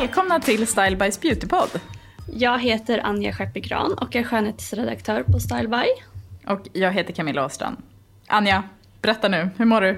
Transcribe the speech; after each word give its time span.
Välkomna 0.00 0.40
till 0.40 0.66
Style 0.66 0.96
Bys 0.96 1.20
Beautypodd. 1.20 1.80
Jag 2.32 2.58
heter 2.58 2.98
Anja 3.06 3.32
Skeppekran 3.32 3.92
och 3.92 4.16
är 4.16 4.22
skönhetsredaktör 4.22 5.22
på 5.22 5.40
Style 5.40 5.68
By. 5.68 5.84
Och 6.52 6.60
jag 6.72 6.92
heter 6.92 7.12
Camilla 7.12 7.44
Åstrand. 7.46 7.76
Anja, 8.26 8.62
berätta 9.02 9.28
nu, 9.28 9.48
hur 9.56 9.64
mår 9.64 9.80
du? 9.80 9.90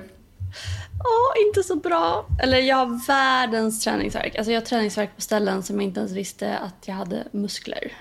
Åh, 1.04 1.46
inte 1.46 1.62
så 1.62 1.76
bra. 1.76 2.26
Eller 2.42 2.58
jag 2.58 2.76
har 2.76 3.06
världens 3.06 3.84
träningsvärk. 3.84 4.36
Alltså 4.36 4.52
jag 4.52 4.60
har 4.60 4.66
träningsvärk 4.66 5.14
på 5.16 5.20
ställen 5.20 5.62
som 5.62 5.76
jag 5.76 5.84
inte 5.84 6.00
ens 6.00 6.12
visste 6.12 6.58
att 6.58 6.88
jag 6.88 6.94
hade 6.94 7.24
muskler. 7.32 7.92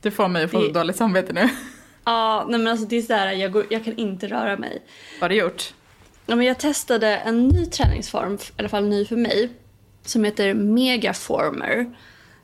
Du 0.00 0.10
får 0.10 0.28
mig 0.28 0.44
att 0.44 0.50
få 0.50 0.60
Det- 0.62 0.72
dåligt 0.72 0.96
samvete 0.96 1.32
nu. 1.32 1.48
Ja, 2.04 2.46
nej 2.48 2.58
men 2.58 2.68
alltså 2.68 2.86
det 2.86 2.96
är 2.96 3.02
sådär, 3.02 3.30
jag, 3.32 3.52
går, 3.52 3.66
jag 3.70 3.84
kan 3.84 3.96
inte 3.96 4.26
röra 4.26 4.56
mig. 4.56 4.82
Vad 5.20 5.22
har 5.22 5.28
du 5.28 5.34
gjort? 5.34 5.74
Ja, 6.26 6.36
men 6.36 6.46
jag 6.46 6.58
testade 6.58 7.16
en 7.16 7.48
ny 7.48 7.66
träningsform, 7.66 8.34
i 8.34 8.38
alla 8.56 8.68
fall 8.68 8.88
ny 8.88 9.04
för 9.04 9.16
mig, 9.16 9.50
som 10.04 10.24
heter 10.24 10.54
Megaformer. 10.54 11.96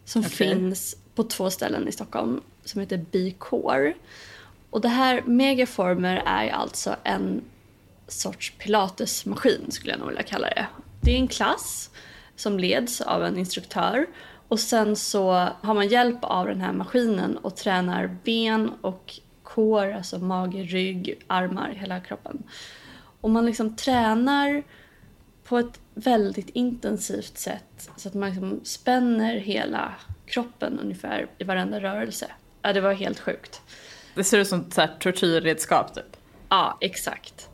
Som 0.04 0.20
Okej. 0.20 0.30
finns 0.30 0.96
på 1.14 1.22
två 1.22 1.50
ställen 1.50 1.88
i 1.88 1.92
Stockholm, 1.92 2.40
som 2.64 2.80
heter 2.80 3.04
B-core. 3.10 3.94
Och 4.70 4.80
det 4.80 4.88
här 4.88 5.22
Megaformer 5.26 6.22
är 6.26 6.48
alltså 6.48 6.96
en 7.04 7.42
sorts 8.08 8.52
pilatesmaskin 8.58 9.70
skulle 9.70 9.92
jag 9.92 9.98
nog 9.98 10.08
vilja 10.08 10.22
kalla 10.22 10.48
det. 10.48 10.66
Det 11.00 11.10
är 11.10 11.16
en 11.16 11.28
klass 11.28 11.90
som 12.36 12.58
leds 12.58 13.00
av 13.00 13.24
en 13.24 13.38
instruktör 13.38 14.06
och 14.48 14.60
sen 14.60 14.96
så 14.96 15.48
har 15.60 15.74
man 15.74 15.88
hjälp 15.88 16.18
av 16.22 16.46
den 16.46 16.60
här 16.60 16.72
maskinen 16.72 17.36
och 17.36 17.56
tränar 17.56 18.16
ben 18.24 18.72
och 18.80 19.20
core, 19.42 19.96
alltså 19.96 20.18
mage, 20.18 20.62
rygg, 20.62 21.24
armar, 21.26 21.68
hela 21.68 22.00
kroppen. 22.00 22.42
Och 23.20 23.30
man 23.30 23.46
liksom 23.46 23.76
tränar 23.76 24.62
på 25.44 25.58
ett 25.58 25.80
väldigt 25.98 26.48
intensivt 26.48 27.38
sätt 27.38 27.90
så 27.96 28.08
att 28.08 28.14
man 28.14 28.28
liksom 28.30 28.60
spänner 28.64 29.36
hela 29.36 29.94
kroppen 30.26 30.80
ungefär 30.80 31.26
i 31.38 31.44
varenda 31.44 31.80
rörelse. 31.80 32.26
Ja, 32.62 32.72
det 32.72 32.80
var 32.80 32.92
helt 32.92 33.20
sjukt. 33.20 33.62
Det 34.14 34.24
ser 34.24 34.38
ut 34.38 34.48
som 34.48 34.60
ett 34.78 35.00
tortyrredskap 35.00 35.94
typ. 35.94 36.16
Ja, 36.48 36.78
exakt. 36.80 37.48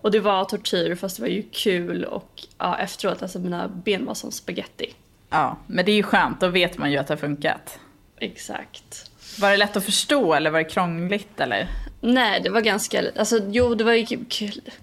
Och 0.00 0.10
det 0.10 0.20
var 0.20 0.44
tortyr 0.44 0.94
fast 0.94 1.16
det 1.16 1.22
var 1.22 1.28
ju 1.28 1.42
kul 1.52 2.04
och 2.04 2.46
ja, 2.58 2.78
efteråt, 2.78 3.22
alltså 3.22 3.38
mina 3.38 3.68
ben 3.68 4.04
var 4.04 4.14
som 4.14 4.32
spaghetti. 4.32 4.94
Ja, 5.30 5.58
men 5.66 5.84
det 5.84 5.92
är 5.92 5.96
ju 5.96 6.02
skönt, 6.02 6.40
då 6.40 6.48
vet 6.48 6.78
man 6.78 6.92
ju 6.92 6.98
att 6.98 7.06
det 7.06 7.14
har 7.14 7.18
funkat. 7.18 7.78
Exakt. 8.16 9.10
Var 9.40 9.50
det 9.50 9.56
lätt 9.56 9.76
att 9.76 9.84
förstå 9.84 10.34
eller 10.34 10.50
var 10.50 10.58
det 10.58 10.64
krångligt 10.64 11.40
eller? 11.40 11.68
Nej, 12.00 12.40
det 12.40 12.50
var 12.50 12.60
ganska... 12.60 13.02
Alltså, 13.16 13.40
jo, 13.50 13.74
det 13.74 13.84
var 13.84 13.92
ju 13.92 14.24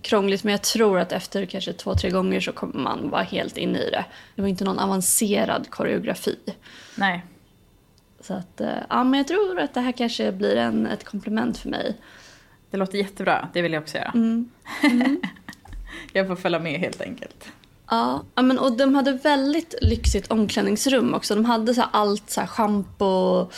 krångligt 0.02 0.44
men 0.44 0.52
jag 0.52 0.62
tror 0.62 1.00
att 1.00 1.12
efter 1.12 1.46
kanske 1.46 1.74
två, 1.74 1.96
tre 1.96 2.10
gånger 2.10 2.40
så 2.40 2.52
kommer 2.52 2.80
man 2.80 3.10
vara 3.10 3.24
helt 3.24 3.58
inne 3.58 3.80
i 3.80 3.90
det. 3.90 4.06
Det 4.36 4.42
var 4.42 4.50
inte 4.50 4.64
någon 4.64 4.80
avancerad 4.80 5.70
koreografi. 5.70 6.40
Nej. 6.96 7.26
Så 8.20 8.34
att, 8.34 8.62
eh, 8.62 8.70
ja 8.90 9.04
men 9.04 9.18
jag 9.18 9.28
tror 9.28 9.60
att 9.60 9.74
det 9.74 9.82
här 9.82 9.92
kanske 9.92 10.32
blir 10.32 10.56
en, 10.56 10.88
ett 10.88 11.04
komplement 11.04 11.58
för 11.58 11.70
mig. 11.70 11.96
Det 12.72 12.78
låter 12.78 12.98
jättebra, 12.98 13.50
det 13.54 13.62
vill 13.62 13.74
jag 13.74 13.84
också 13.84 13.98
göra. 13.98 14.14
jag 16.14 16.28
får 16.28 16.36
följa 16.36 16.60
med 16.60 16.80
helt 16.80 17.02
enkelt. 17.02 17.52
Ja, 17.90 18.24
ja, 18.36 18.42
men 18.42 18.60
och 18.60 18.78
de 18.78 18.96
hade 18.96 19.12
väldigt 19.12 19.76
lyxigt 19.82 20.32
omklädningsrum 20.32 21.14
också. 21.14 21.36
De 21.36 21.46
hade 21.46 21.74
så 21.74 21.84
allt, 21.92 22.30
så 22.30 22.42
här 22.42 22.48
shampoo, 22.48 23.50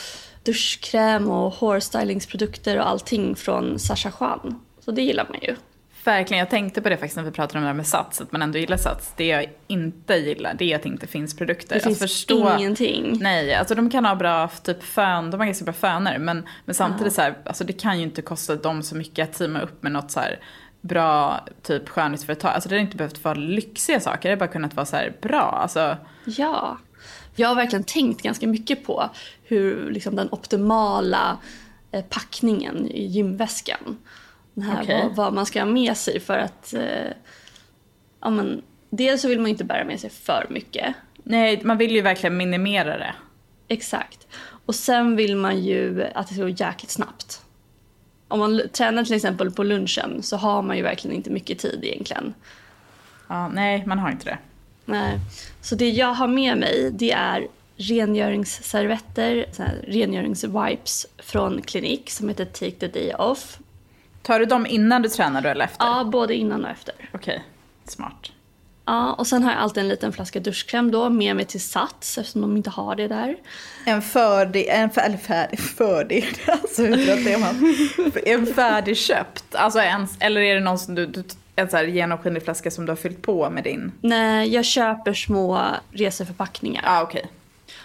duschkräm 0.48 1.30
och 1.30 1.52
hårstylingsprodukter 1.52 2.78
och 2.78 2.88
allting 2.88 3.36
från 3.36 3.78
Sasha 3.78 4.12
Juan. 4.20 4.60
Så 4.80 4.90
det 4.90 5.02
gillar 5.02 5.26
man 5.28 5.38
ju. 5.42 5.56
Verkligen, 6.04 6.38
jag 6.38 6.50
tänkte 6.50 6.82
på 6.82 6.88
det 6.88 6.96
faktiskt 6.96 7.16
när 7.16 7.22
vi 7.22 7.30
pratade 7.30 7.58
om 7.58 7.62
det 7.62 7.68
här 7.68 7.74
med 7.74 7.86
Sats, 7.86 8.20
att 8.20 8.32
man 8.32 8.42
ändå 8.42 8.58
gillar 8.58 8.76
Sats. 8.76 9.12
Det 9.16 9.26
jag 9.26 9.46
inte 9.66 10.14
gillar, 10.14 10.54
det 10.58 10.72
är 10.72 10.76
att 10.76 10.82
det 10.82 10.88
inte 10.88 11.06
finns 11.06 11.36
produkter. 11.36 11.74
Det 11.74 11.80
finns 11.80 11.98
förstå... 11.98 12.56
ingenting. 12.58 13.18
Nej, 13.20 13.54
alltså 13.54 13.74
de 13.74 13.90
kan 13.90 14.04
ha 14.04 14.14
bra 14.14 14.48
typ 14.48 14.82
fön, 14.82 15.30
de 15.30 15.40
har 15.40 15.46
ganska 15.46 15.64
bra 15.64 15.74
föner, 15.74 16.18
men, 16.18 16.48
men 16.64 16.74
samtidigt 16.74 17.12
så 17.12 17.22
här, 17.22 17.38
alltså 17.44 17.64
det 17.64 17.72
kan 17.72 17.98
ju 17.98 18.02
inte 18.02 18.22
kosta 18.22 18.56
dem 18.56 18.82
så 18.82 18.96
mycket 18.96 19.28
att 19.28 19.38
teama 19.38 19.60
upp 19.60 19.82
med 19.82 19.92
något 19.92 20.10
så 20.10 20.20
här 20.20 20.40
bra 20.80 21.44
typ 21.62 21.88
skönhetsföretag. 21.88 22.50
Alltså 22.50 22.68
det 22.68 22.74
har 22.74 22.80
inte 22.80 22.96
behövt 22.96 23.24
vara 23.24 23.34
lyxiga 23.34 24.00
saker, 24.00 24.28
det 24.28 24.34
har 24.34 24.38
bara 24.38 24.48
kunnat 24.48 24.74
vara 24.74 24.86
så 24.86 24.96
här 24.96 25.12
bra. 25.20 25.58
Alltså, 25.62 25.96
Ja. 26.24 26.78
Jag 27.38 27.48
har 27.48 27.54
verkligen 27.54 27.84
tänkt 27.84 28.22
ganska 28.22 28.46
mycket 28.46 28.84
på 28.84 29.10
hur 29.42 29.90
liksom, 29.90 30.16
den 30.16 30.28
optimala 30.30 31.38
eh, 31.92 32.04
packningen 32.04 32.90
i 32.90 33.06
gymväskan. 33.06 33.98
Den 34.54 34.64
här, 34.64 34.82
Okej. 34.82 35.02
vad, 35.02 35.16
vad 35.16 35.34
man 35.34 35.46
ska 35.46 35.60
ha 35.60 35.66
med 35.66 35.96
sig 35.96 36.20
för 36.20 36.38
att... 36.38 36.74
Eh, 36.74 37.12
ja, 38.20 38.30
men, 38.30 38.62
dels 38.90 39.22
så 39.22 39.28
vill 39.28 39.40
man 39.40 39.50
inte 39.50 39.64
bära 39.64 39.84
med 39.84 40.00
sig 40.00 40.10
för 40.10 40.46
mycket. 40.50 40.94
nej, 41.22 41.60
man 41.64 41.78
vill 41.78 41.94
ju 41.94 42.00
verkligen 42.00 42.36
minimera 42.36 42.98
det. 42.98 43.14
Exakt. 43.68 44.26
Och 44.66 44.74
sen 44.74 45.16
vill 45.16 45.36
man 45.36 45.64
ju 45.64 46.04
att 46.14 46.28
det 46.28 46.34
ska 46.34 46.42
gå 46.42 46.48
jäkligt 46.48 46.90
snabbt. 46.90 47.42
Om 48.28 48.38
man 48.38 48.62
tränar 48.72 49.04
till 49.04 49.14
exempel 49.14 49.50
på 49.50 49.62
lunchen 49.62 50.22
så 50.22 50.36
har 50.36 50.62
man 50.62 50.76
ju 50.76 50.82
verkligen 50.82 51.16
inte 51.16 51.30
mycket 51.30 51.58
tid 51.58 51.80
egentligen. 51.82 52.34
Ja, 53.28 53.48
nej, 53.48 53.86
man 53.86 53.98
har 53.98 54.10
inte 54.10 54.24
det. 54.24 54.38
Nej. 54.84 55.18
Så 55.60 55.74
det 55.74 55.90
jag 55.90 56.14
har 56.14 56.28
med 56.28 56.58
mig 56.58 56.90
det 56.92 57.10
är 57.12 57.46
rengöringsservetter, 57.76 59.46
rengöringswipes 59.86 61.06
från 61.18 61.62
Clinique 61.62 62.10
som 62.10 62.28
heter 62.28 62.44
Take 62.44 62.70
the 62.70 62.88
day 62.88 63.14
off. 63.14 63.58
Tar 64.22 64.40
du 64.40 64.46
dem 64.46 64.66
innan 64.66 65.02
du 65.02 65.08
tränar 65.08 65.44
eller 65.44 65.64
efter? 65.64 65.86
Ja, 65.86 66.04
både 66.04 66.34
innan 66.34 66.64
och 66.64 66.70
efter. 66.70 66.94
Okej, 67.12 67.44
smart. 67.84 68.32
Ja, 68.84 69.12
och 69.12 69.26
sen 69.26 69.42
har 69.42 69.50
jag 69.50 69.60
alltid 69.60 69.82
en 69.82 69.88
liten 69.88 70.12
flaska 70.12 70.40
duschkräm 70.40 70.90
då 70.90 71.10
med 71.10 71.36
mig 71.36 71.44
till 71.44 71.60
Sats 71.60 72.18
eftersom 72.18 72.40
de 72.40 72.56
inte 72.56 72.70
har 72.70 72.96
det 72.96 73.08
där. 73.08 73.36
En 73.84 74.02
färdig, 74.02 74.66
en 74.68 74.90
fär, 74.90 75.02
eller 75.02 75.16
färdig, 75.18 75.60
färdig, 75.60 76.26
alltså 76.46 76.82
hur 76.82 77.06
trött 77.06 77.26
är 77.26 77.38
man? 77.38 77.74
En 78.26 78.54
färdigköpt, 78.54 79.54
alltså 79.54 79.78
en, 79.78 80.08
eller 80.20 80.40
är 80.40 80.54
det 80.54 80.60
någon 80.60 80.78
som 80.78 80.94
du, 80.94 81.06
du 81.06 81.24
en 81.58 81.70
så 81.70 81.76
här 81.76 81.84
genomskinlig 81.84 82.42
flaska 82.42 82.70
som 82.70 82.86
du 82.86 82.92
har 82.92 82.96
fyllt 82.96 83.22
på 83.22 83.50
med 83.50 83.64
din? 83.64 83.92
Nej, 84.00 84.48
jag 84.54 84.64
köper 84.64 85.14
små 85.14 85.60
reseförpackningar. 85.92 86.82
Ah, 86.86 87.02
okej. 87.02 87.26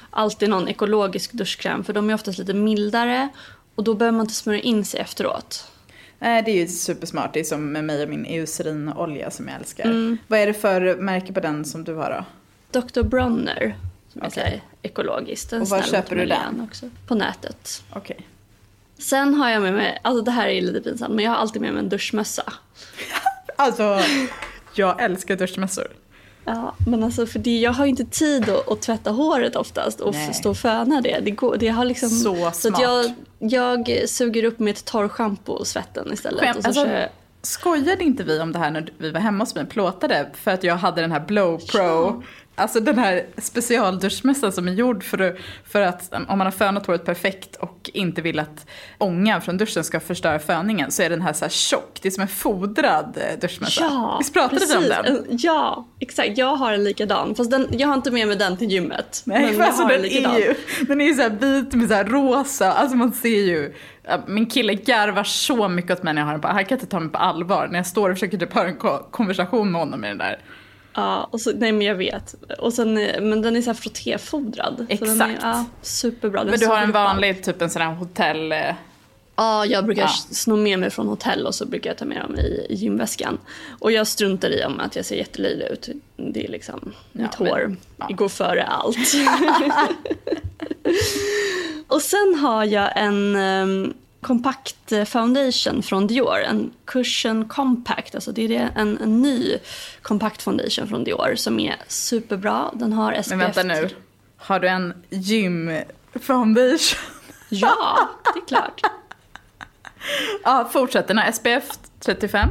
alltid 0.09 0.49
någon 0.49 0.67
ekologisk 0.67 1.31
duschkräm 1.31 1.83
för 1.83 1.93
de 1.93 2.09
är 2.09 2.13
oftast 2.13 2.39
lite 2.39 2.53
mildare 2.53 3.29
och 3.75 3.83
då 3.83 3.93
behöver 3.93 4.17
man 4.17 4.25
inte 4.25 4.33
smörja 4.33 4.59
in 4.61 4.85
sig 4.85 4.99
efteråt. 4.99 5.67
Nej 6.19 6.43
det 6.43 6.51
är 6.51 6.55
ju 6.55 6.67
supersmart, 6.67 7.33
det 7.33 7.39
är 7.39 7.43
som 7.43 7.71
med 7.71 7.83
mig 7.83 8.03
och 8.03 8.09
min 8.09 8.25
eucerinolja 8.25 9.31
som 9.31 9.47
jag 9.47 9.57
älskar. 9.57 10.17
Vad 10.27 10.39
är 10.39 10.47
det 10.47 10.53
för 10.53 10.95
märke 10.95 11.33
på 11.33 11.39
den 11.39 11.65
som 11.65 11.83
du 11.83 11.93
har 11.95 12.25
då? 12.71 12.79
Dr. 12.81 13.01
Bronner 13.03 13.75
som 14.09 14.21
är 14.21 14.27
Okej. 14.27 14.43
så 14.43 14.49
här 14.49 14.61
ekologiskt. 14.81 15.49
Den 15.49 15.61
Och 15.61 15.67
var 15.69 15.81
köper 15.81 16.15
du 16.15 16.25
den? 16.25 16.61
Också. 16.61 16.89
På 17.07 17.15
nätet. 17.15 17.83
Okej. 17.93 18.17
Sen 18.97 19.33
har 19.33 19.49
jag 19.49 19.61
med 19.61 19.73
mig, 19.73 19.99
alltså 20.03 20.23
det 20.23 20.31
här 20.31 20.47
är 20.47 20.61
lite 20.61 20.81
pinsamt 20.81 21.15
men 21.15 21.25
jag 21.25 21.31
har 21.31 21.37
alltid 21.37 21.61
med 21.61 21.73
mig 21.73 21.79
en 21.83 21.89
duschmössa. 21.89 22.43
Alltså, 23.55 23.99
jag 24.75 25.01
älskar 25.01 25.35
duschmössor. 25.35 25.87
Ja, 26.45 26.75
men 26.87 27.03
alltså 27.03 27.25
för 27.25 27.39
det, 27.39 27.59
jag 27.59 27.73
har 27.73 27.85
ju 27.85 27.89
inte 27.89 28.05
tid 28.05 28.49
att, 28.49 28.71
att 28.71 28.81
tvätta 28.81 29.11
håret 29.11 29.55
oftast 29.55 29.99
och 29.99 30.13
Nej. 30.13 30.33
stå 30.33 30.49
och 30.49 30.57
föna 30.57 31.01
det. 31.01 31.19
Det, 31.21 31.31
går, 31.31 31.57
det 31.57 31.67
har 31.67 31.85
liksom, 31.85 32.09
Så 32.09 32.51
smart. 32.51 32.81
jag, 32.81 33.13
jag 33.39 34.09
suger 34.09 34.43
upp 34.43 34.59
med 34.59 34.71
ett 34.71 34.85
torrschampo 34.85 35.65
svetten 35.65 36.13
istället. 36.13 36.41
Skämt, 36.41 36.57
och 36.57 36.63
så 36.63 36.67
alltså, 36.67 36.85
kör 36.85 37.09
Skojade 37.41 38.03
inte 38.03 38.23
vi 38.23 38.39
om 38.39 38.51
det 38.51 38.59
här 38.59 38.71
när 38.71 38.89
vi 38.97 39.11
var 39.11 39.19
hemma 39.19 39.43
hos 39.43 39.55
mig 39.55 39.63
och 39.63 39.69
plåtade 39.69 40.29
för 40.33 40.51
att 40.51 40.63
jag 40.63 40.75
hade 40.75 41.01
den 41.01 41.11
här 41.11 41.19
Blow 41.19 41.57
Pro, 41.57 42.23
alltså 42.55 42.79
den 42.79 42.97
här 42.99 43.25
specialduschmössan 43.37 44.51
som 44.51 44.67
är 44.67 44.71
gjord 44.71 45.03
för 45.03 45.17
att, 45.21 45.35
för 45.71 45.81
att 45.81 46.13
om 46.27 46.37
man 46.37 46.41
har 46.47 46.51
fönat 46.51 46.85
håret 46.85 47.05
perfekt 47.05 47.55
och 47.55 47.89
inte 47.93 48.21
vill 48.21 48.39
att 48.39 48.65
ångan 48.97 49.41
från 49.41 49.57
duschen 49.57 49.83
ska 49.83 49.99
förstöra 49.99 50.39
föningen 50.39 50.91
så 50.91 51.03
är 51.03 51.09
den 51.09 51.21
här 51.21 51.33
så 51.33 51.45
här 51.45 51.49
tjock, 51.49 51.99
det 52.01 52.07
är 52.07 52.11
som 52.11 52.21
en 52.21 52.27
fodrad 52.27 53.17
eh, 53.17 53.39
duschmössa. 53.39 53.81
ja, 53.83 54.15
Visst 54.19 54.33
pratade 54.33 54.65
vi 54.69 54.75
om 54.77 54.83
den? 54.83 55.05
En- 55.05 55.25
Ja, 55.29 55.87
exakt. 55.99 56.37
Jag 56.37 56.55
har 56.55 56.73
en 56.73 56.83
likadan. 56.83 57.35
Fast 57.35 57.51
den, 57.51 57.67
jag 57.71 57.87
har 57.87 57.95
inte 57.95 58.11
med 58.11 58.27
mig 58.27 58.37
den 58.37 58.57
till 58.57 58.71
gymmet. 58.71 59.21
Nej, 59.25 59.51
men 59.51 59.61
alltså 59.67 59.87
den 59.87 60.05
är 60.05 60.39
ju, 60.39 60.55
den 60.87 61.01
är 61.01 61.05
ju 61.05 61.13
så 61.13 61.21
här 61.21 61.29
vit 61.29 61.73
med 61.73 61.87
så 61.87 61.93
här 61.93 62.03
rosa, 62.05 62.73
alltså 62.73 62.97
man 62.97 63.11
ser 63.11 63.29
ju, 63.29 63.73
min 64.27 64.45
kille 64.45 64.73
garvar 64.73 65.23
så 65.23 65.67
mycket 65.67 65.91
åt 65.91 66.03
mig 66.03 66.13
när 66.13 66.21
jag 66.21 66.25
har 66.25 66.33
den 66.33 66.41
på, 66.41 66.47
han 66.47 66.65
kan 66.65 66.75
inte 66.77 66.87
ta 66.87 66.99
mig 66.99 67.09
på 67.09 67.17
allvar 67.17 67.67
när 67.71 67.79
jag 67.79 67.87
står 67.87 68.09
och 68.09 68.15
försöker 68.15 68.37
typ 68.37 68.53
ha 68.53 68.65
en 68.65 68.75
ko- 68.75 69.03
konversation 69.11 69.71
med 69.71 69.81
honom 69.81 69.99
med 70.01 70.09
den 70.09 70.17
där. 70.17 70.39
Ja, 70.95 71.27
och 71.31 71.41
så, 71.41 71.51
nej 71.55 71.71
men 71.71 71.81
jag 71.87 71.95
vet. 71.95 72.35
Och 72.59 72.73
sen, 72.73 72.97
eh, 72.97 73.21
men 73.21 73.41
den 73.41 73.55
är 73.55 73.61
så 73.61 73.69
här 73.69 73.73
frottéfodrad. 73.75 74.85
Så 74.99 75.05
den 75.05 75.21
är, 75.21 75.25
Exakt. 75.29 75.39
ja, 75.43 75.65
superbra. 75.81 76.39
Den 76.43 76.49
Men 76.51 76.59
du 76.59 76.67
har 76.67 76.77
en 76.81 76.91
vanlig, 76.91 77.43
typ 77.43 77.61
en 77.61 77.69
sån 77.69 77.81
här 77.81 77.93
hotell... 77.93 78.51
eh, 78.51 78.59
Ja, 79.35 79.65
jag 79.65 79.85
brukar 79.85 80.01
Ja. 80.01 80.07
sno 80.31 80.55
med 80.55 80.79
mig 80.79 80.89
från 80.89 81.07
hotell 81.07 81.45
och 81.47 81.55
så 81.55 81.65
brukar 81.65 81.89
jag 81.89 81.97
ta 81.97 82.05
med 82.05 82.21
dem 82.21 82.35
i, 82.39 82.65
gymväskan. 82.69 83.37
Och 83.79 83.91
jag 83.91 84.07
struntar 84.07 84.49
i 84.49 84.63
om 84.65 84.79
att 84.79 84.95
jag 84.95 85.05
ser 85.05 85.15
jättelöjlig 85.15 85.65
ut. 85.65 85.89
Det 86.17 86.45
är 86.45 86.47
liksom, 86.47 86.91
mitt 87.11 87.39
men- 87.39 87.47
hår 87.49 87.75
ja. 87.97 88.07
går 88.09 88.29
före 88.29 88.63
allt. 88.63 88.97
och 91.87 92.01
sen 92.01 92.35
har 92.35 92.65
jag 92.65 92.89
en 92.95 93.93
kompakt 94.23 94.91
eh, 94.91 95.03
foundation 95.03 95.83
från 95.83 96.07
Dior. 96.07 96.39
En 96.39 96.73
cushion 96.85 97.47
compact. 97.47 98.15
Alltså 98.15 98.31
det 98.31 98.55
är 98.55 98.69
en, 98.75 98.97
en 98.97 99.21
ny 99.21 99.57
kompakt 100.01 100.41
foundation 100.41 100.87
från 100.87 101.03
Dior 101.03 101.35
som 101.35 101.59
är 101.59 101.75
superbra. 101.87 102.71
Den 102.73 102.93
har 102.93 103.13
SPF... 103.13 103.29
Men 103.29 103.39
vänta 103.39 103.63
nu, 103.63 103.89
har 104.37 104.59
du 104.59 104.67
en 104.67 104.93
gym 105.09 105.71
foundation? 106.21 106.99
Ja, 107.49 108.09
det 108.33 108.39
är 108.39 108.47
klart. 108.47 108.81
Ja, 110.43 110.69
fortsätt. 110.73 111.07
Den 111.07 111.17
har 111.17 111.31
SPF 111.31 111.63
35. 111.99 112.49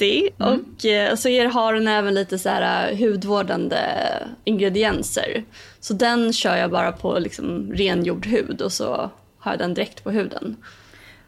30 0.00 0.30
och 0.36 0.84
eh, 0.84 1.14
så 1.14 1.28
är, 1.28 1.46
har 1.46 1.74
den 1.74 1.88
även 1.88 2.14
lite 2.14 2.38
så 2.38 2.48
här 2.48 2.90
eh, 2.90 2.98
hudvårdande 2.98 3.78
ingredienser. 4.44 5.44
Så 5.80 5.94
den 5.94 6.32
kör 6.32 6.56
jag 6.56 6.70
bara 6.70 6.92
på 6.92 7.18
liksom 7.18 7.72
rengjord 7.72 8.26
hud 8.26 8.62
och 8.62 8.72
så 8.72 9.10
har 9.38 9.52
jag 9.52 9.58
den 9.58 9.74
direkt 9.74 10.04
på 10.04 10.10
huden. 10.10 10.56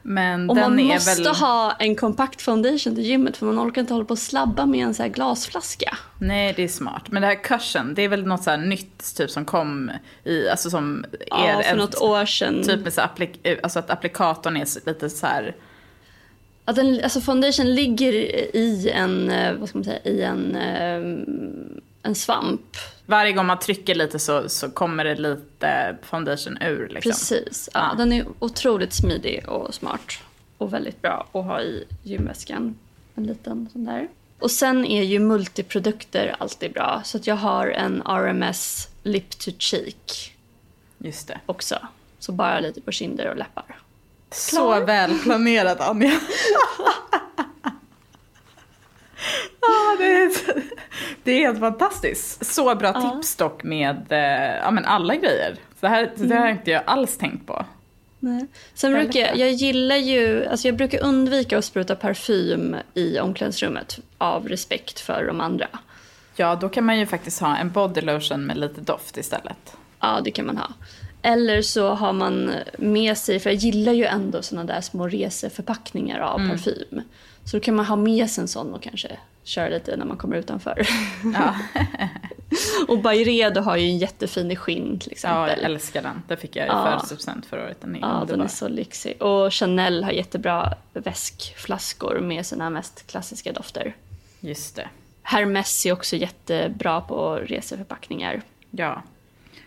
Men 0.02 0.50
Och 0.50 0.56
man 0.56 0.84
måste 0.84 1.22
väl... 1.22 1.34
ha 1.34 1.72
en 1.78 1.96
kompakt 1.96 2.42
foundation 2.42 2.94
till 2.94 3.04
gymmet 3.04 3.36
för 3.36 3.46
man 3.46 3.68
orkar 3.68 3.80
inte 3.80 3.94
hålla 3.94 4.04
på 4.06 4.12
och 4.12 4.18
slabba 4.18 4.66
med 4.66 4.86
en 4.86 4.94
så 4.94 5.02
här 5.02 5.10
glasflaska. 5.10 5.96
Nej, 6.18 6.52
det 6.56 6.62
är 6.64 6.68
smart. 6.68 7.02
Men 7.10 7.22
det 7.22 7.28
här 7.28 7.44
cushion, 7.44 7.94
det 7.94 8.02
är 8.02 8.08
väl 8.08 8.26
något 8.26 8.42
så 8.42 8.50
här 8.50 8.56
nytt 8.58 9.16
typ 9.16 9.30
som 9.30 9.44
kom 9.44 9.90
i, 10.24 10.48
alltså 10.48 10.70
som 10.70 11.04
Ja, 11.30 11.48
är 11.48 11.62
för 11.62 11.70
ett- 11.70 11.76
något 11.76 11.94
år 12.00 12.24
sedan. 12.26 12.62
Typ 12.64 12.80
med 12.84 12.92
så 12.92 13.00
applik- 13.00 13.38
eh, 13.42 13.58
alltså 13.62 13.78
att 13.78 13.90
applikatorn 13.90 14.56
är 14.56 14.86
lite 14.86 15.10
så 15.10 15.26
här... 15.26 15.54
Att 16.64 16.76
den, 16.76 17.00
alltså 17.04 17.20
foundation 17.20 17.74
ligger 17.74 18.12
i 18.56 18.90
en, 18.94 19.30
eh, 19.30 19.54
vad 19.54 19.68
ska 19.68 19.78
man 19.78 19.84
säga, 19.84 19.98
i 20.04 20.22
en, 20.22 20.56
eh, 20.56 21.24
en 22.02 22.14
svamp. 22.14 22.76
Varje 23.06 23.32
gång 23.32 23.46
man 23.46 23.58
trycker 23.58 23.94
lite 23.94 24.18
så, 24.18 24.48
så 24.48 24.70
kommer 24.70 25.04
det 25.04 25.14
lite 25.14 25.96
foundation 26.02 26.58
ur 26.62 26.88
liksom. 26.88 27.10
Precis. 27.12 27.68
Ja, 27.74 27.88
Ja. 27.90 27.94
Den 27.98 28.12
är 28.12 28.26
otroligt 28.38 28.92
smidig 28.92 29.48
och 29.48 29.74
smart. 29.74 30.12
Och 30.58 30.72
väldigt 30.72 31.02
bra 31.02 31.26
att 31.32 31.44
ha 31.44 31.60
i 31.60 31.84
gymväskan. 32.02 32.78
En 33.14 33.24
liten 33.24 33.68
sån 33.72 33.84
där. 33.84 34.08
Och 34.38 34.50
sen 34.50 34.84
är 34.84 35.02
ju 35.02 35.18
multiprodukter 35.18 36.36
alltid 36.38 36.72
bra. 36.72 37.02
Så 37.04 37.16
att 37.16 37.26
jag 37.26 37.34
har 37.36 37.66
en 37.66 38.02
RMS 38.06 38.88
Lip 39.02 39.38
to 39.38 39.50
Cheek 39.58 40.34
Just 40.98 41.28
det. 41.28 41.40
också. 41.46 41.78
Så 42.18 42.32
bara 42.32 42.60
lite 42.60 42.80
på 42.80 42.92
kinder 42.92 43.26
och 43.30 43.36
läppar. 43.36 43.64
Så 44.30 44.80
välplanerat 44.84 45.80
Anja. 45.80 46.20
ah, 49.62 49.96
det, 49.98 50.04
är, 50.04 50.32
det 51.24 51.32
är 51.32 51.38
helt 51.38 51.60
fantastiskt. 51.60 52.46
Så 52.46 52.74
bra 52.74 52.92
tips 52.92 53.36
dock 53.36 53.62
med 53.62 54.06
eh, 54.12 54.56
ja, 54.56 54.70
men 54.70 54.84
alla 54.84 55.16
grejer. 55.16 55.56
Så 55.80 55.86
här, 55.86 56.12
det 56.16 56.34
har 56.34 56.48
inte 56.48 56.70
jag 56.70 56.82
alls 56.86 57.16
tänkt 57.18 57.46
på. 57.46 57.64
Nej. 58.18 58.46
Sen 58.74 58.92
brukar 58.92 59.20
jag, 59.20 59.36
jag 59.36 59.52
gillar 59.52 59.96
ju, 59.96 60.46
alltså 60.46 60.68
jag 60.68 60.76
brukar 60.76 61.04
undvika 61.04 61.58
att 61.58 61.64
spruta 61.64 61.96
parfym 61.96 62.76
i 62.94 63.18
omklädningsrummet 63.18 63.98
av 64.18 64.48
respekt 64.48 65.00
för 65.00 65.26
de 65.26 65.40
andra. 65.40 65.66
Ja, 66.36 66.54
då 66.60 66.68
kan 66.68 66.84
man 66.84 66.98
ju 66.98 67.06
faktiskt 67.06 67.40
ha 67.40 67.56
en 67.56 67.70
body 67.70 68.00
lotion 68.00 68.46
med 68.46 68.56
lite 68.58 68.80
doft 68.80 69.16
istället. 69.16 69.76
Ja, 70.00 70.20
det 70.24 70.30
kan 70.30 70.46
man 70.46 70.56
ha. 70.56 70.68
Eller 71.22 71.62
så 71.62 71.88
har 71.88 72.12
man 72.12 72.52
med 72.78 73.18
sig, 73.18 73.40
för 73.40 73.50
jag 73.50 73.56
gillar 73.56 73.92
ju 73.92 74.04
ändå 74.04 74.42
såna 74.42 74.64
där 74.64 74.80
små 74.80 75.08
reseförpackningar 75.08 76.20
av 76.20 76.38
parfym. 76.48 77.02
Så 77.44 77.56
då 77.56 77.60
kan 77.62 77.74
man 77.76 77.84
ha 77.86 77.96
med 77.96 78.30
sig 78.30 78.42
en 78.42 78.48
sån 78.48 78.74
och 78.74 78.82
kanske 78.82 79.16
köra 79.44 79.68
lite 79.68 79.96
när 79.96 80.04
man 80.06 80.16
kommer 80.16 80.36
utanför. 80.36 80.86
Ja, 81.34 81.54
och 82.88 82.98
Byredo 83.02 83.60
har 83.60 83.76
ju 83.76 83.86
en 83.86 83.98
jättefin 83.98 84.50
i 84.50 84.56
skinn 84.56 84.98
till 84.98 85.12
ja 85.22 85.28
jag 85.30 85.48
exempel. 85.48 85.72
älskar 85.72 86.02
den. 86.02 86.22
Det 86.28 86.36
fick 86.36 86.56
jag 86.56 86.64
i 86.66 86.68
Ja. 86.68 86.84
födelsedagspresent 86.84 87.46
förra 87.46 87.62
året. 87.64 87.80
Den 87.80 87.96
är 87.96 88.00
Ja, 88.00 88.24
den 88.28 88.40
är 88.40 88.48
så 88.48 88.68
lyxig. 88.68 89.22
Och 89.22 89.54
Chanel 89.54 90.04
har 90.04 90.12
jättebra 90.12 90.74
väskflaskor 90.92 92.20
med 92.20 92.46
sina 92.46 92.70
mest 92.70 93.06
klassiska 93.06 93.52
dofter. 93.52 93.96
Just 94.40 94.76
det. 94.76 94.88
Hermes 95.22 95.86
är 95.86 95.92
också 95.92 96.16
jättebra 96.16 97.00
på 97.00 97.36
reseförpackningar. 97.36 98.42
Ja. 98.70 99.02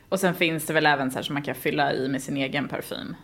Och 0.09 0.19
sen 0.19 0.35
finns 0.35 0.65
det 0.65 0.73
väl 0.73 0.85
även 0.85 1.11
så 1.11 1.15
här 1.15 1.23
som 1.23 1.33
man 1.33 1.43
kan 1.43 1.55
fylla 1.55 1.93
i 1.93 2.07
med 2.07 2.21
sin 2.23 2.37
egen 2.37 2.67
parfym. 2.67 3.15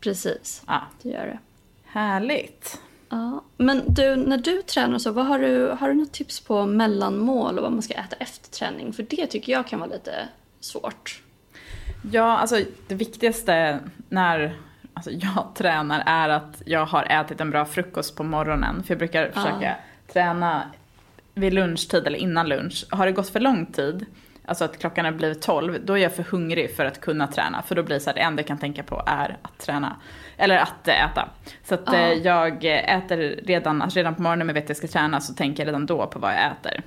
Precis, 0.00 0.62
Ja, 0.66 0.82
det 1.02 1.08
gör 1.08 1.26
det. 1.26 1.38
härligt. 1.84 2.80
Ja. 3.08 3.44
Men 3.56 3.82
du, 3.94 4.16
när 4.16 4.38
du 4.38 4.62
tränar 4.62 4.98
så, 4.98 5.12
vad 5.12 5.26
har 5.26 5.38
du, 5.38 5.76
har 5.80 5.88
du 5.88 5.94
något 5.94 6.12
tips 6.12 6.40
på 6.40 6.66
mellanmål 6.66 7.58
och 7.58 7.62
vad 7.62 7.72
man 7.72 7.82
ska 7.82 7.94
äta 7.94 8.16
efter 8.16 8.50
träning? 8.50 8.92
För 8.92 9.02
det 9.02 9.26
tycker 9.26 9.52
jag 9.52 9.66
kan 9.66 9.80
vara 9.80 9.90
lite 9.90 10.28
svårt. 10.60 11.22
Ja, 12.12 12.38
alltså 12.38 12.60
det 12.86 12.94
viktigaste 12.94 13.78
när 14.08 14.56
alltså, 14.94 15.10
jag 15.12 15.52
tränar 15.54 16.02
är 16.06 16.28
att 16.28 16.62
jag 16.66 16.86
har 16.86 17.04
ätit 17.04 17.40
en 17.40 17.50
bra 17.50 17.64
frukost 17.64 18.16
på 18.16 18.22
morgonen. 18.22 18.82
För 18.82 18.94
jag 18.94 18.98
brukar 18.98 19.30
försöka 19.30 19.76
träna 20.12 20.62
vid 21.34 21.54
lunchtid 21.54 22.06
eller 22.06 22.18
innan 22.18 22.48
lunch. 22.48 22.86
Har 22.90 23.06
det 23.06 23.12
gått 23.12 23.28
för 23.28 23.40
lång 23.40 23.66
tid, 23.66 24.06
alltså 24.48 24.64
att 24.64 24.78
klockan 24.78 25.04
har 25.04 25.12
blivit 25.12 25.42
12, 25.42 25.78
då 25.84 25.92
är 25.92 26.02
jag 26.02 26.14
för 26.14 26.22
hungrig 26.22 26.76
för 26.76 26.84
att 26.84 27.00
kunna 27.00 27.26
träna. 27.26 27.62
För 27.62 27.74
då 27.74 27.82
blir 27.82 27.94
det 27.94 28.00
så 28.00 28.10
här, 28.10 28.14
det 28.14 28.20
enda 28.20 28.40
jag 28.42 28.46
kan 28.46 28.58
tänka 28.58 28.82
på 28.82 29.02
är 29.06 29.36
att 29.42 29.58
träna. 29.58 29.96
Eller 30.36 30.56
att 30.58 30.88
eh, 30.88 31.04
äta. 31.04 31.28
Så 31.64 31.74
att 31.74 31.92
eh, 31.92 32.12
jag 32.12 32.64
äter 32.64 33.40
redan, 33.46 33.82
alltså 33.82 33.98
redan 33.98 34.14
på 34.14 34.22
morgonen 34.22 34.46
när 34.46 34.54
jag 34.54 34.60
vet 34.60 34.64
att 34.64 34.68
jag 34.68 34.76
ska 34.76 34.86
träna 34.88 35.20
så 35.20 35.34
tänker 35.34 35.62
jag 35.62 35.68
redan 35.68 35.86
då 35.86 36.06
på 36.06 36.18
vad 36.18 36.32
jag 36.32 36.46
äter. 36.46 36.82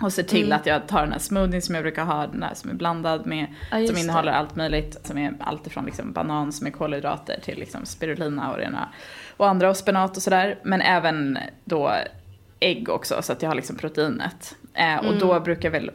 Och 0.00 0.12
ser 0.12 0.22
till 0.22 0.46
Mm. 0.46 0.56
att 0.60 0.66
jag 0.66 0.86
tar 0.88 1.00
den 1.00 1.12
här 1.12 1.18
smoothien 1.18 1.62
som 1.62 1.74
jag 1.74 1.84
brukar 1.84 2.04
ha, 2.04 2.26
den 2.26 2.42
här 2.42 2.54
som 2.54 2.70
är 2.70 2.74
blandad 2.74 3.26
med, 3.26 3.46
just 3.72 3.88
som 3.94 3.98
innehåller 4.02 4.32
det. 4.32 4.38
allt 4.38 4.56
möjligt. 4.56 4.96
Som 5.06 5.18
är 5.18 5.34
allt 5.40 5.66
ifrån 5.66 5.84
liksom 5.84 6.12
banan 6.12 6.52
som 6.52 6.66
är 6.66 6.70
kolhydrater 6.70 7.40
till 7.42 7.58
liksom 7.58 7.86
spirulina 7.86 8.50
och, 8.52 8.58
rena, 8.58 8.88
och 9.36 9.48
andra 9.48 9.70
och 9.70 9.76
spenat 9.76 10.16
och 10.16 10.22
sådär. 10.22 10.58
Men 10.62 10.80
även 10.80 11.38
då 11.64 11.92
ägg 12.60 12.88
också 12.88 13.22
så 13.22 13.32
att 13.32 13.42
jag 13.42 13.50
har 13.50 13.54
liksom 13.54 13.76
proteinet. 13.76 14.54
Eh, 14.74 14.96
och 14.98 15.04
Mm. 15.06 15.18
då 15.18 15.40
brukar 15.40 15.70
väl, 15.70 15.90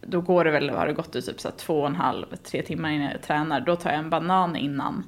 då 0.00 0.20
går 0.20 0.44
det 0.44 0.50
väl, 0.50 0.70
har 0.70 0.86
det 0.86 0.92
gått 0.92 1.16
ut 1.16 1.26
typ 1.26 1.40
så 1.40 1.50
två 1.50 1.80
och 1.80 1.86
en 1.86 1.96
halv, 1.96 2.26
tre 2.36 2.62
timmar 2.62 2.90
innan 2.90 3.10
jag 3.10 3.22
tränar. 3.22 3.60
Då 3.60 3.76
tar 3.76 3.90
jag 3.90 3.98
en 3.98 4.10
banan 4.10 4.56
innan. 4.56 5.04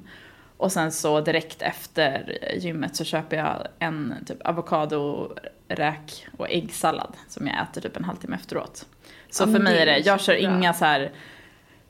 Och 0.57 0.71
sen 0.71 0.91
så 0.91 1.21
direkt 1.21 1.61
efter 1.61 2.37
gymmet 2.57 2.95
så 2.95 3.03
köper 3.03 3.37
jag 3.37 3.67
en 3.79 4.15
typ 4.25 4.41
avokado, 4.41 5.31
räk 5.67 6.27
och 6.37 6.49
äggsallad 6.49 7.13
som 7.27 7.47
jag 7.47 7.55
äter 7.61 7.81
typ 7.81 7.97
en 7.97 8.03
halvtimme 8.03 8.35
efteråt. 8.35 8.85
Så 9.29 9.43
Ja, 9.43 9.47
för 9.47 9.59
mig 9.59 9.77
är 9.81 9.85
det, 9.85 9.97
jag 9.97 10.21
kör 10.21 10.33
superbra. 10.33 10.57
inga 10.57 10.73
så 10.73 10.85
här 10.85 11.11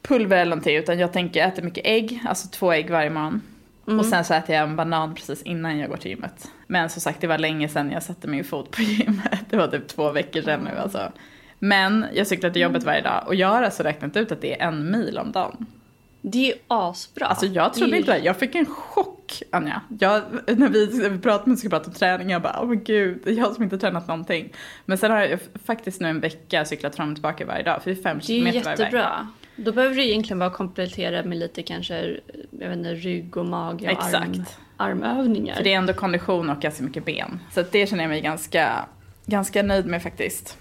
pulver 0.02 0.38
eller 0.38 0.50
någonting 0.50 0.76
utan 0.76 1.00
jag 1.00 1.14
tänker 1.14 1.40
jag 1.40 1.50
äter 1.50 1.64
mycket 1.64 1.86
ägg, 1.86 2.24
alltså 2.28 2.48
två 2.48 2.72
ägg 2.74 2.90
varje 2.90 3.10
morgon. 3.10 3.42
Mm. 3.88 4.00
Och 4.00 4.06
sen 4.06 4.26
så 4.26 4.34
äter 4.34 4.56
jag 4.56 4.64
en 4.64 4.76
banan 4.76 5.16
precis 5.16 5.42
innan 5.44 5.78
jag 5.78 5.90
går 5.90 5.98
till 5.98 6.12
gymmet. 6.12 6.52
Men 6.68 6.90
som 6.90 7.02
sagt 7.02 7.22
det 7.22 7.28
var 7.28 7.38
länge 7.38 7.70
sedan 7.70 7.92
jag 7.92 8.04
satte 8.04 8.28
min 8.28 8.44
fot 8.44 8.72
på 8.72 8.82
gymmet. 8.82 9.40
Det 9.50 9.58
var 9.58 9.68
typ 9.68 9.88
två 9.88 10.12
veckor 10.12 10.42
sedan 10.42 10.60
nu 10.74 10.80
alltså. 10.80 11.12
Men 11.68 12.06
jag 12.14 12.28
cyklar 12.28 12.50
till 12.50 12.62
jobbet 12.62 12.84
varje 12.84 13.02
dag 13.02 13.24
och 13.28 13.36
jag 13.36 13.48
har 13.48 13.64
alltså 13.64 13.84
räknat 13.84 14.18
ut 14.18 14.32
att 14.32 14.42
det 14.42 14.62
är 14.62 14.68
en 14.68 14.92
mil 14.92 15.18
om 15.18 15.32
dagen. 15.32 15.66
Det 16.22 16.38
är 16.38 16.46
ju 16.48 16.54
asbra. 16.68 17.26
Alltså 17.26 17.46
jag 17.46 17.72
Det 17.72 17.76
trodde 17.78 17.96
är- 17.96 18.00
inte 18.00 18.12
det. 18.14 18.20
Jag 18.26 18.38
fick 18.38 18.56
en 18.56 18.66
chock 18.66 19.44
Anja, 19.52 19.82
jag, 20.00 20.22
när 20.48 20.70
vi, 20.70 20.98
när 21.02 21.10
vi 21.10 21.20
pratade 21.20 21.52
om, 21.52 21.58
ska 21.58 21.70
prata 21.70 21.88
om 21.88 21.94
träning, 21.94 22.30
jag 22.30 22.42
bara, 22.42 22.60
åh 22.62 22.68
men 22.68 22.84
gud, 22.84 23.22
det 23.24 23.30
är 23.32 23.34
jag 23.36 23.54
som 23.56 23.64
inte 23.64 23.78
tränat 23.78 24.08
någonting. 24.08 24.54
Men 24.86 24.98
sen 24.98 25.12
har 25.12 25.20
jag 25.22 25.40
faktiskt 25.66 26.02
nu 26.02 26.08
en 26.10 26.20
vecka 26.20 26.66
cyklat 26.66 26.96
fram 26.96 27.10
och 27.10 27.16
tillbaka 27.16 27.46
varje 27.46 27.64
dag, 27.64 27.84
för 27.84 27.92
det 27.92 28.00
är 28.00 28.04
fem 28.04 28.18
Det 28.18 28.24
är 28.24 28.26
kilometer 28.28 28.60
varje 28.64 28.76
väg. 28.78 28.80
jättebra. 28.80 29.28
Då 29.56 29.72
behöver 29.72 29.96
du 29.96 30.04
egentligen 30.04 30.40
bara 30.40 30.50
komplettera 30.50 31.24
med 31.24 31.38
lite 31.38 31.64
kanske, 31.64 32.18
jag 32.60 32.70
vet 32.70 32.78
inte, 32.78 32.94
rygg 32.94 33.38
och 33.38 33.46
mage 33.46 33.86
och 33.86 33.92
Exakt. 33.92 34.16
arm, 34.18 34.46
armövningar. 34.78 35.56
För 35.56 35.64
det 35.64 35.74
är 35.74 35.78
ändå 35.78 35.94
kondition 35.94 36.50
och 36.50 36.62
ganska 36.62 36.84
mycket 36.84 37.06
ben. 37.06 37.40
Så 37.54 37.64
det 37.72 37.90
känner 37.90 38.04
jag 38.04 38.10
mig 38.10 38.22
ganska, 38.22 38.86
ganska 39.26 39.64
nöjd 39.64 39.86
med 39.86 40.04
faktiskt. 40.04 40.58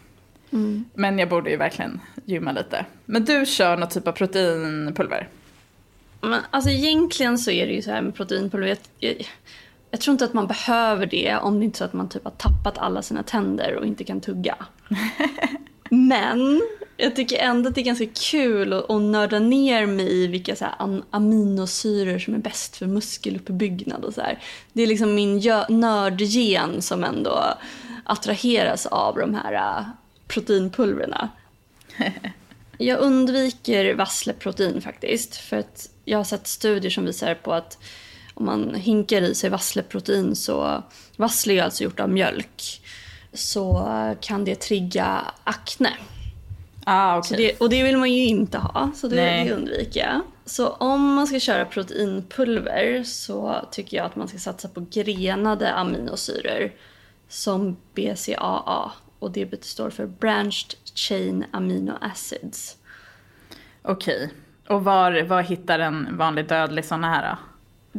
Mm. 0.53 0.85
Men 0.95 1.19
jag 1.19 1.29
borde 1.29 1.51
ju 1.51 1.57
verkligen 1.57 2.01
gymma 2.25 2.53
lite. 2.53 2.87
Men 3.05 3.25
du 3.25 3.47
kör 3.47 3.77
någon 3.77 3.89
typ 3.89 4.09
av 4.09 4.13
proteinpulver? 4.13 5.29
Men 6.21 6.41
alltså 6.51 6.71
egentligen 6.71 7.39
så 7.39 7.51
är 7.51 7.67
det 7.67 7.73
ju 7.73 7.83
så 7.83 7.91
här 7.91 8.03
med 8.03 8.15
proteinpulver. 8.15 8.69
Jag, 8.69 8.79
jag, 8.99 9.27
jag 9.91 10.01
tror 10.01 10.13
inte 10.13 10.25
att 10.25 10.35
man 10.35 10.47
behöver 10.47 11.07
det 11.07 11.37
om 11.37 11.59
det 11.59 11.65
inte 11.65 11.77
är 11.77 11.79
så 11.79 11.85
att 11.85 11.93
man 11.93 12.09
typ 12.09 12.25
har 12.25 12.31
tappat 12.31 12.79
alla 12.79 13.03
sina 13.03 13.23
tänder 13.23 13.75
och 13.77 13.87
inte 13.87 14.05
kan 14.05 14.21
tugga. 14.21 14.57
Men 15.91 16.63
jag 16.97 17.17
tycker 17.17 17.39
ändå 17.39 17.69
att 17.69 17.75
det 17.75 17.81
är 17.81 17.85
ganska 17.85 18.07
kul 18.31 18.73
att, 18.73 18.91
att 18.91 19.03
nörda 19.03 19.39
ner 19.39 19.87
mig 19.87 20.23
i 20.23 20.27
vilka 20.27 20.57
så 20.57 20.65
här 20.65 20.75
am- 20.79 21.05
aminosyror 21.11 22.19
som 22.19 22.35
är 22.35 22.39
bäst 22.39 22.77
för 22.77 22.87
muskeluppbyggnad 22.87 24.05
och 24.05 24.15
så 24.15 24.21
här. 24.21 24.39
Det 24.73 24.83
är 24.83 24.87
liksom 24.87 25.15
min 25.15 25.43
nördgen 25.69 26.83
som 26.83 27.05
ändå 27.05 27.45
attraheras 28.05 28.87
av 28.87 29.17
de 29.17 29.35
här 29.35 29.53
äh, 29.53 29.87
proteinpulverna. 30.33 31.29
Jag 32.79 32.99
undviker 32.99 33.95
vassleprotein 33.95 34.81
faktiskt. 34.81 35.37
För 35.37 35.57
att 35.57 35.91
jag 36.05 36.19
har 36.19 36.25
sett 36.25 36.47
studier 36.47 36.91
som 36.91 37.05
visar 37.05 37.35
på 37.35 37.53
att 37.53 37.79
om 38.35 38.47
man 38.47 38.75
hinkar 38.75 39.23
i 39.23 39.35
sig 39.35 39.51
vassleprotein 39.51 40.37
så... 40.37 40.83
Vassle 41.17 41.55
är 41.55 41.63
alltså 41.63 41.85
gjort 41.85 42.01
av 42.01 42.11
mjölk. 42.11 42.83
Så 43.33 43.89
kan 44.21 44.45
det 44.45 44.55
trigga 44.55 45.21
akne. 45.45 45.91
Ah. 46.85 47.23
Så 47.23 47.35
det, 47.35 47.61
och 47.61 47.71
det 47.71 47.83
vill 47.83 47.97
man 47.97 48.13
ju 48.13 48.25
inte 48.25 48.59
ha, 48.59 48.91
så 48.95 49.09
det, 49.09 49.17
det 49.17 49.53
undviker 49.53 50.01
jag. 50.01 50.21
Så 50.45 50.69
om 50.69 51.15
man 51.15 51.27
ska 51.27 51.41
köra 51.41 51.65
proteinpulver 51.65 53.03
så 53.05 53.69
tycker 53.71 53.97
jag 53.97 54.07
att 54.07 54.17
man 54.17 54.29
ska 54.29 54.39
satsa 54.39 54.69
på 54.69 54.87
grenade 54.91 55.73
aminosyror 55.73 56.73
som 57.29 57.77
BCAA. 57.95 58.93
Och 59.23 59.31
det 59.31 59.65
står 59.65 59.91
för 59.91 60.07
Branched 60.07 60.75
Chain 60.95 61.45
Amino 61.51 61.93
Acids. 62.01 62.77
Okej. 63.83 64.31
Och 64.69 64.85
var, 64.85 65.23
var 65.23 65.43
hittar 65.43 65.79
en 65.79 66.17
vanlig 66.17 66.49
dödlig 66.49 66.85
sån 66.85 67.05
här 67.05 67.31
då? 67.31 67.39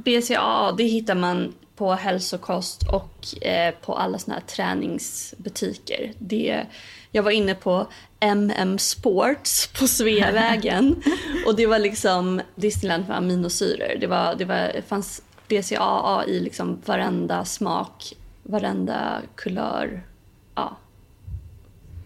BCAA 0.01 0.71
det 0.71 0.83
hittar 0.83 1.15
man 1.15 1.53
på 1.75 1.93
hälsokost 1.93 2.83
och 2.89 3.43
eh, 3.45 3.73
på 3.81 3.95
alla 3.95 4.19
såna 4.19 4.35
här 4.35 4.41
träningsbutiker. 4.41 6.13
Det, 6.17 6.65
jag 7.11 7.23
var 7.23 7.31
inne 7.31 7.55
på 7.55 7.87
MM 8.19 8.77
Sports 8.79 9.67
på 9.79 9.87
Sveavägen 9.87 11.03
och 11.45 11.55
det 11.55 11.67
var 11.67 11.79
liksom 11.79 12.41
Disneyland 12.55 13.05
för 13.05 13.13
aminosyror. 13.13 13.99
Det, 13.99 14.07
var, 14.07 14.35
det, 14.35 14.45
var, 14.45 14.71
det 14.73 14.87
fanns 14.87 15.21
BCAA 15.47 16.25
i 16.25 16.39
liksom 16.39 16.81
varenda 16.85 17.45
smak, 17.45 18.13
varenda 18.43 19.21
kulör. 19.35 20.03
Ja. 20.55 20.77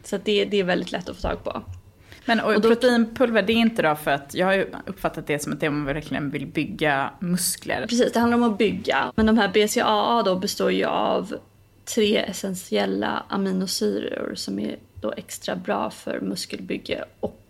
Så 0.08 0.18
det, 0.24 0.46
det 0.46 0.58
är 0.58 0.64
väldigt 0.64 0.92
lätt 0.92 1.10
att 1.10 1.16
få 1.16 1.22
tag 1.22 1.44
på. 1.44 1.62
Men 2.26 2.40
och 2.40 2.56
Och 2.56 2.62
då- 2.62 2.70
proteinpulver, 2.70 3.42
det 3.42 3.54
är 3.54 3.58
inte 3.58 3.82
då 3.82 3.96
för 3.96 4.12
att, 4.12 4.34
jag 4.34 4.46
har 4.48 4.54
ju 4.54 4.68
uppfattat 4.86 5.28
det 5.28 5.40
som 5.40 5.54
att 5.54 5.60
det 5.60 5.66
är 5.66 5.70
om 5.70 5.76
man 5.78 5.86
verkligen 5.94 6.30
vill 6.30 6.48
bygga 6.48 7.12
muskler. 7.20 7.82
Precis, 7.90 8.14
det 8.14 8.20
handlar 8.20 8.38
om 8.38 8.44
att 8.44 8.58
bygga. 8.58 9.12
Men 9.16 9.26
de 9.26 9.38
här 9.38 9.48
BCAA 9.48 10.24
då 10.24 10.36
består 10.36 10.72
ju 10.72 10.86
av 10.86 11.36
tre 11.96 12.18
essentiella 12.18 13.24
aminosyror 13.30 14.36
som 14.36 14.60
är 14.60 14.76
då 15.02 15.12
extra 15.18 15.56
bra 15.56 15.90
för 15.90 16.20
muskelbygge 16.22 17.06
och 17.20 17.46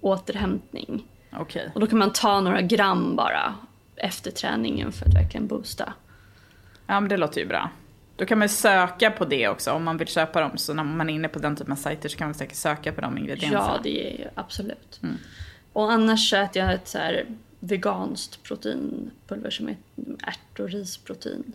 återhämtning. 0.00 1.04
Okej. 1.32 1.70
Och 1.74 1.80
då 1.80 1.86
kan 1.86 1.98
man 1.98 2.12
ta 2.12 2.40
några 2.40 2.60
gram 2.62 3.16
bara 3.16 3.54
efter 3.96 4.30
träningen 4.30 4.92
för 4.92 5.06
att 5.08 5.14
verkligen 5.14 5.46
boosta. 5.46 5.92
Ja 6.86 7.00
men 7.00 7.08
det 7.08 7.16
låter 7.16 7.40
ju 7.40 7.46
bra. 7.46 7.70
Då 8.16 8.26
kan 8.26 8.38
man 8.38 8.48
söka 8.48 9.10
på 9.10 9.24
det 9.24 9.48
också 9.48 9.72
om 9.72 9.84
man 9.84 9.96
vill 9.96 10.08
köpa 10.08 10.40
dem. 10.40 10.58
Så 10.58 10.74
när 10.74 10.84
man 10.84 11.10
är 11.10 11.14
inne 11.14 11.28
på 11.28 11.38
den 11.38 11.56
typen 11.56 11.72
av 11.72 11.76
sajter 11.76 12.08
så 12.08 12.18
kan 12.18 12.26
man 12.26 12.34
säkert 12.34 12.56
söka 12.56 12.92
på 12.92 13.00
de 13.00 13.18
ingredienserna. 13.18 13.72
Ja, 13.74 13.80
det 13.82 14.06
är 14.06 14.18
ju 14.18 14.28
absolut. 14.34 15.00
Och 15.72 15.92
annars 15.92 16.30
så 16.30 16.36
äter 16.36 16.62
jag 16.62 16.74
ett 16.74 16.88
så 16.88 16.98
här 16.98 17.26
veganskt 17.60 18.42
proteinpulver 18.42 19.50
som 19.50 19.68
är 19.68 19.76
ärt 20.22 20.60
och 20.60 20.68
risprotein. 20.68 21.52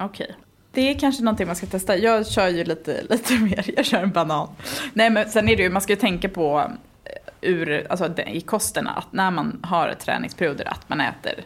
Okej. 0.00 0.36
Det 0.72 0.80
är 0.90 0.98
kanske 0.98 1.22
någonting 1.22 1.46
man 1.46 1.56
ska 1.56 1.66
testa. 1.66 1.96
Jag 1.96 2.26
kör 2.26 2.48
ju 2.48 2.64
lite, 2.64 3.02
lite 3.10 3.34
mer, 3.34 3.64
jag 3.76 3.86
kör 3.86 4.02
en 4.02 4.10
banan. 4.10 4.48
Nej 4.92 5.10
men 5.10 5.30
sen 5.30 5.48
är 5.48 5.56
det 5.56 5.62
ju, 5.62 5.70
man 5.70 5.82
ska 5.82 5.92
ju 5.92 5.96
tänka 5.96 6.28
på 6.28 6.70
eh, 7.04 7.10
ur, 7.40 7.86
alltså 7.90 8.20
i 8.26 8.40
kosten 8.40 8.86
att 8.86 9.12
när 9.12 9.30
man 9.30 9.60
har 9.62 9.94
träningsperioder 9.94 10.68
att 10.68 10.88
man 10.88 11.00
äter 11.00 11.44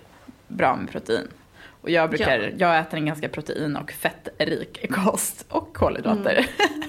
bra 0.48 0.76
med 0.76 0.90
protein. 0.90 1.28
Och 1.80 1.90
jag 1.90 2.10
brukar, 2.10 2.38
Ja. 2.40 2.50
jag 2.58 2.78
äter 2.78 2.98
en 2.98 3.06
ganska 3.06 3.28
protein 3.28 3.76
och 3.76 3.90
fettrik 3.92 4.90
kost 4.90 5.44
och 5.48 5.74
kolhydrater. 5.76 6.46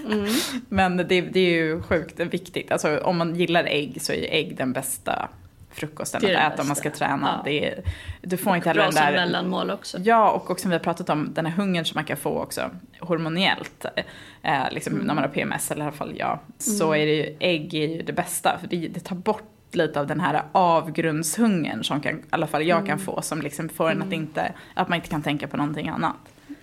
Men 0.70 0.98
det, 0.98 1.04
det 1.22 1.40
är 1.40 1.52
ju 1.54 1.82
sjukt 1.82 2.20
viktigt. 2.20 2.72
Alltså 2.72 2.98
om 2.98 3.18
man 3.18 3.36
gillar 3.36 3.64
ägg 3.64 3.98
så 4.02 4.14
är 4.14 4.18
ju 4.18 4.26
ägg 4.26 4.56
den 4.58 4.74
bästa 4.74 5.30
frukosten 5.74 6.22
Det 6.22 6.28
är 6.34 6.36
att 6.36 6.42
det 6.50 6.54
äta 6.54 6.62
om 6.62 6.68
man 6.68 6.76
ska 6.76 6.90
bästa. 6.90 7.06
träna. 7.06 7.34
Ja. 7.38 7.42
Det 7.46 7.66
är, 7.68 7.84
du 8.22 8.38
får 8.38 8.56
inte 8.56 8.70
heller 8.70 8.82
Bra 8.82 8.86
den 8.86 8.94
som 8.94 9.06
där... 9.06 9.12
mellanmål 9.12 9.72
också. 9.72 9.98
Ja, 10.00 10.32
och 10.32 10.52
också 10.52 10.62
som 10.62 10.70
vi 10.72 10.76
har 10.76 10.84
pratat 10.84 11.10
om, 11.10 11.34
den 11.34 11.46
här 11.46 11.54
hungern 11.54 11.86
som 11.86 11.96
man 11.98 12.04
kan 12.06 12.18
få 12.18 12.30
också 12.44 12.70
hormoniellt, 13.00 13.86
eh, 14.44 14.64
liksom 14.72 14.94
när 14.94 15.14
man 15.14 15.24
har 15.24 15.28
PMS, 15.30 15.72
eller 15.72 15.82
i 15.82 15.88
alla 15.88 15.92
fall 15.98 16.14
jag, 16.18 16.40
så 16.58 16.94
är 16.94 17.06
det 17.06 17.14
ju, 17.16 17.36
ägg 17.40 17.74
är 17.74 17.88
ju 17.88 18.02
det 18.02 18.14
bästa, 18.14 18.58
för 18.62 18.68
det, 18.68 18.88
det 18.88 19.00
tar 19.00 19.16
bort 19.16 19.44
lite 19.76 20.00
av 20.00 20.08
den 20.08 20.20
här 20.20 20.44
avgrundshungern 20.52 21.84
som 21.84 22.02
kan, 22.02 22.16
i 22.20 22.24
alla 22.30 22.48
fall 22.48 22.64
jag 22.64 22.86
kan 22.86 23.00
få, 23.00 23.22
som 23.22 23.42
liksom 23.42 23.70
får 23.70 23.92
en 23.92 24.02
att 24.02 24.14
inte, 24.14 24.54
att 24.74 24.90
man 24.90 24.96
inte 24.96 25.10
kan 25.10 25.22
tänka 25.22 25.48
på 25.48 25.58
någonting 25.58 25.90
annat. 25.90 26.16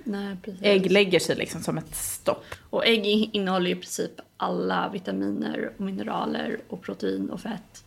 Nej, 0.04 0.36
precis. 0.42 0.62
Ägg 0.62 0.90
lägger 0.90 1.20
sig 1.20 1.36
liksom 1.36 1.60
som 1.60 1.78
ett 1.78 1.94
stopp. 1.94 2.44
Och 2.70 2.86
ägg 2.86 3.30
innehåller 3.32 3.66
ju 3.66 3.72
i 3.72 3.78
princip 3.78 4.20
alla 4.36 4.88
vitaminer 4.92 5.70
och 5.76 5.80
mineraler 5.80 6.58
och 6.68 6.82
protein 6.82 7.30
och 7.30 7.40
fett. 7.40 7.84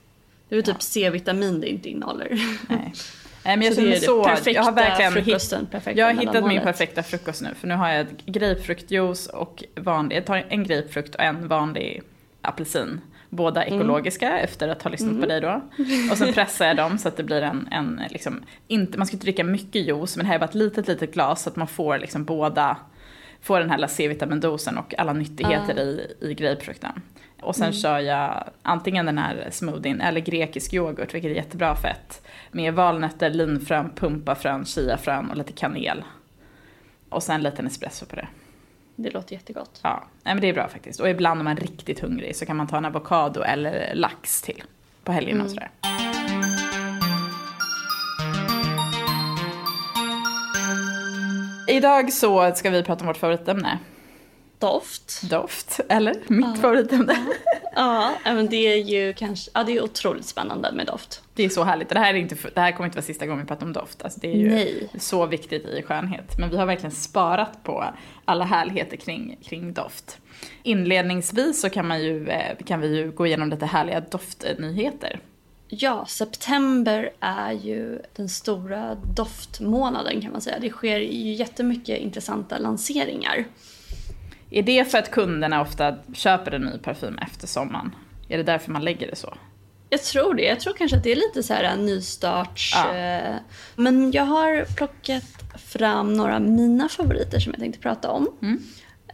Det 0.49 0.55
är 0.55 0.57
väl 0.57 0.65
typ 0.65 0.81
C-vitamin 0.81 1.61
det 1.61 1.67
inte 1.67 1.89
innehåller. 1.89 2.29
Nej. 2.69 2.93
Nej 3.45 3.57
men 3.57 3.61
jag 3.61 3.75
Så 3.75 3.81
känner 3.81 3.95
så, 3.95 4.23
perfekta 4.23 4.51
jag 4.51 4.63
har 4.63 4.71
verkligen 4.71 5.11
frukosten, 5.11 5.67
jag 5.95 6.05
har 6.05 6.13
hittat 6.13 6.47
min 6.47 6.61
perfekta 6.61 7.03
frukost 7.03 7.41
nu. 7.41 7.49
För 7.55 7.67
nu 7.67 7.75
har 7.75 7.89
jag 7.89 8.07
grapefruktjuice 8.25 9.27
och 9.27 9.63
vanlig, 9.75 10.15
jag 10.15 10.25
tar 10.25 10.45
en 10.49 10.63
grapefrukt 10.63 11.15
och 11.15 11.21
en 11.21 11.47
vanlig 11.47 12.01
apelsin. 12.41 13.01
Båda 13.33 13.63
Mm. 13.63 13.79
ekologiska 13.79 14.39
efter 14.39 14.67
att 14.69 14.83
ha 14.83 14.91
lyssnat 14.91 15.19
på 15.21 15.25
dig 15.25 15.41
då. 15.41 15.61
Och 16.11 16.17
sen 16.17 16.33
pressar 16.33 16.65
jag 16.65 16.77
dem 16.77 16.97
så 16.97 17.07
att 17.07 17.17
det 17.17 17.23
blir 17.23 17.41
en, 17.41 17.67
en 17.71 18.01
liksom, 18.09 18.43
inte, 18.67 18.97
man 18.97 19.07
ska 19.07 19.15
inte 19.15 19.25
dricka 19.25 19.43
mycket 19.43 19.87
juice 19.87 20.17
men 20.17 20.25
det 20.25 20.27
här 20.27 20.35
är 20.35 20.39
bara 20.39 20.45
ett 20.45 20.55
litet, 20.55 20.87
litet 20.87 21.13
glas 21.13 21.43
så 21.43 21.49
att 21.49 21.55
man 21.55 21.67
får 21.67 21.97
liksom 21.97 22.23
båda, 22.25 22.77
får 23.41 23.59
den 23.59 23.69
här 23.69 23.87
C-vitamindosen 23.87 24.77
och 24.77 24.93
alla 24.97 25.13
nyttigheter 25.13 25.79
i, 25.79 26.15
i 26.21 26.33
grapefrukten. 26.33 27.01
Och 27.41 27.55
sen 27.55 27.73
kör 27.73 27.99
jag 27.99 28.43
antingen 28.61 29.05
den 29.05 29.17
här 29.17 29.47
smoothien 29.51 30.01
eller 30.01 30.19
grekisk 30.21 30.73
yoghurt, 30.73 31.13
vilket 31.13 31.31
är 31.31 31.35
jättebra 31.35 31.75
fett. 31.75 32.21
Med 32.51 32.73
valnötter, 32.73 33.29
linfrön, 33.29 33.89
pumpafrön, 33.95 34.65
chiafrön 34.65 35.29
och 35.29 35.37
lite 35.37 35.53
kanel. 35.53 36.03
Och 37.09 37.23
sen 37.23 37.35
en 37.35 37.43
liten 37.43 37.67
espresso 37.67 38.05
på 38.05 38.15
det. 38.15 38.27
Det 38.95 39.09
låter 39.09 39.33
jättegott. 39.33 39.79
Ja, 39.83 40.03
nej, 40.23 40.35
men 40.35 40.41
det 40.41 40.49
är 40.49 40.53
bra 40.53 40.67
faktiskt. 40.67 40.99
Och 40.99 41.09
ibland 41.09 41.39
om 41.39 41.43
man 41.43 41.57
är 41.57 41.61
riktigt 41.61 41.99
hungrig 41.99 42.35
så 42.35 42.45
kan 42.45 42.57
man 42.57 42.67
ta 42.67 42.77
en 42.77 42.85
avokado 42.85 43.41
eller 43.41 43.91
lax 43.95 44.41
till 44.41 44.63
på 45.03 45.11
helgerna 45.11 45.43
och 45.43 45.49
sådär. 45.49 45.69
Idag 51.67 52.13
så 52.13 52.51
ska 52.55 52.69
vi 52.69 52.83
prata 52.83 53.01
om 53.01 53.07
vårt 53.07 53.17
favoritämne. 53.17 53.79
Doft. 54.61 55.29
Doft, 55.29 55.79
eller? 55.89 56.15
Mitt 56.27 56.61
favoritämne. 56.61 57.15
Ja, 57.75 58.11
men 58.23 58.49
det 58.49 58.55
är 58.55 58.77
ju 58.77 59.13
kanske, 59.13 59.51
ja 59.53 59.63
det 59.63 59.77
är 59.77 59.83
otroligt 59.83 60.25
spännande 60.25 60.71
med 60.71 60.85
doft. 60.85 61.23
Det 61.33 61.43
är 61.43 61.49
så 61.49 61.63
härligt. 61.63 61.87
Och 61.87 61.93
det 61.93 61.99
här, 61.99 62.13
är 62.13 62.17
inte, 62.17 62.35
det 62.53 62.61
här 62.61 62.71
kommer 62.71 62.87
inte 62.87 62.97
vara 62.97 63.05
sista 63.05 63.25
gången 63.25 63.41
vi 63.41 63.47
pratar 63.47 63.65
om 63.65 63.73
doft. 63.73 64.03
Alltså 64.03 64.19
det 64.19 64.27
är 64.27 64.35
ju 64.35 64.49
Nej. 64.49 64.89
så 64.99 65.25
viktigt 65.25 65.65
i 65.65 65.81
skönhet. 65.81 66.37
Men 66.37 66.49
vi 66.49 66.57
har 66.57 66.65
verkligen 66.65 66.91
sparat 66.91 67.63
på 67.63 67.85
alla 68.25 68.45
härligheter 68.45 68.97
kring, 68.97 69.37
kring 69.43 69.73
doft. 69.73 70.17
Inledningsvis 70.63 71.61
så 71.61 71.69
kan, 71.69 71.87
man 71.87 72.03
ju, 72.03 72.27
eh, 72.27 72.57
kan 72.65 72.81
vi 72.81 72.97
ju 72.97 73.11
gå 73.11 73.27
igenom 73.27 73.49
lite 73.49 73.65
härliga 73.65 73.99
doftnyheter. 73.99 75.19
Ja, 75.67 76.05
september 76.05 77.11
är 77.19 77.51
ju 77.51 77.99
den 78.15 78.29
stora 78.29 78.95
doftmånaden 78.95 80.21
kan 80.21 80.31
man 80.31 80.41
säga. 80.41 80.59
Det 80.59 80.69
sker 80.69 80.99
ju 80.99 81.33
jättemycket 81.33 81.99
intressanta 81.99 82.57
lanseringar. 82.57 83.45
Är 84.51 84.63
det 84.63 84.91
för 84.91 84.97
att 84.97 85.11
kunderna 85.11 85.61
ofta 85.61 85.95
köper 86.13 86.51
en 86.51 86.61
ny 86.61 86.77
parfym 86.77 87.17
efter 87.17 87.47
sommaren? 87.47 87.95
Är 88.29 88.37
det 88.37 88.43
därför 88.43 88.71
man 88.71 88.83
lägger 88.83 89.07
det 89.07 89.15
så? 89.15 89.33
Jag 89.89 90.03
tror 90.03 90.33
det. 90.33 90.43
Jag 90.43 90.59
tror 90.59 90.73
kanske 90.73 90.97
att 90.97 91.03
det 91.03 91.11
är 91.11 91.15
lite 91.15 91.43
så 91.43 91.53
här 91.53 91.63
en 91.63 91.85
nystarts... 91.85 92.73
Ja. 92.75 92.95
eh, 92.95 93.35
Men 93.75 94.11
jag 94.11 94.23
har 94.25 94.75
plockat 94.75 95.23
fram 95.65 96.13
några 96.13 96.35
av 96.35 96.41
mina 96.41 96.89
favoriter 96.89 97.39
som 97.39 97.51
jag 97.51 97.59
tänkte 97.59 97.79
prata 97.79 98.09
om. 98.09 98.27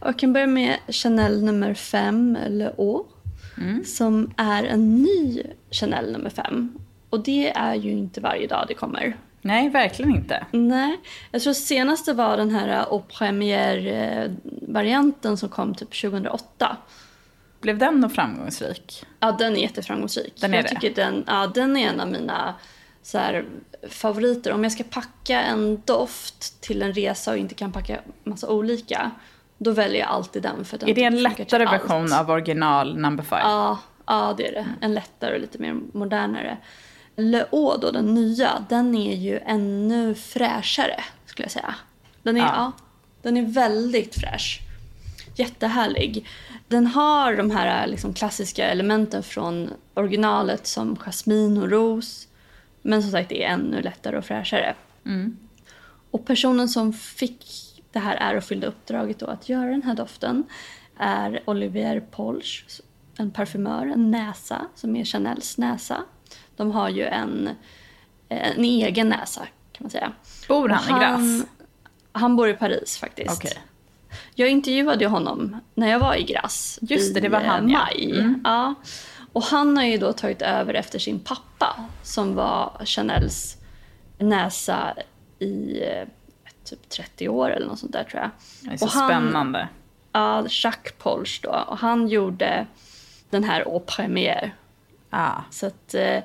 Och 0.00 0.06
Jag 0.06 0.18
kan 0.18 0.32
börja 0.32 0.46
med 0.46 0.76
Chanel 0.88 1.42
nummer 1.44 1.74
5, 1.74 2.38
Le 2.48 2.64
Eau. 2.78 3.04
Som 3.84 4.32
är 4.36 4.64
en 4.64 5.02
ny 5.02 5.42
Chanel 5.70 6.12
nummer 6.12 6.30
5. 6.30 6.78
Och 7.10 7.24
det 7.24 7.50
är 7.50 7.74
ju 7.74 7.90
inte 7.90 8.20
varje 8.20 8.46
dag 8.46 8.64
det 8.68 8.74
kommer. 8.74 9.16
Nej, 9.42 9.68
verkligen 9.68 10.14
inte. 10.14 10.46
Nej, 10.50 11.00
jag 11.30 11.42
tror 11.42 11.52
senaste 11.52 12.12
var 12.12 12.36
den 12.36 12.50
här 12.50 12.84
Au 12.90 13.02
Première-varianten 13.18 15.36
som 15.36 15.48
kom 15.48 15.74
typ 15.74 16.00
2008. 16.00 16.76
Blev 17.60 17.78
den 17.78 18.00
då 18.00 18.08
framgångsrik? 18.08 19.04
Ja, 19.20 19.32
den 19.32 19.56
är 19.56 19.60
jätteframgångsrik. 19.60 20.34
Den 20.40 20.52
är 20.52 20.56
jag 20.58 20.64
det? 20.64 20.68
tycker 20.68 20.94
den, 20.94 21.24
ja, 21.26 21.46
den 21.54 21.76
är 21.76 21.88
en 21.88 22.00
av 22.00 22.08
mina 22.08 22.54
så 23.02 23.18
här, 23.18 23.44
favoriter. 23.88 24.52
Om 24.52 24.62
jag 24.62 24.72
ska 24.72 24.84
packa 24.84 25.42
en 25.42 25.82
doft 25.84 26.60
till 26.60 26.82
en 26.82 26.92
resa 26.92 27.30
och 27.30 27.36
inte 27.36 27.54
kan 27.54 27.72
packa 27.72 28.00
massa 28.24 28.48
olika, 28.48 29.10
då 29.58 29.70
väljer 29.70 30.00
jag 30.00 30.08
alltid 30.08 30.42
den. 30.42 30.64
För 30.64 30.78
den 30.78 30.88
Är 30.88 30.94
det 30.94 31.04
en 31.04 31.22
lättare 31.22 31.64
allt. 31.64 31.72
version 31.72 32.12
av 32.12 32.30
original 32.30 32.98
number 32.98 33.24
five? 33.24 33.40
Ja, 33.42 33.78
ja, 34.06 34.34
det 34.36 34.48
är 34.48 34.52
det. 34.52 34.66
En 34.80 34.94
lättare 34.94 35.34
och 35.34 35.40
lite 35.40 35.58
mer 35.58 35.76
modernare. 35.92 36.56
Eau 37.18 37.76
då, 37.80 37.90
den 37.90 38.14
nya, 38.14 38.66
den 38.68 38.94
är 38.94 39.16
ju 39.16 39.38
ännu 39.38 40.14
fräschare 40.14 41.04
skulle 41.26 41.44
jag 41.44 41.52
säga. 41.52 41.74
Den 42.22 42.36
är, 42.36 42.40
Ja. 42.40 42.52
ja. 42.54 42.72
den 43.22 43.36
är 43.36 43.42
väldigt 43.42 44.14
fräsch. 44.14 44.60
Jättehärlig. 45.36 46.26
Den 46.68 46.86
har 46.86 47.36
de 47.36 47.50
här 47.50 47.86
liksom, 47.86 48.14
klassiska 48.14 48.66
elementen 48.68 49.22
från 49.22 49.70
originalet 49.94 50.66
som 50.66 50.96
jasmin 50.96 51.58
och 51.58 51.70
ros. 51.70 52.28
Men 52.82 53.02
som 53.02 53.10
sagt, 53.10 53.28
det 53.28 53.44
är 53.44 53.48
ännu 53.48 53.82
lättare 53.82 54.18
och 54.18 54.24
fräschare. 54.24 54.74
Och 56.10 56.26
personen 56.26 56.68
som 56.68 56.92
fick 56.92 57.44
det 57.92 57.98
här 57.98 58.16
ärofyllda 58.16 58.66
uppdraget 58.66 59.18
då 59.18 59.26
att 59.26 59.48
göra 59.48 59.70
den 59.70 59.82
här 59.82 59.94
doften 59.94 60.44
är 60.98 61.40
Olivier 61.44 62.00
Polch, 62.00 62.80
en 63.18 63.30
parfymör, 63.30 63.86
en 63.86 64.10
näsa 64.10 64.66
som 64.74 64.96
är 64.96 65.04
Chanels 65.04 65.58
näsa. 65.58 66.04
De 66.58 66.70
har 66.70 66.88
ju 66.88 67.04
en, 67.04 67.50
en 68.28 68.64
egen 68.64 69.08
näsa 69.08 69.40
kan 69.72 69.84
man 69.84 69.90
säga. 69.90 70.12
Bor 70.48 70.68
han 70.68 70.94
Och 70.94 71.00
i 71.00 71.04
Grasse? 71.04 71.46
Han 72.12 72.36
bor 72.36 72.48
i 72.48 72.54
Paris 72.54 72.98
faktiskt. 72.98 73.36
Okej. 73.36 73.58
Jag 74.34 74.48
intervjuade 74.48 75.04
ju 75.04 75.10
honom 75.10 75.60
när 75.74 75.88
jag 75.90 75.98
var 75.98 76.14
i 76.14 76.22
Grasse 76.22 76.80
Just 76.82 77.14
det, 77.14 77.20
i 77.20 77.22
det 77.22 77.28
var 77.28 77.40
eh, 77.40 77.46
han, 77.46 77.68
ja. 77.68 77.78
maj. 77.78 78.10
Mm. 78.20 78.40
Ja. 78.44 78.74
Och 79.32 79.42
han 79.42 79.76
har 79.76 79.84
ju 79.84 79.98
då 79.98 80.12
tagit 80.12 80.42
över 80.42 80.74
efter 80.74 80.98
sin 80.98 81.20
pappa 81.20 81.76
som 82.02 82.34
var 82.34 82.80
Chanels 82.84 83.56
näsa 84.18 84.94
i 85.38 85.82
eh, 85.82 86.08
typ 86.64 86.88
30 86.88 87.28
år 87.28 87.50
eller 87.50 87.66
något 87.66 87.78
sånt 87.78 87.92
där 87.92 88.04
tror 88.04 88.22
jag. 88.22 88.30
Det 88.60 88.74
är 88.74 88.76
så 88.76 88.84
Och 88.84 88.90
han- 88.90 89.08
spännande. 89.08 89.68
Ja, 90.12 90.46
Jacques 90.48 90.92
Polch 90.98 91.40
då. 91.42 91.64
Och 91.68 91.78
han 91.78 92.08
gjorde 92.08 92.66
den 93.30 93.44
här 93.44 93.60
au 93.62 93.80
première. 93.86 94.50
Ah. 95.10 95.40
Så 95.50 95.66
att 95.66 95.94
eh, 95.94 96.18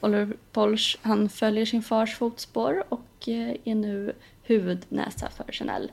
Oliver 0.00 0.36
Polch, 0.52 0.98
han 1.02 1.28
följer 1.28 1.66
sin 1.66 1.82
fars 1.82 2.16
fotspår 2.16 2.84
och 2.88 3.28
eh, 3.28 3.56
är 3.64 3.74
nu 3.74 4.12
huvudnäsa 4.42 5.28
för 5.36 5.52
Chanel. 5.52 5.90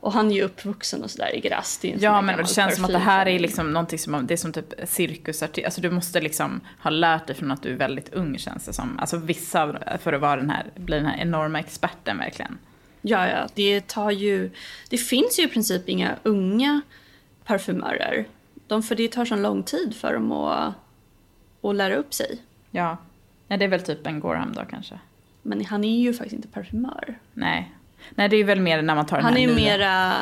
Och 0.00 0.12
han 0.12 0.30
är 0.30 0.34
ju 0.34 0.42
uppvuxen 0.42 1.02
och 1.02 1.10
sådär 1.10 1.36
i 1.36 1.40
sån 1.64 1.90
Ja, 1.98 2.20
men 2.20 2.36
det 2.36 2.48
känns 2.48 2.74
som 2.74 2.84
att 2.84 2.90
det 2.90 2.98
här 2.98 3.28
är 3.28 3.38
liksom 3.38 3.72
någonting 3.72 3.98
som, 3.98 4.26
det 4.26 4.34
är 4.34 4.38
som 4.38 4.52
typ 4.52 4.74
cirkusartist. 4.84 5.64
Alltså 5.64 5.80
du 5.80 5.90
måste 5.90 6.20
liksom 6.20 6.60
ha 6.82 6.90
lärt 6.90 7.26
dig 7.26 7.36
från 7.36 7.50
att 7.50 7.62
du 7.62 7.72
är 7.72 7.76
väldigt 7.76 8.14
ung 8.14 8.38
känns 8.38 8.64
det 8.64 8.72
som. 8.72 8.98
Alltså 8.98 9.16
vissa 9.16 9.78
för 9.98 10.12
att 10.12 10.20
vara 10.20 10.36
den 10.36 10.50
här, 10.50 10.66
bli 10.74 10.96
den 10.96 11.06
här 11.06 11.18
enorma 11.18 11.60
experten 11.60 12.18
verkligen. 12.18 12.58
Ja, 13.02 13.28
ja. 13.28 13.48
Det 13.54 13.86
tar 13.86 14.10
ju... 14.10 14.50
Det 14.88 14.98
finns 14.98 15.38
ju 15.38 15.42
i 15.42 15.48
princip 15.48 15.88
inga 15.88 16.16
unga 16.22 16.80
parfymörer. 17.44 18.24
De, 18.66 18.82
för 18.82 18.94
det 18.94 19.12
tar 19.12 19.24
så 19.24 19.36
lång 19.36 19.62
tid 19.62 19.96
för 19.96 20.12
dem 20.12 20.32
att, 20.32 20.74
att 21.62 21.74
lära 21.74 21.96
upp 21.96 22.14
sig. 22.14 22.38
Ja. 22.70 22.96
Nej, 23.48 23.58
det 23.58 23.64
är 23.64 23.68
väl 23.68 23.82
typ 23.82 24.06
en 24.06 24.20
Gorham 24.20 24.52
då 24.52 24.62
kanske. 24.70 24.98
Men 25.42 25.64
han 25.64 25.84
är 25.84 25.98
ju 26.00 26.12
faktiskt 26.12 26.34
inte 26.34 26.48
parfymör. 26.48 27.18
Nej. 27.34 27.72
Nej, 28.14 28.28
det 28.28 28.36
är 28.36 28.44
väl 28.44 28.60
mer 28.60 28.82
när 28.82 28.94
man 28.94 29.06
tar 29.06 29.16
den 29.16 29.24
Han 29.24 29.34
här 29.34 29.40
är 29.42 29.46
nya. 29.46 29.56
mera... 29.78 30.14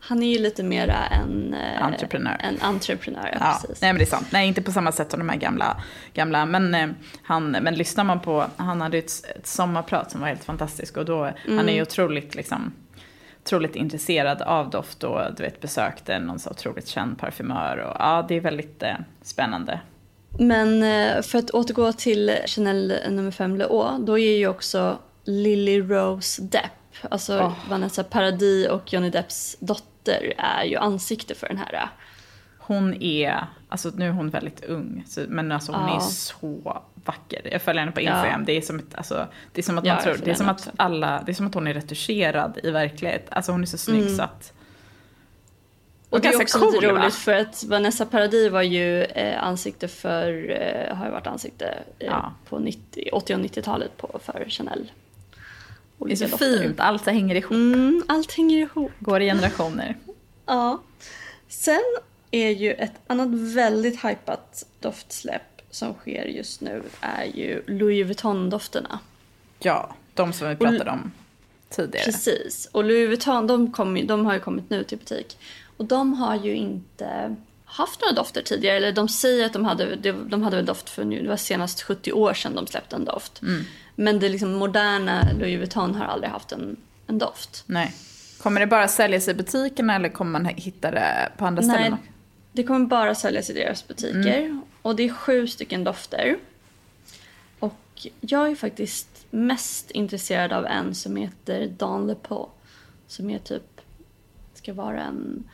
Han 0.00 0.22
är 0.22 0.32
ju 0.32 0.38
lite 0.38 0.62
mera 0.62 1.06
en... 1.06 1.54
eh, 1.54 1.82
Entreprenör. 1.84 2.36
En 2.40 2.56
entreprenör, 2.60 3.28
ja, 3.32 3.38
Ja, 3.40 3.58
precis. 3.62 3.82
nej 3.82 3.92
men 3.92 3.98
det 3.98 4.04
är 4.04 4.06
sant. 4.06 4.26
Nej, 4.30 4.48
inte 4.48 4.62
på 4.62 4.72
samma 4.72 4.92
sätt 4.92 5.10
som 5.10 5.20
de 5.20 5.28
här 5.28 5.36
gamla. 5.36 5.82
gamla 6.14 6.46
men, 6.46 6.74
eh, 6.74 6.88
han, 7.22 7.50
men 7.50 7.74
lyssnar 7.74 8.04
man 8.04 8.20
på, 8.20 8.46
han 8.56 8.80
hade 8.80 8.98
ett, 8.98 9.10
ett 9.36 9.46
sommarprat 9.46 10.10
som 10.10 10.20
var 10.20 10.28
helt 10.28 10.44
fantastiskt 10.44 10.96
och 10.96 11.04
då, 11.04 11.24
han 11.24 11.34
är 11.46 11.62
Mm. 11.62 11.74
ju 11.74 11.82
otroligt 11.82 12.34
liksom, 12.34 12.72
otroligt 13.44 13.76
intresserad 13.76 14.42
av 14.42 14.70
doft 14.70 15.04
och 15.04 15.20
du 15.36 15.42
vet 15.42 15.60
besökte 15.60 16.18
någon 16.18 16.38
så 16.38 16.50
otroligt 16.50 16.88
känd 16.88 17.18
parfymör 17.18 17.76
och 17.76 17.96
ja, 17.98 18.24
det 18.28 18.34
är 18.34 18.40
väldigt 18.40 18.82
eh, 18.82 18.94
spännande. 19.22 19.80
Men 20.38 20.82
eh, 20.82 21.22
för 21.22 21.38
att 21.38 21.50
återgå 21.50 21.92
till 21.92 22.36
Chanel 22.46 22.94
nummer 23.10 23.30
5 23.30 23.56
Le 23.56 23.64
Eau, 23.64 23.98
då 24.04 24.18
är 24.18 24.36
ju 24.36 24.48
också 24.48 24.98
Lily 25.24 25.80
Rose 25.80 26.42
Depp, 26.42 26.62
alltså 27.10 27.38
Åh. 27.40 27.52
Vanessa 27.70 28.04
Paradis 28.04 28.68
och 28.68 28.92
Johnny 28.92 29.10
Depps 29.10 29.56
dotter, 29.60 30.32
är 30.38 30.64
ju 30.64 30.76
ansikte 30.76 31.34
för 31.34 31.48
den 31.48 31.56
här. 31.58 31.88
Hon 32.58 33.02
är, 33.02 33.46
alltså 33.68 33.90
nu 33.94 34.06
är 34.06 34.10
hon 34.10 34.30
väldigt 34.30 34.64
ung, 34.64 35.04
men 35.28 35.52
alltså 35.52 35.72
hon 35.72 35.88
är 35.88 35.94
Ja. 35.94 36.00
så 36.00 36.82
vacker. 37.04 37.48
Jag 37.52 37.62
följer 37.62 37.80
henne 37.80 37.92
på 37.92 38.00
Ja. 38.00 38.14
Instagram, 38.14 38.44
det 38.44 38.52
är 38.56 38.60
som, 38.60 38.78
ett, 38.78 38.94
alltså, 38.94 39.26
det 39.52 39.60
är 39.60 39.62
som 39.62 39.78
att 39.78 39.84
Ja, 39.86 39.94
man 39.94 40.04
jag 40.04 40.14
tror, 40.16 40.24
det 40.24 40.30
är 40.30 40.34
som 40.34 40.48
att 40.48 40.68
alla, 40.76 41.22
det 41.26 41.32
är 41.32 41.34
som 41.34 41.46
att 41.46 41.54
hon 41.54 41.66
är 41.66 41.74
retuscherad 41.74 42.58
i 42.62 42.70
verklighet. 42.70 43.26
Alltså 43.30 43.52
hon 43.52 43.62
är 43.62 43.66
så 43.66 43.78
snygg 43.78 44.02
Mm. 44.02 44.16
så 44.16 44.22
att 44.22 44.52
Och 46.10 46.20
det 46.20 46.28
är 46.28 46.42
också 46.42 46.58
lite 46.66 46.78
cool, 46.78 46.94
va? 46.94 47.02
roligt 47.02 47.14
för 47.14 47.32
att 47.34 47.64
Vanessa 47.64 48.06
Paradis 48.06 48.50
var 48.52 48.62
ju 48.62 49.02
eh, 49.02 49.42
ansikte 49.44 49.88
för, 49.88 50.50
eh, 50.50 50.96
har 50.96 51.06
ju 51.06 51.12
varit 51.12 51.26
ansikte 51.26 51.66
eh, 51.98 52.06
Ja. 52.06 52.32
på 52.48 52.58
90, 52.58 53.08
80 53.12 53.34
och 53.34 53.40
90-talet 53.40 53.96
på, 53.96 54.20
för 54.24 54.44
Chanel. 54.48 54.92
Det 55.98 56.12
är 56.12 56.16
så 56.16 56.26
dofter. 56.26 56.58
fint, 56.62 56.80
allt 56.80 57.06
hänger 57.06 57.34
ihop. 57.34 57.50
Mm, 57.52 58.02
allt 58.08 58.32
hänger 58.32 58.58
ihop. 58.58 58.92
Går 58.98 59.22
i 59.22 59.26
generationer. 59.26 59.96
Ja. 60.48 60.82
Sen 61.48 61.82
är 62.30 62.50
ju 62.50 62.72
ett 62.72 62.92
annat 63.06 63.28
väldigt 63.54 64.04
hypat 64.04 64.66
doftsläpp 64.80 65.62
som 65.70 65.94
sker 65.94 66.24
just 66.24 66.60
nu 66.60 66.82
är 67.00 67.24
ju 67.24 67.62
Louis 67.66 68.06
Vuitton-dofterna. 68.06 68.98
Ja, 69.58 69.94
de 70.14 70.32
som 70.32 70.48
vi 70.48 70.56
pratade 70.56 70.90
om 70.90 71.12
tidigare. 71.70 72.04
Precis. 72.04 72.68
Och 72.72 72.84
Louis 72.84 73.08
Vuitton 73.08 73.46
de, 73.46 73.72
kom, 73.72 74.06
de 74.06 74.26
har 74.26 74.34
ju 74.34 74.40
kommit 74.40 74.70
nu 74.70 74.84
till 74.84 74.98
butik. 74.98 75.38
Och 75.76 75.84
de 75.84 76.14
har 76.14 76.36
ju 76.36 76.54
inte 76.54 77.36
haft 77.64 78.00
några 78.00 78.12
dofter 78.12 78.42
tidigare. 78.42 78.76
Eller 78.76 78.92
de 78.92 79.08
säger 79.08 79.46
att 79.46 79.52
de 79.52 79.64
hade, 79.64 79.96
de, 79.96 80.12
de 80.12 80.42
hade 80.42 80.56
väl 80.56 80.66
doft 80.66 80.90
för 80.90 81.04
nu, 81.04 81.22
det 81.22 81.28
var 81.28 81.36
senast 81.36 81.82
70 81.82 82.12
år 82.12 82.34
sedan 82.34 82.54
de 82.54 82.66
släppte 82.66 82.96
en 82.96 83.04
doft. 83.04 83.40
Men 83.94 84.20
det 84.20 84.28
liksom 84.28 84.52
moderna 84.52 85.32
Louis 85.38 85.58
Vuitton 85.58 85.94
har 85.94 86.04
aldrig 86.04 86.30
haft 86.30 86.52
en, 86.52 86.76
en 87.06 87.18
doft. 87.18 87.64
Nej. 87.66 87.94
Kommer 88.42 88.60
det 88.60 88.66
bara 88.66 88.88
säljas 88.88 89.28
i 89.28 89.34
butikerna 89.34 89.94
eller 89.94 90.08
kommer 90.08 90.40
man 90.40 90.44
hitta 90.44 90.90
det 90.90 91.32
på 91.36 91.46
andra 91.46 91.62
Nej, 91.62 91.76
ställen? 91.76 91.98
det 92.52 92.62
kommer 92.62 92.86
bara 92.86 93.14
säljas 93.14 93.50
i 93.50 93.52
deras 93.52 93.88
butiker. 93.88 94.60
Och 94.82 94.96
det 94.96 95.02
är 95.02 95.12
sju 95.12 95.46
stycken 95.46 95.84
dofter. 95.84 96.38
Och 97.58 98.06
jag 98.20 98.50
är 98.50 98.54
faktiskt 98.54 99.26
mest 99.30 99.90
intresserad 99.90 100.52
av 100.52 100.66
en 100.66 100.94
som 100.94 101.16
heter 101.16 101.66
Dans 101.66 102.08
Le 102.08 102.14
Peau. 102.14 102.48
Som 103.06 103.30
är 103.30 103.38
typ, 103.38 103.80
ska 104.54 104.74
vara 104.74 105.02
en 105.02 105.44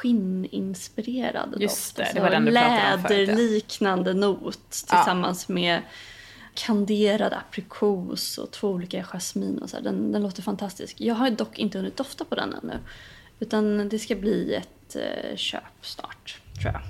skinninspirerad 0.00 1.56
Just 1.60 1.96
doft. 1.96 1.96
det, 1.96 2.14
det 2.14 2.20
var 2.20 2.30
den 2.30 2.44
du 2.44 2.52
ja. 2.52 2.96
Läderliknande 3.08 4.14
not 4.14 4.70
tillsammans 4.70 5.48
med 5.48 5.82
kanderad 6.54 7.32
aprikos 7.32 8.38
och 8.38 8.50
två 8.50 8.68
olika 8.68 9.02
jasmin 9.02 9.58
och 9.58 9.70
så 9.70 9.76
här. 9.76 9.84
Den, 9.84 10.12
den 10.12 10.22
låter 10.22 10.42
fantastisk. 10.42 10.96
Jag 11.00 11.14
har 11.14 11.30
dock 11.30 11.58
inte 11.58 11.78
hunnit 11.78 11.96
dofta 11.96 12.24
på 12.24 12.34
den 12.34 12.54
ännu. 12.62 12.78
Utan 13.40 13.88
det 13.88 13.98
ska 13.98 14.14
bli 14.14 14.54
ett 14.54 14.96
eh, 14.96 15.36
köp 15.36 15.62
snart, 15.82 16.40
tror 16.62 16.72
jag. 16.72 16.82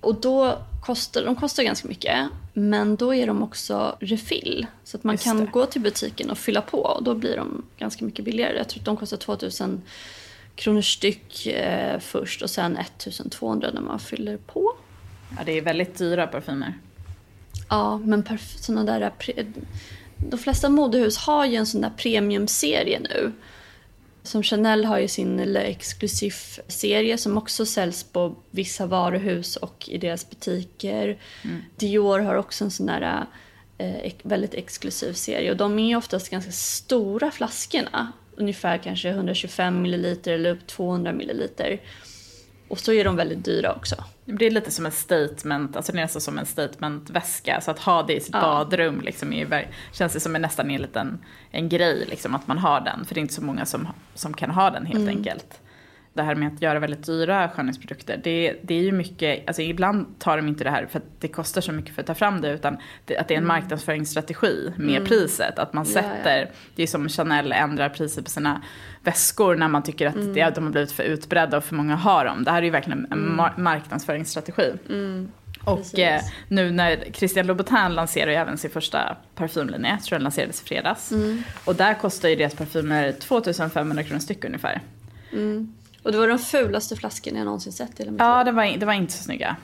Och 0.00 0.20
då 0.20 0.58
kostar 0.84 1.24
de 1.24 1.36
kostar 1.36 1.62
ganska 1.62 1.88
mycket, 1.88 2.28
men 2.52 2.96
då 2.96 3.14
är 3.14 3.26
de 3.26 3.42
också 3.42 3.96
refill. 4.00 4.66
Så 4.84 4.96
att 4.96 5.04
man 5.04 5.14
Just 5.14 5.24
kan 5.24 5.40
det. 5.40 5.46
gå 5.46 5.66
till 5.66 5.80
butiken 5.80 6.30
och 6.30 6.38
fylla 6.38 6.60
på 6.60 6.78
och 6.78 7.02
då 7.02 7.14
blir 7.14 7.36
de 7.36 7.64
ganska 7.78 8.04
mycket 8.04 8.24
billigare. 8.24 8.56
Jag 8.56 8.68
tror 8.68 8.80
att 8.80 8.84
de 8.84 8.96
kostar 8.96 9.16
2000 9.16 9.82
kronor 10.56 10.80
styck 10.82 11.46
eh, 11.46 11.98
först 12.00 12.42
och 12.42 12.50
sen 12.50 12.76
1200 12.76 13.70
när 13.74 13.80
man 13.80 13.98
fyller 13.98 14.36
på. 14.36 14.72
Ja, 15.36 15.44
det 15.44 15.52
är 15.52 15.62
väldigt 15.62 15.98
dyra 15.98 16.26
parfymer. 16.26 16.74
Ja, 17.68 17.98
men 17.98 18.24
perf- 18.24 18.56
såna 18.60 18.84
där... 18.84 19.10
Pre- 19.18 19.52
de 20.16 20.38
flesta 20.38 20.68
modehus 20.68 21.16
har 21.18 21.46
ju 21.46 21.56
en 21.56 21.66
sån 21.66 21.80
där 21.80 21.92
premiumserie 21.96 23.00
nu. 23.00 23.32
Som 24.22 24.42
Chanel 24.42 24.84
har 24.84 24.98
ju 24.98 25.08
sin 25.08 25.36
Le 25.36 25.60
Exclusive 25.60 26.34
serie 26.68 27.18
som 27.18 27.38
också 27.38 27.66
säljs 27.66 28.04
på 28.04 28.34
vissa 28.50 28.86
varuhus 28.86 29.56
och 29.56 29.88
i 29.88 29.98
deras 29.98 30.30
butiker. 30.30 31.18
Dior 31.76 32.18
har 32.18 32.34
också 32.34 32.64
en 32.64 32.70
sån 32.70 32.86
där 32.86 33.26
eh, 33.78 34.12
väldigt 34.22 34.54
exklusiv 34.54 35.12
serie 35.12 35.50
och 35.50 35.56
de 35.56 35.78
är 35.78 35.96
oftast 35.96 36.30
ganska 36.30 36.52
stora 36.52 37.30
flaskorna. 37.30 38.12
Ungefär 38.36 38.78
kanske 38.78 39.08
125 39.08 39.82
milliliter 39.82 40.32
eller 40.32 40.50
upp 40.50 40.66
200 40.66 41.12
milliliter. 41.12 41.80
Och 42.68 42.78
så 42.78 42.92
är 42.92 43.04
de 43.04 43.16
väldigt 43.16 43.44
dyra 43.44 43.74
också. 43.74 44.04
Det 44.24 44.46
är 44.46 44.50
lite 44.50 44.70
som 44.70 44.86
en 44.86 44.92
statement, 44.92 45.76
alltså 45.76 45.92
det 45.92 45.98
är 45.98 46.02
nästan 46.02 46.22
som 46.22 46.38
en 46.38 46.46
statementväska. 46.46 47.60
Så 47.60 47.70
att 47.70 47.78
ha 47.78 48.02
det 48.02 48.14
i 48.14 48.20
sitt 48.20 48.34
Ja. 48.34 48.40
badrum 48.40 49.00
liksom 49.00 49.32
är, 49.32 49.68
känns 49.92 50.12
det 50.12 50.20
som 50.20 50.36
en, 50.36 50.42
nästan 50.42 50.70
en 50.70 50.82
liten 50.82 51.18
en 51.50 51.68
grej 51.68 52.06
liksom 52.10 52.34
att 52.34 52.46
man 52.46 52.58
har 52.58 52.80
den. 52.80 53.04
För 53.04 53.14
det 53.14 53.20
är 53.20 53.22
inte 53.22 53.34
så 53.34 53.44
många 53.44 53.66
som, 53.66 53.88
som 54.14 54.34
kan 54.34 54.50
ha 54.50 54.70
den 54.70 54.86
helt 54.86 55.08
enkelt. 55.08 55.60
Det 56.16 56.22
här 56.22 56.34
med 56.34 56.54
att 56.54 56.62
göra 56.62 56.78
väldigt 56.78 57.06
dyra 57.06 57.48
skönhetsprodukter, 57.48 58.20
det, 58.24 58.56
det 58.62 58.74
är 58.74 58.82
ju 58.82 58.92
mycket, 58.92 59.46
alltså 59.46 59.62
ibland 59.62 60.18
tar 60.18 60.36
de 60.36 60.48
inte 60.48 60.64
det 60.64 60.70
här 60.70 60.86
för 60.86 60.98
att 60.98 61.04
det 61.20 61.28
kostar 61.28 61.60
så 61.60 61.72
mycket 61.72 61.94
för 61.94 62.02
att 62.02 62.06
ta 62.06 62.14
fram 62.14 62.40
det 62.40 62.50
utan 62.52 62.76
det, 63.04 63.16
att 63.18 63.28
det 63.28 63.34
är 63.34 63.38
en 63.38 63.46
marknadsföringsstrategi 63.46 64.72
med 64.76 65.06
priset. 65.08 65.58
Att 65.58 65.72
man 65.72 65.86
sätter, 65.86 66.50
det 66.74 66.82
är 66.82 66.86
som 66.86 67.08
Chanel 67.08 67.52
ändrar 67.52 67.88
priset 67.88 68.24
på 68.24 68.30
sina 68.30 68.62
väskor 69.04 69.56
när 69.56 69.68
man 69.68 69.82
tycker 69.82 70.06
att 70.06 70.34
det, 70.34 70.42
att 70.42 70.54
de 70.54 70.64
har 70.64 70.70
blivit 70.70 70.92
för 70.92 71.02
utbredda 71.02 71.56
och 71.56 71.64
för 71.64 71.74
många 71.74 71.96
har 71.96 72.24
dem. 72.24 72.44
Det 72.44 72.50
här 72.50 72.58
är 72.58 72.62
ju 72.62 72.70
verkligen 72.70 73.06
en 73.10 73.40
mar- 73.40 73.58
marknadsföringsstrategi. 73.60 74.72
Och 75.64 75.76
Precis. 75.78 75.98
eh, 75.98 76.20
nu 76.48 76.70
när 76.70 77.04
Christian 77.12 77.46
Louboutin 77.46 77.94
lanserar 77.94 78.30
ju 78.30 78.36
även 78.36 78.58
sin 78.58 78.70
första 78.70 79.16
parfymlinje, 79.34 79.90
jag 79.90 80.02
tror 80.02 80.18
den 80.18 80.22
lanserades 80.24 80.62
i 80.62 80.64
fredags. 80.64 81.12
Och 81.64 81.74
där 81.74 81.94
kostar 81.94 82.28
ju 82.28 82.36
deras 82.36 82.54
parfymer 82.54 83.12
2500 83.12 84.02
kronor 84.02 84.20
styck 84.20 84.44
ungefär. 84.44 84.80
Och 86.06 86.12
det 86.12 86.18
var 86.18 86.28
de 86.28 86.38
fulaste 86.38 86.96
flaskorna 86.96 87.38
jag 87.38 87.44
någonsin 87.44 87.72
sett 87.72 87.90
i 87.90 88.02
hela 88.02 88.10
mitt 88.12 88.20
Ja, 88.20 88.44
det 88.44 88.52
var, 88.52 88.76
det 88.78 88.86
var 88.86 88.92
inte 88.92 89.12
så 89.12 89.22
snygga. 89.22 89.56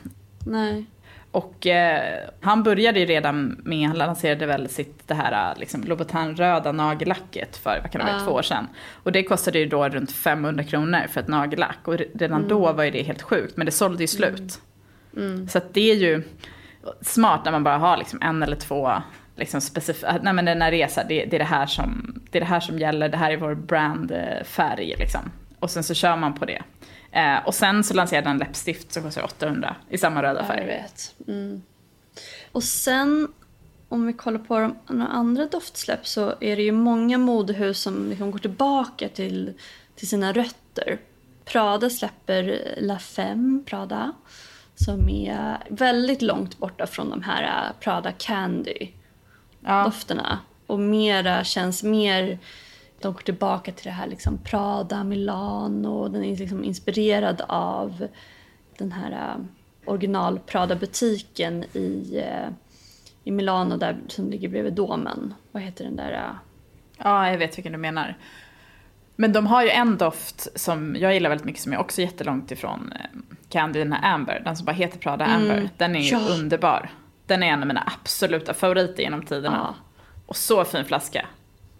Nej. 0.47 0.85
Och 1.31 1.67
eh, 1.67 2.29
han 2.41 2.63
började 2.63 3.01
ju 3.01 3.07
redan 3.07 3.61
med, 3.65 3.89
han 3.89 3.99
lanserade 3.99 4.47
väl 4.47 4.69
sitt 4.69 5.09
det 5.09 5.15
här 5.15 5.55
liksom, 5.57 5.85
Louboutin-röda 5.85 6.73
nagellacket 6.73 7.57
för, 7.57 7.79
vad 7.83 7.91
kan 7.93 7.99
det 7.99 8.05
vara, 8.07 8.17
Ja. 8.19 8.25
två 8.25 8.33
år 8.33 8.43
sedan. 8.43 8.67
Och 9.03 9.13
det 9.13 9.23
kostade 9.23 9.59
ju 9.59 9.67
då 9.67 9.89
runt 9.89 10.13
500 10.13 10.65
kronor 10.65 11.01
för 11.11 11.21
ett 11.21 11.29
nagellack. 11.29 11.79
Och 11.85 11.99
redan 12.15 12.49
då 12.49 12.73
var 12.73 12.85
ju 12.85 12.91
det 12.91 13.03
helt 13.03 13.23
sjukt, 13.23 13.57
men 13.57 13.67
det 13.67 13.73
sålde 13.73 14.03
ju 14.03 14.07
slut. 14.09 14.61
Så 15.51 15.59
att 15.59 15.75
det 15.75 15.91
är 15.91 15.97
ju 15.97 16.23
smart 17.01 17.45
när 17.45 17.53
man 17.53 17.65
bara 17.65 17.79
har 17.79 17.97
liksom 17.97 18.19
en 18.23 18.43
eller 18.43 18.57
två 18.57 18.93
liksom 19.37 19.61
specif- 19.61 20.19
nej 20.23 20.33
men 20.33 20.45
den 20.45 20.63
här 20.63 20.71
resan, 20.71 21.05
det, 21.09 21.25
det, 21.25 21.37
är 21.37 21.39
det, 21.39 21.45
här 21.45 21.67
som, 21.67 22.21
det 22.31 22.39
är 22.39 22.41
det 22.41 22.47
här 22.47 22.61
som 22.61 22.79
gäller, 22.79 23.09
det 23.09 23.17
här 23.17 23.31
är 23.31 23.37
vår 23.37 23.55
brandfärg 23.55 24.95
liksom. 24.99 25.21
Och 25.63 25.71
sen 25.71 25.85
så 25.85 25.95
kör 25.95 26.17
man 26.17 26.35
på 26.35 26.45
det. 26.45 26.63
Eh, 27.13 27.47
och 27.47 27.55
sen 27.55 27.85
så 27.85 27.95
lanserade 27.95 28.29
han 28.29 28.39
läppstift 28.39 28.93
som 28.93 29.03
kostar 29.03 29.23
800 29.23 29.77
i 29.89 29.99
samma 29.99 30.23
röda 30.23 30.41
Ja, 30.41 30.47
jag 30.47 30.57
färg. 30.57 30.67
vet. 30.67 31.15
Mm. 31.29 31.63
Och 32.53 32.65
sen 32.65 33.29
om 33.89 34.07
vi 34.07 34.13
kollar 34.13 34.39
på 34.39 34.59
de, 34.59 35.03
andra 35.03 35.47
doftsläpp 35.47 36.07
så 36.07 36.35
är 36.41 36.57
det 36.57 36.63
ju 36.63 36.73
många 36.73 37.19
modehus 37.19 37.81
som 37.81 38.09
liksom 38.09 38.31
går 38.31 38.39
tillbaka 38.39 39.09
till, 39.09 39.53
till 39.97 40.09
sina 40.09 40.33
rötter. 40.33 40.99
Prada 41.45 41.91
släpper 41.91 42.75
La 42.81 42.99
Femme 42.99 43.63
Prada 43.67 44.13
som 44.75 45.09
är 45.09 45.59
väldigt 45.69 46.23
långt 46.23 46.59
borta 46.59 46.87
från 46.87 47.11
de 47.11 47.23
här 47.23 47.43
äh, 47.43 47.81
Prada 47.81 48.13
Candy 48.13 48.89
Ja. 49.65 49.93
Och 50.67 50.79
mera 50.81 51.45
känns 51.45 51.83
mer... 51.83 52.39
De 53.03 53.13
går 53.13 53.21
tillbaka 53.21 53.73
till 53.73 53.85
det 53.85 53.91
här 53.91 54.07
liksom 54.07 54.39
Prada, 54.39 55.05
Milano. 55.05 56.09
Den 56.09 56.25
är 56.25 56.37
liksom 56.37 56.65
inspirerad 56.65 57.43
av 57.49 58.09
den 58.79 58.93
här 58.93 59.13
äh, 59.13 59.45
original 59.85 60.39
Prada-butiken 60.47 61.65
i, 61.73 62.19
äh, 62.19 62.49
i 63.25 63.31
Milano 63.31 63.77
där, 63.77 63.97
som 64.09 64.31
ligger 64.31 64.49
bredvid 64.49 64.73
Domen. 64.73 65.35
Vad 65.53 65.63
heter 65.63 65.85
den 65.85 65.97
där? 65.97 66.13
äh? 66.13 66.35
Ja, 66.99 67.31
jag 67.31 67.39
vet 67.39 67.59
vilken 67.59 67.73
du 67.73 67.79
menar. 67.79 68.19
Men 69.17 69.33
de 69.33 69.47
har 69.47 69.63
ju 69.63 69.69
en 69.71 69.97
doft 69.97 70.61
som 70.61 70.97
jag 70.97 71.15
gillar 71.15 71.29
väldigt 71.31 71.45
mycket 71.47 71.63
som 71.63 71.73
är 71.73 71.79
också 71.79 72.01
jättelångt 72.03 72.51
ifrån 72.51 72.93
Candy, 73.49 73.79
den 73.79 73.93
här 73.93 74.15
Amber. 74.15 74.43
Den 74.45 74.57
som 74.57 74.65
bara 74.67 74.73
heter 74.73 74.99
Prada 74.99 75.25
Amber. 75.25 75.69
Den 75.77 75.97
är 75.97 76.01
ju 76.01 76.11
Ja. 76.11 76.19
underbar. 76.31 76.91
Den 77.27 77.43
är 77.43 77.47
en 77.47 77.61
av 77.61 77.67
mina 77.67 77.83
absoluta 78.01 78.55
favoriter 78.55 79.03
genom 79.03 79.23
tiderna. 79.23 79.75
Ja. 79.79 79.85
Och 80.27 80.37
så 80.37 80.65
fin 80.65 80.85
flaska. 80.85 81.27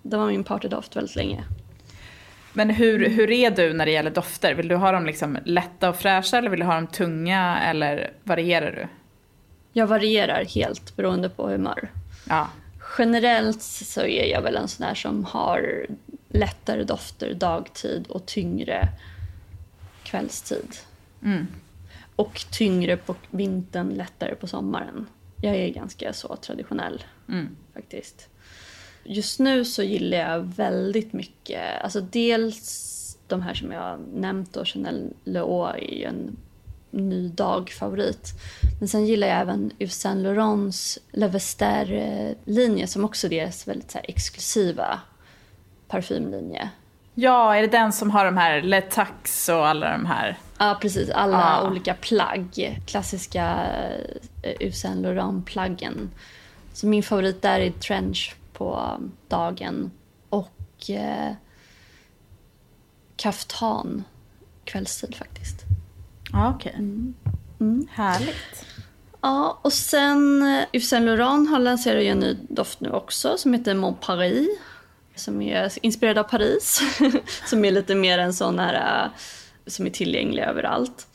Det 0.03 0.17
var 0.17 0.27
min 0.27 0.45
partydoft 0.45 0.97
väldigt 0.97 1.17
länge. 1.17 1.45
Men 2.53 2.71
hur, 2.71 3.09
hur 3.09 3.31
är 3.31 3.51
du 3.51 3.73
när 3.73 3.87
det 3.87 3.93
gäller 3.93 4.11
dofter? 4.11 4.55
Vill 4.55 4.69
du 4.69 4.77
ha 4.77 4.93
dem 4.93 5.07
liksom 5.07 5.39
lätta 5.45 5.89
och 5.89 5.97
fräscha 5.97 6.39
eller 6.39 6.51
vill 6.51 6.61
du 6.61 6.67
ha 6.67 6.75
dem 6.75 6.87
tunga 6.87 7.61
eller 7.63 8.13
varierar 8.25 8.73
du? 8.73 8.87
Jag 9.73 9.87
varierar 9.87 10.45
helt 10.45 10.97
beroende 10.97 11.29
på 11.29 11.49
humör. 11.49 11.91
Ja. 12.29 12.49
Generellt 12.99 13.63
så 13.63 14.01
är 14.01 14.27
jag 14.27 14.43
väl 14.43 14.57
en 14.57 14.69
sån 14.69 14.87
där 14.87 14.95
som 14.95 15.25
har 15.25 15.87
lättare 16.29 16.85
dofter 16.85 17.35
dagtid 17.35 18.07
och 18.07 18.27
tyngre 18.27 18.89
kvällstid. 20.03 20.77
Och 22.17 22.45
tyngre 22.51 22.97
på 22.97 23.15
vintern, 23.31 23.89
lättare 23.89 24.35
på 24.35 24.47
sommaren. 24.47 25.07
Jag 25.41 25.57
är 25.57 25.69
ganska 25.69 26.13
så 26.13 26.37
traditionell 26.37 27.05
faktiskt. 27.75 28.29
Just 29.05 29.39
nu 29.39 29.65
så 29.65 29.83
gillar 29.83 30.19
jag 30.19 30.41
väldigt 30.41 31.13
mycket, 31.13 31.83
alltså 31.83 32.01
dels 32.01 32.89
de 33.27 33.43
här 33.43 33.55
som 33.55 33.73
jag 33.73 34.01
nämnt 34.15 34.53
då, 34.53 34.65
Chanel 34.65 35.13
Le 35.25 35.39
Eau 35.39 35.67
är 35.67 35.95
ju 35.95 36.05
en 36.05 36.37
ny 36.91 37.29
dagfavorit. 37.29 38.29
Men 38.79 38.89
sen 38.89 39.07
gillar 39.07 39.29
jag 39.29 39.41
även 39.41 39.71
Yves 39.79 40.01
Saint 40.01 40.21
Laurents 40.23 40.99
Le 41.13 41.29
Vestiaire-linje 41.29 42.87
som 42.87 43.05
också 43.05 43.27
är 43.27 43.31
deras 43.31 43.69
väldigt 43.69 43.91
så 43.91 43.99
här, 43.99 44.05
exklusiva 44.09 45.01
parfymlinje. 45.89 46.71
Ja, 47.15 47.57
är 47.57 47.63
det 47.63 47.69
den 47.69 47.93
som 47.93 48.11
har 48.11 48.25
de 48.25 48.37
här 48.37 48.63
Le 48.63 48.81
Tax 48.81 49.49
och 49.49 49.67
alla 49.67 49.91
de 49.93 50.07
här? 50.07 50.39
Ja, 50.59 50.79
precis. 50.83 51.11
Alla 51.11 51.59
Ah. 51.61 51.67
olika 51.71 51.95
plagg. 51.95 52.81
Klassiska 52.87 53.59
eh, 54.43 54.63
Yves 54.67 54.81
Saint 54.81 55.03
Laurent-plaggen. 55.03 56.11
Så 56.73 56.87
min 56.87 57.03
favorit 57.03 57.43
där 57.43 57.61
är 57.61 57.71
trench 57.71 58.35
på 58.63 59.01
dagen 59.29 59.91
och 60.29 60.91
eh, 60.91 61.33
kaftan 63.17 64.05
kvällstid 64.65 65.15
faktiskt. 65.15 65.57
Ja, 66.33 66.55
okej. 66.55 66.75
Härligt. 67.91 68.67
Ja, 69.21 69.61
och 69.63 69.73
sen 69.73 70.43
eh, 70.43 70.65
Yves 70.73 70.89
Saint 70.89 71.07
Laurent 71.07 71.51
har 71.51 71.59
lanserat 71.59 72.03
en 72.03 72.19
ny 72.19 72.37
doft 72.49 72.81
nu 72.81 72.91
också 72.91 73.39
som 73.39 73.53
heter 73.53 73.75
Mon 73.75 73.95
Paris. 73.95 74.49
Som 75.15 75.43
är 75.43 75.73
inspirerad 75.83 76.19
av 76.19 76.25
Paris. 76.25 76.81
som 77.47 77.65
är 77.65 77.71
lite 77.71 77.95
mer 77.95 78.19
en 78.19 78.35
sån 78.35 78.59
här 78.59 79.05
eh, 79.05 79.11
som 79.67 79.87
är 79.87 79.91
tillgänglig 79.91 80.43
överallt. 80.43 81.07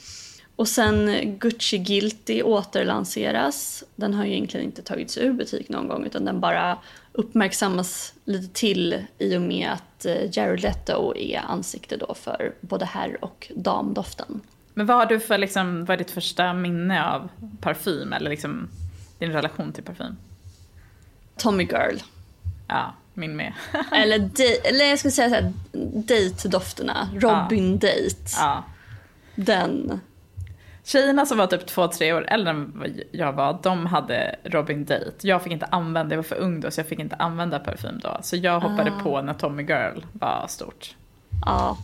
Och 0.58 0.68
sen 0.68 1.10
Gucci 1.40 1.78
Guilty 1.78 2.42
återlanseras. 2.44 3.84
Den 3.96 4.14
har 4.14 4.26
ju 4.26 4.32
egentligen 4.34 4.66
inte 4.66 4.82
tagits 4.82 5.18
ur 5.18 5.34
butik 5.34 5.70
någon 5.70 5.88
gång 5.88 6.06
utan 6.06 6.26
den 6.26 6.40
bara 6.40 6.78
uppmärksammas 7.12 8.14
lite 8.26 8.54
till 8.54 9.04
i 9.18 9.38
och 9.38 9.42
med 9.42 9.72
att 9.72 10.06
eh, 10.06 10.38
Jared 10.38 10.60
Leto 10.62 11.16
är 11.18 11.40
ansikte 11.48 11.98
då 11.98 12.14
för 12.14 12.54
både 12.62 12.86
herr 12.86 13.24
och 13.26 13.52
damdoften. 13.56 14.42
Men 14.74 14.86
vad 14.86 14.98
har 14.98 15.06
du 15.06 15.20
för, 15.20 15.38
liksom, 15.38 15.86
vad 15.86 15.94
är 15.94 15.98
ditt 15.98 16.12
första 16.12 16.54
minne 16.54 17.06
av 17.06 17.30
parfym? 17.62 18.14
Eller 18.14 18.30
liksom 18.30 18.70
din 19.20 19.32
relation 19.32 19.72
till 19.74 19.84
parfym? 19.84 20.18
Tommy 21.38 21.64
Girl. 21.64 21.98
Ja, 22.68 22.94
min 23.14 23.36
med. 23.36 23.54
Eller, 23.92 24.20
de- 24.20 24.60
eller 24.70 24.86
jag 24.86 25.00
skulle 25.00 25.12
säga 25.12 25.30
såhär, 25.30 25.54
date-dofterna. 26.08 27.08
Robin 27.16 27.80
Date. 27.80 28.16
ja. 28.38 28.64
Den. 29.36 30.00
Tjejerna 30.88 31.26
som 31.26 31.38
var 31.38 31.48
typ 31.48 31.66
två, 31.68 31.88
tre 31.88 32.14
år 32.14 32.26
äldre 32.28 32.50
än 32.52 32.72
vad 32.76 32.90
jag 33.12 33.34
var, 33.34 33.60
de 33.64 33.86
hade 33.86 34.36
Robin 34.44 34.86
Date. 34.86 35.12
Jag 35.22 35.44
fick 35.44 35.54
inte 35.54 35.66
använda, 35.66 36.12
jag 36.16 36.18
var 36.18 36.24
för 36.24 36.36
ung 36.36 36.60
då 36.62 36.72
så 36.72 36.80
jag 36.80 36.88
fick 36.88 37.00
inte 37.00 37.16
använda 37.16 37.60
parfym 37.60 38.00
då. 38.04 38.18
Så 38.22 38.36
jag 38.36 38.60
hoppade 38.60 38.92
på 39.04 39.22
när 39.22 39.34
Tommy 39.34 39.64
Girl 39.64 40.00
var 40.14 40.46
stort. 40.48 40.96
Ja. 41.46 41.78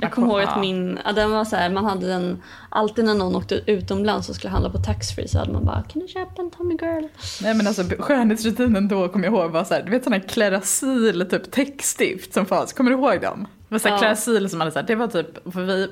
Jag 0.00 0.04
Jag 0.04 0.12
kommer 0.12 0.28
kom- 0.28 0.38
ihåg 0.40 0.48
att 0.48 0.60
min, 0.60 0.98
ja, 1.04 1.12
den 1.12 1.30
var 1.30 1.44
så 1.44 1.56
här, 1.56 1.70
man 1.70 1.84
hade 1.84 2.06
den, 2.06 2.42
alltid 2.68 3.04
när 3.04 3.14
någon 3.14 3.36
åkte 3.36 3.60
utomlands 3.66 4.28
och 4.28 4.34
skulle 4.34 4.50
handla 4.50 4.70
på 4.70 4.78
taxfree 4.78 5.28
så 5.28 5.38
hade 5.38 5.52
man 5.52 5.64
bara, 5.64 5.82
kan 5.82 6.02
du 6.02 6.08
köpa 6.08 6.42
en 6.42 6.50
Tommy 6.50 6.74
Girl? 6.80 7.04
Nej 7.42 7.54
men 7.54 7.66
alltså 7.66 7.82
skönhetsrutinen 7.98 8.88
då 8.88 9.08
kommer 9.08 9.24
jag 9.26 9.34
ihåg 9.34 9.50
var 9.50 9.64
såhär, 9.64 9.82
du 9.82 9.90
vet 9.90 10.04
sådana 10.04 10.20
Clarasil 10.22 11.26
typ 11.30 11.50
täckstift 11.50 12.34
som 12.34 12.46
fanns, 12.46 12.72
kommer 12.72 12.90
du 12.90 12.96
ihåg 12.96 13.20
dem? 13.20 13.46
Det 13.68 13.74
var 13.74 13.78
såhär 13.78 13.94
Ja. 13.94 13.98
Clarasil 13.98 14.50
som 14.50 14.60
hade 14.60 14.72
såhär, 14.72 14.86
det 14.86 14.94
var 14.94 15.08
typ, 15.08 15.52
för 15.52 15.62
vi, 15.62 15.88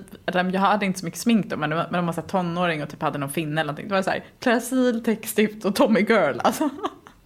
jag 0.52 0.60
hade 0.60 0.86
inte 0.86 0.98
så 0.98 1.04
mycket 1.04 1.20
smink 1.20 1.46
då 1.46 1.56
men, 1.56 1.70
det 1.70 1.76
var- 1.76 1.88
men 1.90 1.98
de 1.98 2.06
var 2.06 2.12
såhär 2.12 2.28
tonåring 2.28 2.82
och 2.82 2.88
typ 2.90 3.02
hade 3.02 3.18
någon 3.18 3.30
finne 3.30 3.60
eller 3.60 3.66
någonting. 3.72 3.88
Det 3.88 3.94
var 3.94 4.02
såhär 4.02 4.24
Clarasil, 4.40 5.04
täckstift 5.04 5.64
och 5.64 5.74
Tommy 5.74 6.00
Girl 6.00 6.38
alltså. 6.44 6.70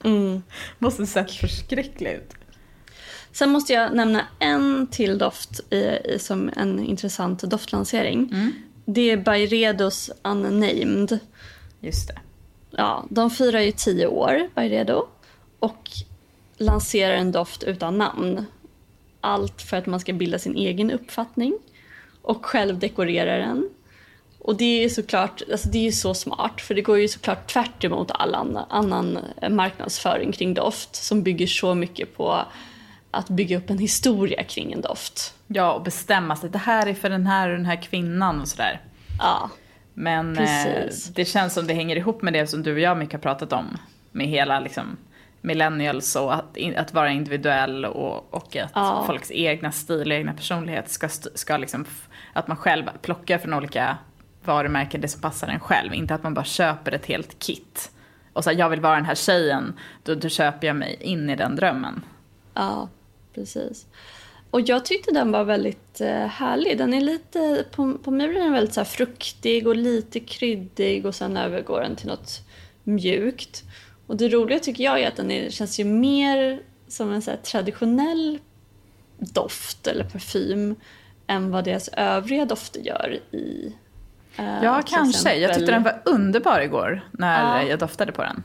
Mm. 0.05 0.43
Måste 0.79 1.07
sett 1.07 1.31
förskräckligt. 1.31 2.35
Sen 3.33 3.51
måste 3.51 3.73
jag 3.73 3.95
nämna 3.97 4.21
en 4.39 4.87
till 4.87 5.19
doft 5.19 5.61
i, 5.73 5.77
i, 5.77 6.19
som 6.21 6.51
en 6.57 6.79
intressant 6.79 7.43
doftlansering. 7.43 8.29
Mm. 8.33 8.53
Det 8.85 9.11
är 9.11 9.17
Byredos 9.17 10.11
Unnamed. 10.23 11.19
Just 11.81 12.09
det. 12.09 12.19
Ja, 12.71 13.05
de 13.11 13.31
firar 13.31 13.61
ju 13.61 13.73
tio 13.73 14.07
år, 14.07 14.49
Byredo. 14.55 15.07
Och 15.59 15.91
lanserar 16.59 17.15
en 17.15 17.33
doft 17.33 17.63
utan 17.63 17.99
namn. 17.99 18.47
Allt 19.21 19.63
för 19.63 19.77
att 19.77 19.87
man 19.87 20.01
ska 20.01 20.13
bilda 20.13 20.39
sin 20.39 20.57
egen 20.57 20.91
uppfattning. 20.91 21.59
Och 22.23 22.47
själv 22.47 22.79
dekorera 22.79 23.37
den. 23.37 23.69
Och 24.39 24.57
det 24.57 24.85
är 24.85 24.89
såklart, 24.89 25.43
alltså 25.53 25.69
det 25.69 25.79
är 25.79 25.83
ju 25.83 25.93
så 25.93 26.15
smart 26.15 26.61
för 26.61 26.75
det 26.75 26.83
går 26.83 26.99
ju 26.99 27.09
såklart 27.09 27.53
tvärt 27.53 27.85
emot 27.85 28.11
all 28.11 28.35
annan, 28.35 28.65
annan 28.71 29.19
marknadsföring 29.51 30.33
kring 30.33 30.55
doft 30.55 30.97
som 30.97 31.23
bygger 31.23 31.47
så 31.47 31.75
mycket 31.75 32.17
på 32.17 32.45
att 33.11 33.29
bygga 33.29 33.59
upp 33.59 33.71
en 33.71 33.79
historia 33.79 34.43
kring 34.43 34.73
en 34.73 34.81
doft. 34.81 35.35
Ja, 35.47 35.73
och 35.73 35.83
bestämma 35.83 36.37
sig. 36.37 36.51
Det 36.51 36.59
här 36.59 36.87
är 36.87 36.95
för 36.95 37.11
den 37.11 37.27
här 37.27 37.49
och 37.49 37.57
den 37.57 37.67
här 37.67 37.83
kvinnan 37.83 38.41
och 38.41 38.49
sådär. 38.49 38.81
Ja, 39.19 39.51
Men 39.95 40.39
eh, 40.39 40.45
Precis. 40.45 41.05
det 41.05 41.25
känns 41.25 41.55
som 41.55 41.67
det 41.67 41.75
hänger 41.75 41.97
ihop 41.97 42.23
med 42.23 42.33
det 42.33 42.47
som 42.47 42.63
du 42.63 42.73
och 42.73 42.81
jag 42.81 42.99
mycket 42.99 43.13
har 43.13 43.21
pratat 43.21 43.53
om. 43.53 43.79
Med 44.13 44.27
hela 44.27 44.61
liksom 44.61 44.97
millennials 45.47 46.17
och 46.17 46.35
att, 46.35 46.59
att 46.77 46.95
vara 46.95 47.11
individuell 47.11 47.85
och, 47.85 48.35
och 48.35 48.57
att 48.57 48.71
Ja. 48.75 49.05
folks 49.07 49.31
egna 49.31 49.73
stil 49.73 50.11
och 50.11 50.17
egna 50.17 50.33
personlighet 50.33 50.91
ska, 50.91 51.09
ska 51.35 51.57
liksom, 51.57 51.85
att 52.33 52.49
man 52.49 52.57
själv 52.57 52.85
plockar 53.03 53.39
från 53.39 53.55
olika 53.55 53.97
varumärken 54.45 55.01
det 55.01 55.09
som 55.09 55.21
passar 55.21 55.49
en 55.49 55.61
själv. 55.61 55.95
Inte 55.95 56.15
att 56.15 56.23
man 56.23 56.35
bara 56.35 56.45
köper 56.45 56.93
ett 56.93 57.07
helt 57.07 57.39
kit. 57.39 57.91
Och 58.33 58.45
så 58.45 58.51
här, 58.51 58.59
jag 58.59 58.71
vill 58.71 58.81
vara 58.81 58.95
den 58.95 59.05
här 59.05 59.15
tjejen, 59.15 59.73
då, 60.03 60.15
då 60.15 60.29
köper 60.29 60.67
jag 60.67 60.77
mig 60.77 60.97
in 61.01 61.31
i 61.31 61.37
den 61.37 61.57
drömmen. 61.57 62.03
ja, 62.55 62.89
precis. 63.35 63.87
Och 64.51 64.61
jag 64.61 64.85
tyckte 64.85 65.13
den 65.13 65.33
var 65.33 65.45
väldigt 65.45 66.01
eh, 66.01 66.27
härlig. 66.27 66.79
Den 66.79 66.95
är 66.95 67.01
lite, 67.01 67.65
på, 67.71 67.99
på 67.99 68.11
mig 68.11 68.29
blir 68.29 68.41
den 68.41 68.53
väldigt 68.53 68.75
så 68.75 68.85
fruktig 68.85 69.67
och 69.67 69.77
lite 69.77 70.21
kryddig 70.21 71.07
och 71.07 71.15
sen 71.15 71.37
övergår 71.37 71.81
den 71.81 71.97
till 71.97 72.07
något 72.07 72.41
mjukt. 72.85 73.65
Och 74.07 74.17
det 74.17 74.29
roliga 74.29 74.59
tycker 74.59 74.85
jag 74.85 75.01
är 75.01 75.09
att 75.09 75.17
den 75.17 75.31
är, 75.31 75.51
känns 75.51 75.81
ju 75.81 75.85
mer 75.85 76.61
som 76.89 77.13
en 77.13 77.23
så 77.23 77.31
traditionell 77.43 78.39
doft 79.19 79.87
eller 79.87 80.05
parfym 80.05 80.75
än 81.27 81.51
vad 81.51 81.65
deras 81.65 81.89
övriga 81.89 82.45
dofter 82.45 82.81
gör 82.81 83.19
i 83.31 83.73
eh, 84.37 84.63
Ja, 84.65 84.83
kanske. 84.87 85.35
Jag 85.35 85.55
tyckte 85.55 85.73
den 85.73 85.83
var 85.83 86.03
underbar 86.05 86.61
igår 86.61 87.09
när 87.11 87.61
Ja. 87.63 87.69
jag 87.69 87.79
doftade 87.79 88.13
på 88.13 88.23
den. 88.23 88.43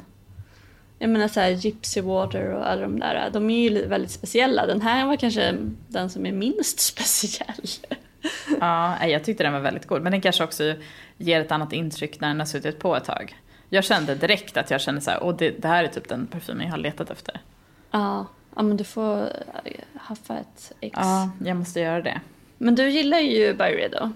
Jag 1.00 1.10
menar 1.10 1.28
så 1.28 1.40
här 1.40 1.50
Gypsy 1.50 2.02
Water 2.02 2.54
och 2.54 2.70
alla 2.70 2.82
de 2.82 3.00
där, 3.00 3.30
de 3.34 3.50
är 3.50 3.70
ju 3.70 3.86
väldigt 3.88 4.12
speciella. 4.12 4.66
Den 4.66 4.82
här 4.82 5.06
var 5.06 5.16
kanske 5.16 5.56
den 5.88 6.10
som 6.10 6.26
är 6.26 6.32
minst 6.32 6.80
speciell. 6.92 7.68
Ja, 8.60 9.08
jag 9.08 9.24
tyckte 9.24 9.44
den 9.44 9.54
var 9.54 9.60
väldigt 9.60 9.88
god. 9.88 10.02
Men 10.02 10.12
den 10.12 10.22
kanske 10.22 10.44
också 10.44 10.74
ger 11.18 11.42
ett 11.42 11.52
annat 11.52 11.74
intryck 11.74 12.20
när 12.20 12.28
den 12.28 12.40
har 12.40 12.46
suttit 12.48 12.80
på 12.80 12.96
ett 12.96 13.04
tag. 13.06 13.36
Jag 13.74 13.84
kände 13.84 14.16
direkt 14.16 14.58
att 14.58 14.72
jag 14.72 14.82
kände 14.82 15.02
så 15.02 15.12
här, 15.12 15.24
åh 15.24 15.36
det, 15.38 15.50
det 15.50 15.68
här 15.68 15.84
är 15.84 15.88
typ 15.88 16.10
den 16.10 16.28
parfymen 16.28 16.66
jag 16.66 16.72
har 16.72 16.78
letat 16.78 17.10
efter. 17.10 17.42
Ja, 17.92 18.26
ja 18.56 18.62
men 18.62 18.78
du 18.78 18.84
får 18.84 19.20
eh, 19.64 19.72
haffa 19.96 20.38
ett 20.38 20.72
ex. 20.80 20.98
Ja, 21.02 21.30
jag 21.46 21.58
måste 21.58 21.80
göra 21.80 22.02
det. 22.02 22.22
Men 22.58 22.76
du 22.76 22.90
gillar 22.90 23.20
ju 23.20 23.54
Byredo. 23.54 24.12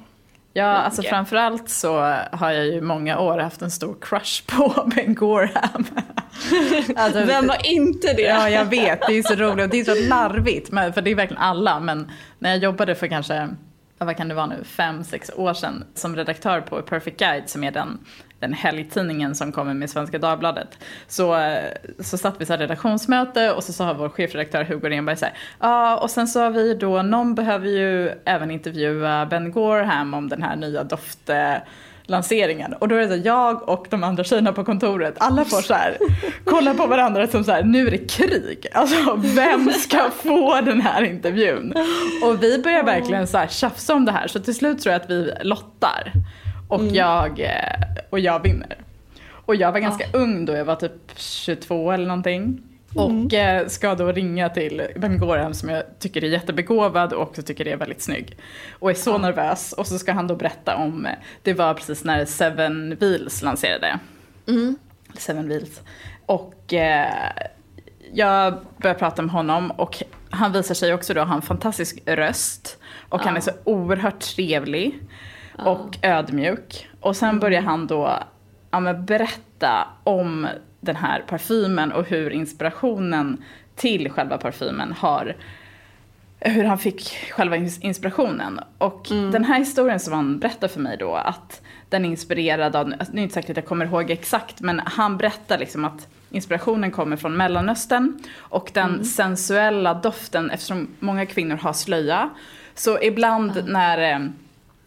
Ja, 0.54 0.65
alltså 0.65 1.02
mycket. 1.02 1.10
framförallt 1.10 1.70
så 1.70 2.00
har 2.32 2.52
jag 2.52 2.65
ju 2.65 2.82
många 2.82 3.20
år 3.20 3.38
haft 3.38 3.62
en 3.62 3.72
stor 3.72 3.96
crush 4.02 4.46
på 4.48 4.91
Ben 4.96 5.15
Gorham. 5.15 5.86
alltså, 6.96 7.24
Vem 7.24 7.48
var 7.48 7.72
inte 7.72 8.13
det? 8.13 8.22
Ja, 8.22 8.50
jag 8.50 8.65
vet. 8.65 9.00
Det 9.08 9.13
är 9.13 9.24
så 9.24 9.36
roligt 9.36 9.63
och 9.63 9.70
det 9.70 9.80
är 9.80 9.84
så 9.84 10.10
larvigt. 10.10 10.72
Men, 10.72 10.94
för 10.94 11.02
det 11.02 11.12
är 11.12 11.15
verkligen 11.15 11.44
alla. 11.44 11.80
Men 11.80 12.12
när 12.39 12.50
jag 12.50 12.60
jobbade 12.60 12.96
för 12.96 13.08
kanske, 13.08 13.50
vad 13.98 14.18
kan 14.18 14.28
det 14.28 14.36
vara 14.36 14.46
nu, 14.46 14.63
fem, 14.63 15.04
sex 15.04 15.32
år 15.36 15.54
sedan 15.54 15.84
som 15.94 16.15
redaktör 16.15 16.62
på 16.62 16.82
Perfect 16.82 17.20
Guide 17.20 17.50
som 17.50 17.63
är 17.63 17.72
den, 17.72 18.00
den 18.46 18.54
helgtidningen 18.54 19.36
som 19.36 19.52
kommer 19.52 19.74
med 19.74 19.90
Svenska 19.90 20.20
Dagbladet. 20.20 20.80
Så, 21.08 21.36
eh, 21.36 21.72
så 22.00 22.18
satt 22.18 22.36
vi 22.42 22.46
så 22.46 22.54
här 22.54 22.60
redaktionsmöte 22.60 23.52
och 23.52 23.64
så 23.64 23.74
sa 23.74 23.94
vår 23.94 24.10
chefredaktör 24.10 24.64
Hugo 24.64 24.90
Renberg 24.90 25.18
så 25.18 25.26
här, 25.26 25.34
ja 25.60 25.98
och 25.98 26.12
sen 26.12 26.28
så 26.28 26.40
har 26.40 26.50
vi 26.50 26.74
då, 26.74 27.02
någon 27.02 27.36
behöver 27.36 27.68
ju 27.68 28.12
även 28.26 28.52
intervjua 28.52 29.26
Ben 29.26 29.52
Gorham 29.52 30.14
om 30.14 30.30
den 30.30 30.44
här 30.44 30.56
nya 30.56 30.84
doft 30.84 31.30
lanseringen. 32.08 32.74
Och 32.74 32.88
då 32.88 32.96
är 32.96 33.00
det 33.00 33.08
så, 33.08 33.28
jag 33.28 33.70
och 33.70 33.88
de 33.90 34.04
andra 34.04 34.24
tjejerna 34.24 34.54
på 34.54 34.64
kontoret, 34.64 35.16
alla 35.18 35.46
får 35.46 35.62
så 35.62 35.74
här 35.74 35.98
kolla 36.44 36.74
på 36.74 36.88
varandra 36.88 37.28
som 37.28 37.44
så 37.44 37.52
här, 37.52 37.64
nu 37.64 37.88
är 37.88 37.92
det 37.92 38.12
krig. 38.12 38.68
Alltså 38.74 39.16
vem 39.16 39.70
ska 39.70 40.10
få 40.24 40.62
den 40.62 40.82
här 40.82 41.04
intervjun? 41.04 41.74
Och 42.24 42.44
vi 42.44 42.58
börjar 42.58 42.84
verkligen 42.84 43.28
så 43.28 43.38
här 43.38 43.48
tjafsa 43.48 43.94
om 43.94 44.06
det 44.06 44.12
här 44.12 44.28
så 44.28 44.40
till 44.40 44.56
slut 44.56 44.80
tror 44.80 44.94
jag 44.94 45.02
att 45.02 45.10
vi 45.10 45.34
lottar. 45.42 46.12
Och, 46.67 46.84
jag, 46.84 47.39
eh, 47.39 48.06
och 48.10 48.19
jag 48.19 48.43
vinner. 48.43 48.78
Och 49.30 49.56
jag 49.56 49.71
var 49.71 49.80
ganska 49.80 50.06
ung 50.13 50.45
då, 50.45 50.54
jag 50.54 50.65
var 50.65 50.75
typ 50.75 51.12
22 51.15 51.91
eller 51.91 52.08
någonting. 52.08 52.62
Och 52.95 53.34
eh, 53.34 53.67
ska 53.67 53.95
då 53.95 54.12
ringa 54.12 54.49
till 54.49 54.88
Ben 54.95 55.19
Gorham 55.19 55.54
som 55.54 55.69
jag 55.69 55.84
tycker 55.99 56.23
är 56.23 56.28
jättebegåvad 56.28 57.13
och 57.13 57.21
också 57.21 57.41
tycker 57.41 57.67
är 57.67 57.78
väldigt 57.78 58.01
snygg. 58.01 58.38
Och 58.80 58.89
är 58.89 58.93
så 58.93 59.17
nervös 59.17 59.73
och 59.73 59.88
så 59.88 59.99
ska 59.99 60.13
han 60.13 60.28
då 60.28 60.36
berätta 60.36 60.75
om, 60.75 61.06
eh, 61.06 61.12
det 61.41 61.54
var 61.54 61.73
precis 61.73 62.04
när 62.04 62.25
Seven 62.25 62.95
Wheels 62.99 63.41
lanserade. 63.41 63.99
Seven 65.17 65.49
Wheels. 65.49 65.82
Och 66.25 66.73
eh, 66.73 67.32
jag 68.13 68.58
börjar 68.78 68.95
prata 68.95 69.21
med 69.21 69.32
honom 69.32 69.71
och 69.71 70.04
han 70.30 70.51
visar 70.51 70.75
sig 70.75 70.93
också 70.93 71.13
då 71.13 71.21
ha 71.21 71.36
en 71.36 71.41
fantastisk 71.41 72.01
röst. 72.06 72.78
Och 73.10 73.21
han 73.21 73.38
är 73.38 73.41
så 73.41 73.51
oerhört 73.63 74.19
trevlig 74.19 74.99
och 75.58 75.98
ödmjuk. 76.02 76.89
Och 77.00 77.15
sen 77.15 77.39
börjar 77.39 77.62
han 77.62 77.88
då 77.88 78.20
ja, 78.72 78.94
berätta 78.94 79.88
om 80.04 80.48
den 80.80 80.96
här 80.96 81.24
parfymen 81.28 81.91
och 81.91 82.06
hur 82.06 82.30
inspirationen 82.30 83.44
till 83.76 84.10
själva 84.10 84.38
parfymen 84.38 84.94
har 84.94 85.36
hur 86.39 86.63
han 86.63 86.78
fick 86.78 87.18
själva 87.32 87.58
ins- 87.58 87.82
inspirationen. 87.82 88.60
Och 88.78 89.06
den 89.10 89.44
här 89.44 89.60
historien 89.60 90.00
som 90.00 90.13
han 90.13 90.39
berättar 90.39 90.68
för 90.68 90.80
mig 90.80 90.98
då, 90.98 91.15
att 91.15 91.62
den 91.89 92.06
är 92.06 92.10
inspirerad 92.10 92.76
av, 92.76 92.94
alltså, 93.00 93.13
nu 93.13 93.18
är 93.18 93.22
det 93.22 93.22
inte 93.22 93.34
säkert 93.34 93.50
att 93.50 93.58
jag 93.58 93.65
kommer 93.65 93.86
ihåg 93.86 94.12
exakt, 94.12 94.62
men 94.62 94.82
han 94.86 95.18
berättar 95.18 95.58
liksom 95.58 95.86
att 95.86 96.08
inspirationen 96.30 96.91
kommer 96.91 97.18
från 97.18 97.38
Mellanöstern 97.38 98.20
och 98.38 98.72
den 98.74 99.06
sensuella 99.06 99.94
doften, 99.94 100.52
eftersom 100.52 100.88
många 101.00 101.26
kvinnor 101.26 101.56
har 101.56 101.74
slöja, 101.74 102.30
så 102.76 103.02
ibland 103.02 103.63
när 103.68 104.13
eh, 104.13 104.20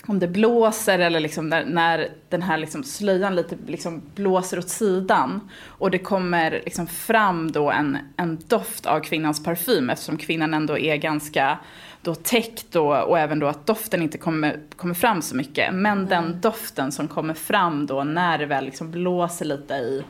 om 0.09 0.19
det 0.19 0.29
blåser 0.29 0.99
eller 0.99 1.21
liksom 1.21 1.49
när, 1.49 1.65
när 1.65 2.09
den 2.29 2.43
här 2.43 2.59
liksom 2.59 2.85
slöjan 2.85 3.37
lite 3.37 3.57
liksom 3.67 4.03
blåser 4.15 4.59
åt 4.59 4.69
sidan. 4.69 5.51
Och 5.67 5.91
det 5.91 5.99
kommer 5.99 6.51
liksom 6.51 6.87
fram 6.87 7.53
då 7.53 7.71
en, 7.71 7.99
en 8.17 8.39
doft 8.47 8.87
av 8.87 9.01
kvinnans 9.01 9.45
parfym 9.45 9.91
eftersom 9.91 10.17
kvinnan 10.17 10.55
ändå 10.55 10.79
är 10.79 10.97
ganska 10.97 11.59
då 12.03 12.15
täckt 12.15 12.73
då, 12.73 12.97
och 12.97 13.19
även 13.19 13.39
då 13.39 13.47
att 13.47 13.67
doften 13.67 14.03
inte 14.03 14.19
kommer, 14.19 14.61
kommer 14.77 14.95
fram 14.95 15.23
så 15.23 15.37
mycket. 15.37 15.75
Men 15.75 16.07
den 16.07 16.41
doften 16.41 16.93
som 16.93 17.09
kommer 17.09 17.35
fram 17.35 17.87
då 17.87 18.05
när 18.05 18.39
det 18.39 18.47
väl 18.47 18.65
liksom 18.65 18.91
blåser 18.91 19.45
lite 19.45 19.75
i 19.75 20.05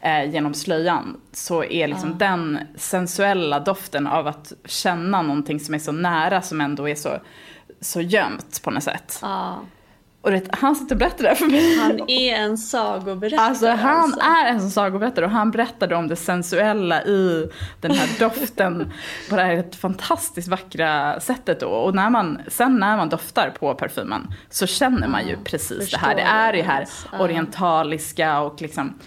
eh, 0.00 0.30
genom 0.30 0.54
slöjan 0.54 1.20
så 1.32 1.64
är 1.64 1.88
liksom 1.88 2.18
den 2.18 2.58
sensuella 2.76 3.60
doften 3.60 4.06
av 4.06 4.26
att 4.26 4.52
känna 4.64 5.22
någonting 5.22 5.60
som 5.60 5.74
är 5.74 5.78
så 5.78 5.92
nära 5.92 6.42
som 6.42 6.60
ändå 6.60 6.88
är 6.88 6.94
så, 6.94 7.18
så 7.80 8.00
gömt 8.00 8.62
på 8.62 8.70
något 8.70 8.82
sätt. 8.82 9.18
Ja. 9.22 9.60
Och 10.22 10.30
det, 10.30 10.48
han 10.50 10.76
sitter 10.76 10.94
och 10.94 10.98
berättar 10.98 11.22
det 11.22 11.28
här 11.28 11.36
för 11.36 11.46
mig. 11.46 11.76
Han 11.76 12.10
är 12.10 12.34
en 12.34 12.58
sagoberättare. 12.58 13.46
Alltså 13.46 13.68
han 13.68 14.02
alltså. 14.02 14.20
är 14.20 14.46
en 14.46 14.70
sagoberättare 14.70 15.24
och 15.24 15.30
han 15.30 15.50
berättade 15.50 15.94
om 15.94 16.08
det 16.08 16.16
sensuella 16.16 17.02
i 17.04 17.50
den 17.80 17.90
här 17.90 18.18
doften 18.18 18.92
på 19.30 19.36
det 19.36 19.42
här 19.42 19.64
fantastiskt 19.76 20.48
vackra 20.48 21.20
sättet 21.20 21.60
då. 21.60 21.68
Och 21.68 21.94
när 21.94 22.10
man, 22.10 22.40
sen 22.48 22.78
när 22.78 22.96
man 22.96 23.08
doftar 23.08 23.50
på 23.50 23.74
parfymen 23.74 24.34
så 24.50 24.66
känner 24.66 25.08
man 25.08 25.28
ju 25.28 25.36
precis 25.44 25.90
det 25.90 25.98
här. 25.98 26.14
Det 26.14 26.22
är 26.22 26.52
det 26.52 26.62
här. 26.62 26.86
Ja. 27.12 27.18
orientaliska 27.18 28.40
och 28.40 28.62
liksom 28.62 28.98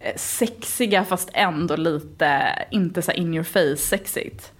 eh, 0.00 0.16
sexiga 0.16 1.04
fast 1.04 1.30
ändå 1.32 1.76
lite, 1.76 2.42
inte 2.70 3.02
så 3.02 3.12
in 3.12 3.34
your 3.34 3.44
face 3.44 3.76
sexigt. 3.76 4.52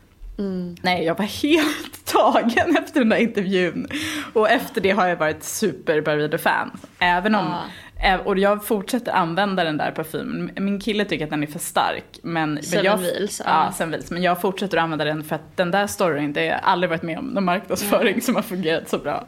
Nej, 0.82 1.04
jag 1.04 1.18
var 1.18 1.24
helt 1.42 2.04
tagen 2.04 2.76
efter 2.76 3.00
den 3.00 3.08
där 3.08 3.16
intervjun. 3.16 3.88
Och 4.32 4.50
efter 4.50 4.80
det 4.80 4.90
har 4.90 5.08
jag 5.08 5.16
varit 5.16 5.44
super 5.44 6.00
Barrido-fan. 6.00 6.70
Även 6.98 7.34
om, 7.34 7.54
ä- 8.02 8.18
och 8.24 8.38
jag 8.38 8.64
fortsätter 8.66 9.12
använda 9.12 9.64
den 9.64 9.76
där 9.76 9.90
parfymen. 9.90 10.50
Min 10.56 10.80
kille 10.80 11.04
tycker 11.04 11.24
att 11.24 11.30
den 11.30 11.42
är 11.42 11.46
för 11.46 11.58
stark. 11.58 12.04
Men, 12.22 12.54
men 12.54 12.62
Seven 12.62 12.84
jag, 12.84 12.96
Wheels, 12.98 13.42
ja. 13.44 13.64
ja. 13.66 13.72
Seven 13.72 13.90
Wheels. 13.90 14.10
Men 14.10 14.22
jag 14.22 14.40
fortsätter 14.40 14.78
att 14.78 14.82
använda 14.84 15.04
den 15.04 15.24
för 15.24 15.34
att 15.36 15.56
den 15.56 15.70
där 15.70 15.86
storyn, 15.86 16.32
det 16.32 16.40
har 16.40 16.46
jag 16.46 16.60
aldrig 16.62 16.90
varit 16.90 17.02
med 17.02 17.18
om 17.18 17.24
någon 17.26 17.44
marknadsföring 17.44 18.20
som 18.20 18.34
har 18.34 18.42
fungerat 18.42 18.88
så 18.88 18.98
bra. 18.98 19.26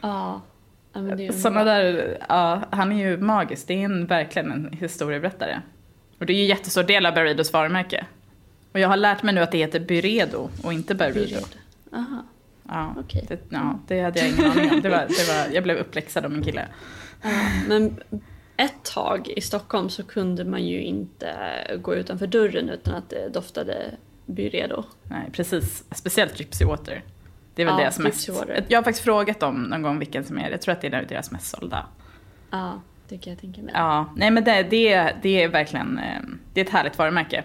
Ja. 0.00 0.40
ja 0.92 1.00
men 1.02 1.16
bra. 1.54 1.64
där, 1.64 2.18
ja, 2.28 2.62
han 2.70 2.92
är 2.92 2.96
ju 2.96 3.16
magisk. 3.16 3.66
Det 3.68 3.74
är 3.74 3.84
en, 3.84 4.06
verkligen 4.06 4.52
en 4.52 4.72
historieberättare. 4.80 5.60
Och 6.20 6.26
det 6.26 6.32
är 6.32 6.36
ju 6.36 6.42
en 6.42 6.48
jättestor 6.48 6.82
del 6.82 7.06
av 7.06 7.14
Barridos 7.14 7.52
varumärke. 7.52 8.06
Och 8.72 8.80
jag 8.80 8.88
har 8.88 8.96
lärt 8.96 9.22
mig 9.22 9.34
nu 9.34 9.40
att 9.40 9.52
det 9.52 9.58
heter 9.58 9.80
Byredo 9.80 10.48
och 10.62 10.72
inte. 10.72 10.94
Byredo. 10.94 11.46
Aha. 11.92 12.24
Ja, 12.68 12.94
Okej. 12.98 13.24
det, 13.28 13.38
ja, 13.48 13.78
det 13.86 14.00
hade 14.00 14.18
jag 14.20 14.28
ingen 14.28 14.50
aning 14.50 14.70
om. 14.70 14.80
Det 14.80 14.88
var, 14.88 15.06
det 15.08 15.28
var, 15.28 15.54
jag 15.54 15.62
blev 15.62 15.76
uppläxad 15.76 16.24
av 16.24 16.30
min 16.30 16.42
kille. 16.42 16.68
Men 17.68 18.00
ett 18.56 18.84
tag 18.84 19.28
i 19.28 19.40
Stockholm 19.40 19.88
så 19.90 20.02
kunde 20.02 20.44
man 20.44 20.66
ju 20.66 20.82
inte 20.82 21.34
gå 21.82 21.94
utanför 21.94 22.26
dörren 22.26 22.68
utan 22.68 22.94
att 22.94 23.10
det 23.10 23.28
doftade 23.28 23.76
Byredo. 24.26 24.84
Nej, 25.02 25.30
precis. 25.32 25.84
Speciellt 25.90 26.40
Gypsy 26.40 26.64
Water. 26.64 27.02
Det 27.54 27.62
är 27.62 27.66
väl 27.66 27.74
Ja, 27.74 27.80
deras 27.80 27.98
mest... 27.98 28.28
Water. 28.28 28.64
Jag 28.68 28.78
har 28.78 28.84
faktiskt 28.84 29.04
frågat 29.04 29.40
dem 29.40 29.62
någon 29.62 29.82
gång 29.82 29.98
vilken 29.98 30.24
som 30.24 30.38
är, 30.38 30.50
jag 30.50 30.60
tror 30.60 30.72
att 30.72 30.80
det 30.80 30.86
är 30.86 31.06
deras 31.08 31.30
mest 31.30 31.56
sålda. 31.56 31.86
Ja, 32.50 32.80
det 33.08 33.18
kan 33.18 33.32
jag 33.32 33.40
tänka 33.40 33.62
mig. 33.62 33.72
Ja, 33.74 34.12
nej 34.16 34.30
men 34.30 34.44
det, 34.44 34.62
det, 34.62 35.12
det 35.22 35.42
är 35.42 35.48
verkligen, 35.48 35.98
eh, 35.98 36.20
det 36.54 36.60
är 36.60 36.64
ett 36.64 36.70
härligt 36.70 36.98
varumärke. 36.98 37.44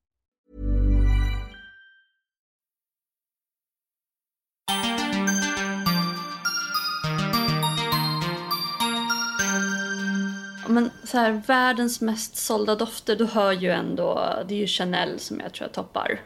Men 10.71 10.89
så 11.03 11.17
här, 11.17 11.41
världens 11.47 12.01
mest 12.01 12.35
sålda 12.35 12.75
dofter, 12.75 13.15
då 13.15 13.25
hör 13.25 13.51
ju 13.51 13.69
ändå, 13.71 14.33
det 14.47 14.53
är 14.53 14.59
ju 14.59 14.67
Chanel 14.67 15.19
som 15.19 15.39
jag 15.39 15.53
tror 15.53 15.65
jag 15.67 15.73
toppar. 15.73 16.19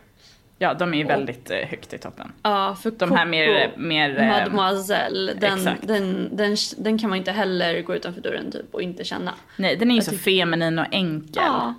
Ja, 0.57 0.73
de 0.73 0.93
är 0.93 0.97
ju 0.97 1.03
väldigt 1.03 1.51
eh, 1.51 1.57
högt 1.57 1.93
i 1.93 1.97
toppen. 1.97 2.31
Ja, 2.43 2.77
för 2.81 2.91
De 2.91 3.11
här 3.11 3.25
mer- 3.25 3.65
Coco 3.67 3.79
mer, 3.79 4.19
eh, 4.19 4.27
Mademoiselle, 4.27 5.33
den, 5.33 5.57
exakt. 5.57 5.87
den, 5.87 6.29
den, 6.35 6.55
den 6.77 6.97
kan 6.99 7.09
man 7.09 7.17
inte 7.19 7.31
heller 7.31 7.81
gå 7.81 7.95
utanför 7.95 8.21
dörren 8.21 8.51
typ 8.51 8.73
och 8.73 8.81
inte 8.81 9.03
känna. 9.03 9.33
Nej, 9.57 9.75
den 9.75 9.89
är 9.91 9.95
ju 9.95 9.97
Jag 10.01 10.05
så 10.05 10.17
feminin 10.17 10.79
och 10.79 10.85
enkel. 10.91 11.43
Ja, 11.45 11.73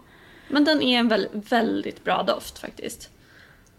men 0.49 0.65
den 0.65 0.83
är 0.83 0.99
en 0.99 1.09
väl, 1.09 1.29
väldigt 1.33 2.05
bra 2.05 2.23
doft 2.23 2.59
faktiskt. 2.59 3.11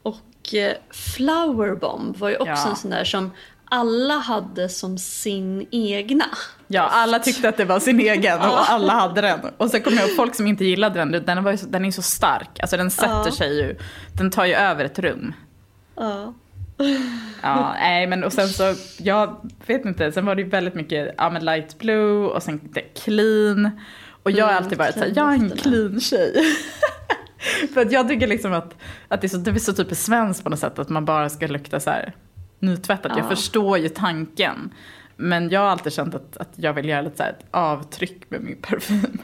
Och 0.04 0.54
eh, 0.54 0.74
Flower 0.90 1.76
Bomb 1.76 2.18
var 2.18 2.30
ju 2.30 2.36
också 2.38 2.52
Ja. 2.66 2.70
en 2.70 2.76
sån 2.76 2.92
där 2.92 3.04
som 3.04 3.32
alla 3.70 4.14
hade 4.18 4.70
som 4.70 4.98
sin 4.98 5.68
egna. 5.72 6.26
Ja, 6.68 6.82
alla 6.92 7.20
tyckte 7.20 7.50
att 7.50 7.58
det 7.58 7.66
var 7.66 7.80
sin 7.80 8.00
egen 8.00 8.40
och 8.40 8.72
alla 8.72 8.94
hade 8.94 9.22
den. 9.22 9.40
Och 9.58 9.70
sen 9.70 9.82
kommer 9.82 9.98
jag 9.98 10.08
ihåg 10.08 10.16
folk 10.16 10.36
som 10.36 10.48
inte 10.48 10.66
gillade 10.66 11.00
den, 11.00 11.26
den, 11.26 11.44
var 11.44 11.52
ju 11.52 11.58
så, 11.58 11.66
den 11.66 11.82
är 11.82 11.86
ju 11.86 11.92
så 11.92 12.02
stark. 12.02 12.60
Alltså 12.60 12.78
den 12.78 12.92
sätter 12.92 13.32
sig 13.32 13.58
ju, 13.58 13.76
den 14.14 14.32
tar 14.32 14.46
ju 14.46 14.54
över 14.54 14.86
ett 14.86 15.00
rum. 15.00 15.34
Ja. 15.96 16.34
Ja, 17.42 17.76
nej 17.80 18.08
men 18.08 18.24
och 18.24 18.34
sen 18.34 18.48
så, 18.48 18.74
jag 18.98 19.52
vet 19.66 19.86
inte, 19.86 20.12
sen 20.12 20.26
var 20.26 20.36
det 20.36 20.42
ju 20.42 20.50
väldigt 20.50 20.76
mycket, 20.76 21.16
ja 21.18 21.30
men 21.30 21.46
light 21.46 21.78
blue 21.78 22.28
och 22.28 22.44
sen 22.44 22.74
clean. 22.96 23.72
Och 24.24 24.32
jag 24.32 24.46
har 24.46 24.52
Mm, 24.52 24.64
alltid 24.64 24.78
varit 24.78 24.94
såhär, 24.94 25.14
jag 25.16 25.30
är 25.30 25.34
en 25.34 25.50
clean 25.50 26.00
tjej. 26.00 26.44
För 27.74 27.82
att 27.82 27.92
jag 27.92 28.08
tycker 28.08 28.28
liksom 28.28 28.54
att, 28.54 28.76
att 29.08 29.22
det 29.22 29.28
är 29.28 29.30
så, 29.30 29.38
det 29.38 29.52
är 29.52 29.60
så 29.60 29.74
typiskt 29.74 30.06
svenskt 30.06 30.44
på 30.44 30.50
något 30.50 30.60
sätt, 30.60 30.80
att 30.80 30.90
man 30.90 31.06
bara 31.06 31.30
ska 31.30 31.48
lukta 31.48 31.80
så 31.80 31.90
här 31.90 32.14
nytvättat. 32.60 33.12
Jag 33.16 33.26
Ja. 33.26 33.30
förstår 33.30 33.78
ju 33.78 33.90
tanken. 33.90 34.74
Men 35.16 35.50
jag 35.50 35.60
har 35.60 35.68
alltid 35.68 35.94
känt 35.94 36.16
att, 36.16 36.38
att 36.38 36.50
jag 36.56 36.74
vill 36.74 36.90
göra 36.90 37.02
lite 37.02 37.18
så 37.18 37.24
ett 37.24 37.46
avtryck 37.52 38.30
med 38.30 38.42
min 38.42 38.58
parfym. 38.62 39.18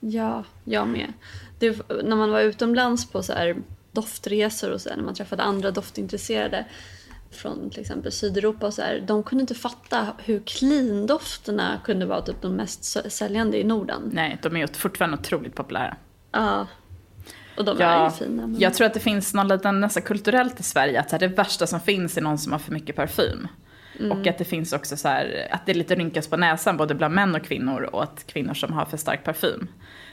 Ja, 0.00 0.44
jag 0.64 0.88
med. 0.88 1.12
Det, 1.58 1.82
när 2.04 2.16
man 2.16 2.30
var 2.30 2.40
utomlands 2.40 3.10
på 3.10 3.22
så 3.22 3.32
här 3.32 3.56
doftresor 3.92 4.70
och 4.72 4.80
så 4.80 4.88
här, 4.88 4.96
när 4.96 5.04
man 5.04 5.14
träffade 5.14 5.42
andra 5.42 5.70
doftintresserade 5.70 6.64
från 7.30 7.70
till 7.70 7.80
exempel 7.80 8.12
Sydeuropa 8.12 8.66
och 8.66 8.74
så 8.74 8.82
här, 8.82 9.04
de 9.06 9.22
kunde 9.22 9.40
inte 9.42 9.54
fatta 9.54 10.06
hur 10.24 10.40
clean-dofterna 10.40 11.78
kunde 11.84 12.06
vara 12.06 12.20
typ 12.20 12.42
de 12.42 12.52
mest 12.56 13.12
säljande 13.12 13.58
i 13.60 13.64
Norden. 13.64 14.10
Nej, 14.12 14.38
de 14.42 14.56
är 14.56 14.66
fortfarande 14.66 15.16
otroligt 15.16 15.54
populära. 15.54 15.96
Ja. 16.32 16.66
Och 17.60 17.66
de 17.66 17.80
är 17.80 17.82
Ja, 17.82 18.04
ju 18.04 18.26
fina. 18.26 18.46
Men... 18.46 18.60
Jag 18.60 18.74
tror 18.74 18.86
att 18.86 18.94
det 18.94 19.00
finns 19.00 19.34
någon 19.34 19.48
liten, 19.48 19.80
nästan 19.80 20.02
kulturellt 20.02 20.60
i 20.60 20.62
Sverige, 20.62 21.00
att 21.00 21.12
här, 21.12 21.18
det 21.18 21.28
värsta 21.28 21.66
som 21.66 21.80
finns 21.80 22.16
är 22.16 22.22
någon 22.22 22.38
som 22.38 22.52
har 22.52 22.58
för 22.58 22.72
mycket 22.72 22.96
parfym. 22.96 23.48
Och 24.10 24.26
att 24.26 24.38
det 24.38 24.44
finns 24.44 24.72
också 24.72 24.96
så 24.96 25.08
här, 25.08 25.48
att 25.50 25.66
det 25.66 25.74
lite 25.74 25.94
rynkas 25.94 26.28
på 26.28 26.36
näsan 26.36 26.76
både 26.76 26.94
bland 26.94 27.14
män 27.14 27.34
och 27.34 27.42
kvinnor 27.42 27.82
och 27.92 28.02
att 28.02 28.26
kvinnor 28.26 28.54
som 28.54 28.72
har 28.72 28.84
för 28.84 28.96
stark 28.96 29.24
parfym. 29.24 29.68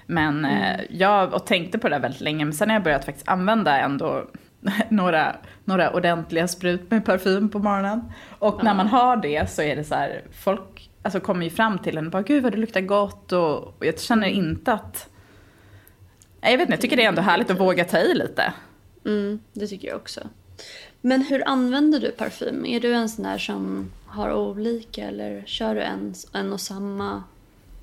Men 0.06 0.46
eh, 0.46 0.80
jag 0.90 1.34
och 1.34 1.46
tänkte 1.46 1.80
på 1.80 1.90
det 1.90 2.00
väldigt 2.00 2.22
länge, 2.22 2.46
men 2.46 2.54
sen 2.54 2.70
har 2.70 2.76
jag 2.76 2.84
börjat 2.84 3.06
faktiskt 3.06 3.28
använda 3.28 3.80
ändå 3.80 4.24
några, 4.90 5.36
några 5.66 5.94
ordentliga 5.94 6.48
sprut 6.48 6.92
med 6.92 7.06
parfym 7.06 7.50
på 7.50 7.60
morgonen. 7.60 8.12
Och 8.40 8.64
när 8.64 8.74
man 8.74 8.88
har 8.88 9.18
det 9.18 9.50
så 9.50 9.62
är 9.62 9.76
det 9.76 9.84
så 9.84 9.96
här, 9.96 10.22
folk 10.32 10.90
alltså, 11.04 11.20
kommer 11.20 11.44
ju 11.44 11.50
fram 11.50 11.80
till 11.80 11.98
en 11.98 12.06
och 12.06 12.12
bara 12.12 12.22
gud 12.22 12.44
vad 12.44 12.52
det 12.52 12.58
luktar 12.58 12.82
gott 12.82 13.32
och, 13.32 13.58
och 13.58 13.86
jag 13.86 14.00
känner 14.00 14.28
inte 14.28 14.74
att 14.74 15.10
Jag 16.52 16.58
vet 16.58 16.62
inte, 16.62 16.74
jag 16.74 16.82
tycker 16.82 16.98
det 16.98 17.04
är 17.04 17.10
ändå 17.10 17.22
härligt 17.22 17.50
att 17.50 17.60
våga 17.60 17.86
ta 17.86 17.98
i 17.98 18.14
lite. 18.14 18.54
Mm, 19.06 19.40
det 19.54 19.68
tycker 19.68 19.88
jag 19.88 19.98
också. 19.98 20.22
Men 21.02 21.22
hur 21.22 21.48
använder 21.48 22.00
du 22.00 22.12
parfym? 22.12 22.66
Är 22.66 22.80
du 22.80 22.94
en 22.94 23.10
sån 23.10 23.24
där 23.24 23.38
som 23.38 23.92
har 24.06 24.34
olika 24.34 25.04
eller 25.04 25.44
kör 25.46 25.76
du 25.76 25.82
en, 25.82 26.14
en 26.34 26.54
och 26.54 26.62
samma 26.62 27.24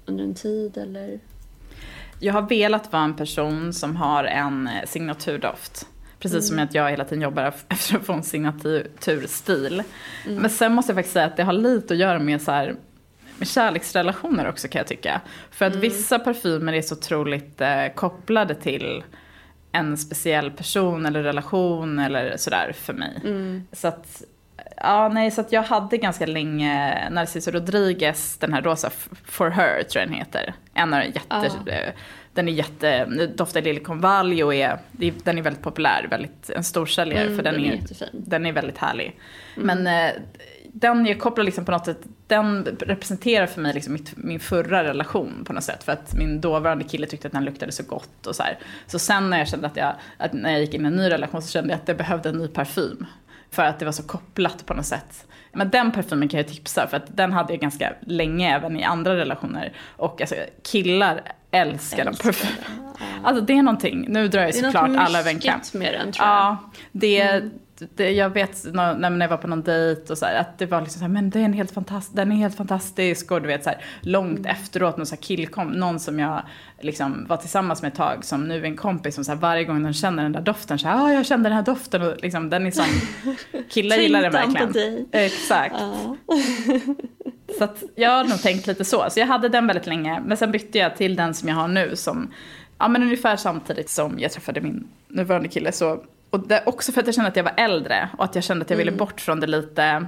under 0.07 0.25
en 0.25 0.35
tid 0.35 0.79
eller? 0.79 1.21
Jag 2.21 2.33
har 2.33 2.43
velat 2.43 2.93
vara 2.93 3.03
en 3.03 3.17
person 3.17 3.73
som 3.73 3.97
har 3.97 4.25
en 4.25 4.67
eh, 4.67 4.85
signaturdoft. 4.87 5.87
Precis 6.19 6.49
som 6.49 6.59
att 6.59 6.75
jag 6.75 6.91
hela 6.91 7.05
tiden 7.05 7.23
jobbar 7.23 7.43
efter 7.69 7.97
att 7.97 8.07
få 8.07 8.13
en 8.13 8.23
signaturstil. 8.23 9.83
Men 10.27 10.51
sen 10.51 10.73
måste 10.73 10.91
jag 10.91 10.97
faktiskt 10.97 11.13
säga 11.13 11.27
att 11.27 11.37
det 11.37 11.43
har 11.43 11.53
lite 11.53 11.95
att 11.95 12.01
göra 12.01 12.19
med 12.19 12.43
så 12.43 12.53
här 12.53 12.77
med 13.39 13.49
kärleksrelationer 13.49 14.49
också 14.49 14.69
kan 14.69 14.79
jag 14.79 14.87
tycka. 14.87 15.21
För 15.51 15.65
att 15.65 15.77
vissa 15.77 16.19
parfymer 16.19 16.73
är 16.73 16.83
så 16.83 16.95
otroligt 16.95 17.61
eh, 17.61 17.89
kopplade 17.95 18.55
till 18.55 19.05
en 19.73 19.97
speciell 19.97 20.51
person 20.51 21.07
eller 21.07 21.23
relation 21.23 21.99
eller 21.99 22.37
sådär 22.37 22.73
för 22.75 22.93
mig. 22.93 23.21
Så 23.73 23.89
att, 23.89 24.23
ja 24.77 25.09
nej, 25.09 25.31
så 25.31 25.45
jag 25.51 25.63
hade 25.63 25.97
ganska 25.97 26.27
länge 26.27 27.11
Narciso 27.11 27.51
Rodriguez, 27.51 28.37
den 28.39 28.53
här 28.53 28.63
rosa 28.63 28.91
For 29.25 29.51
Her 29.51 29.83
tror 29.83 30.01
jag 30.03 30.09
den 30.09 30.19
heter. 30.19 30.55
En 30.75 30.95
av 30.95 31.01
de 31.01 31.07
jätte, 31.07 31.73
eh, 31.73 31.93
den 32.35 32.49
är 32.49 32.53
jätte, 32.53 33.05
doftar 33.37 33.63
liljekonvalj 33.63 34.45
och 34.45 34.55
är, 34.55 34.79
den 35.25 35.39
är 35.39 35.43
väldigt 35.43 35.63
populär, 35.63 36.07
väldigt, 36.11 36.51
en 36.51 36.65
storsäljare 36.65 37.25
Mm, 37.25 37.37
för 37.37 37.43
den, 37.43 37.55
den 37.55 37.65
är 37.65 37.75
jättefin. 37.75 38.09
den 38.13 38.47
är 38.47 38.53
väldigt 38.53 38.79
härlig. 38.79 39.19
Men 39.57 39.87
eh, 39.87 40.11
den 40.73 41.07
jag 41.07 41.21
kopplar 41.21 41.45
liksom 41.45 41.65
på 41.65 41.73
något 41.73 41.85
sätt, 41.85 42.01
den 42.27 42.65
representerar 42.65 43.47
för 43.47 43.61
mig 43.61 43.75
liksom 43.75 43.93
mitt, 43.93 44.17
min 44.17 44.41
förra 44.41 44.85
relation 44.85 45.45
på 45.47 45.53
något 45.53 45.65
sätt. 45.65 45.85
För 45.85 45.93
att 45.93 46.15
min 46.15 46.41
dåvarande 46.41 46.85
kille 46.85 47.07
tyckte 47.07 47.27
att 47.27 47.33
den 47.33 47.45
luktade 47.45 47.73
så 47.73 47.83
gott 47.83 48.27
och 48.27 48.37
så 48.37 48.43
här. 48.43 48.59
Så 48.87 48.99
sen 48.99 49.31
när 49.31 49.39
jag 49.39 49.49
kände 49.49 49.67
att 49.67 49.77
jag, 49.77 49.95
att 50.19 50.33
när 50.33 50.51
jag 50.51 50.61
gick 50.61 50.75
in 50.75 50.85
i 50.85 50.87
en 50.87 50.97
ny 50.97 51.11
relation 51.11 51.43
så 51.43 51.51
kände 51.51 51.71
jag 51.71 51.81
att 51.81 51.89
jag 51.89 51.97
behövde 51.97 52.29
en 52.29 52.39
ny 52.39 52.49
parfym. 52.49 53.07
För 53.51 53.63
att 53.63 53.79
det 53.79 53.85
var 53.85 53.93
så 53.93 54.03
kopplat 54.03 54.67
på 54.67 54.75
något 54.75 54.87
sätt. 54.87 55.27
Men 55.53 55.71
den 55.71 55.93
parfymen 55.93 56.29
kan 56.29 56.39
jag 56.39 56.49
tipsa 56.49 56.87
för 56.87 56.97
att 56.97 57.17
den 57.17 57.33
hade 57.33 57.53
jag 57.53 57.61
ganska 57.61 57.95
länge 58.01 58.57
även 58.57 58.77
i 58.81 58.85
andra 58.85 59.17
relationer. 59.17 59.73
Och 59.97 60.21
alltså 60.21 60.35
killar 60.63 61.21
älskar 61.55 62.05
den 62.05 62.15
parfymen. 62.15 62.65
Alltså 63.25 63.45
det 63.45 63.53
är 63.53 63.63
någonting, 63.63 64.05
nu 64.09 64.29
drar 64.29 64.41
jag 64.43 64.53
Det 64.53 64.59
är 64.59 64.63
såklart 64.63 64.91
något 64.91 64.99
alla 65.01 65.19
över 65.21 65.31
en 65.31 65.39
kam. 65.41 65.59
mycket 65.59 65.75
med 65.75 65.93
den 65.95 66.13
tror 66.13 66.27
jag. 66.27 66.35
Ja, 66.37 66.71
det, 66.93 67.43
det, 67.95 68.11
jag 68.11 68.31
vet 68.31 68.65
när, 68.75 68.95
när 69.11 69.21
jag 69.21 69.29
var 69.29 69.37
på 69.37 69.47
någon 69.49 69.63
dejt 69.63 70.13
och 70.13 70.19
så 70.19 70.27
här, 70.27 70.35
att 70.41 70.59
det 70.59 70.67
var 70.67 70.81
liksom 70.81 70.99
så 70.99 71.05
här, 71.05 71.13
men 71.13 71.31
det 71.31 71.41
är 71.41 71.45
en 71.45 71.53
helt 71.53 71.71
fantast, 71.71 72.17
den 72.17 72.33
är 72.33 72.37
helt 72.37 72.57
fantastisk 72.57 73.31
och 73.31 73.43
du 73.43 73.49
vet 73.49 73.65
så 73.65 73.71
här, 73.71 73.85
långt 74.01 74.39
Mm. 74.39 74.51
efteråt 74.51 74.97
någon 74.97 75.07
så 75.07 75.15
här 75.15 75.23
killkom, 75.23 75.69
någon 75.69 76.01
som 76.01 76.19
jag 76.19 76.43
liksom 76.81 77.27
var 77.29 77.37
tillsammans 77.37 77.83
med 77.83 77.89
ett 77.89 77.95
tag 77.99 78.25
som 78.25 78.49
nu 78.49 78.59
är 78.61 78.65
en 78.65 78.77
kompis 78.77 79.15
som 79.15 79.25
så 79.25 79.33
här, 79.33 79.39
varje 79.39 79.65
gång 79.65 79.83
de 79.83 79.93
känner 79.93 80.23
den 80.23 80.33
där 80.33 80.41
doften 80.41 80.79
så 80.79 80.89
här, 80.89 80.97
ja 80.99 81.13
jag 81.13 81.27
kände 81.27 81.49
den 81.49 81.57
här 81.57 81.65
doften 81.65 82.03
och 82.03 82.15
liksom 82.23 82.51
den 82.51 82.67
är 82.67 82.71
som, 82.71 82.85
killar 83.71 83.97
gillar 83.97 84.23
den 84.23 84.33
verkligen. 84.33 84.67
på 84.67 84.73
dig? 84.73 85.07
Exakt. 85.13 85.75
Så 87.59 87.65
att 87.65 87.83
jag 87.95 88.11
har 88.11 88.25
nog 88.25 88.43
tänkt 88.43 88.67
lite 88.67 88.85
så. 88.85 89.05
Så 89.11 89.21
jag 89.21 89.27
hade 89.27 89.49
den 89.49 89.67
väldigt 89.67 89.87
länge. 89.87 90.23
Men 90.27 90.37
sen 90.37 90.53
bytte 90.53 90.79
jag 90.79 90.97
till 90.97 91.17
den 91.17 91.35
som 91.35 91.49
jag 91.49 91.57
har 91.57 91.69
nu 91.69 91.97
som, 91.97 92.31
ja 92.79 92.89
men 92.89 93.03
ungefär 93.03 93.37
samtidigt 93.37 93.91
som 93.91 94.19
jag 94.19 94.33
träffade 94.33 94.61
min 94.61 94.89
nuvarande 95.09 95.49
kille. 95.49 95.73
Så, 95.73 96.05
och 96.35 96.49
det, 96.49 96.63
också 96.67 96.93
för 96.93 97.01
att 97.01 97.07
jag 97.07 97.15
kände 97.15 97.29
att 97.29 97.37
jag 97.37 97.45
var 97.45 97.55
äldre 97.57 98.09
och 98.19 98.25
att 98.25 98.35
jag 98.35 98.45
kände 98.45 98.63
att 98.65 98.71
jag 98.71 98.77
ville 98.77 98.93
bort 98.93 99.21
från 99.21 99.41
det 99.41 99.47
lite, 99.47 100.07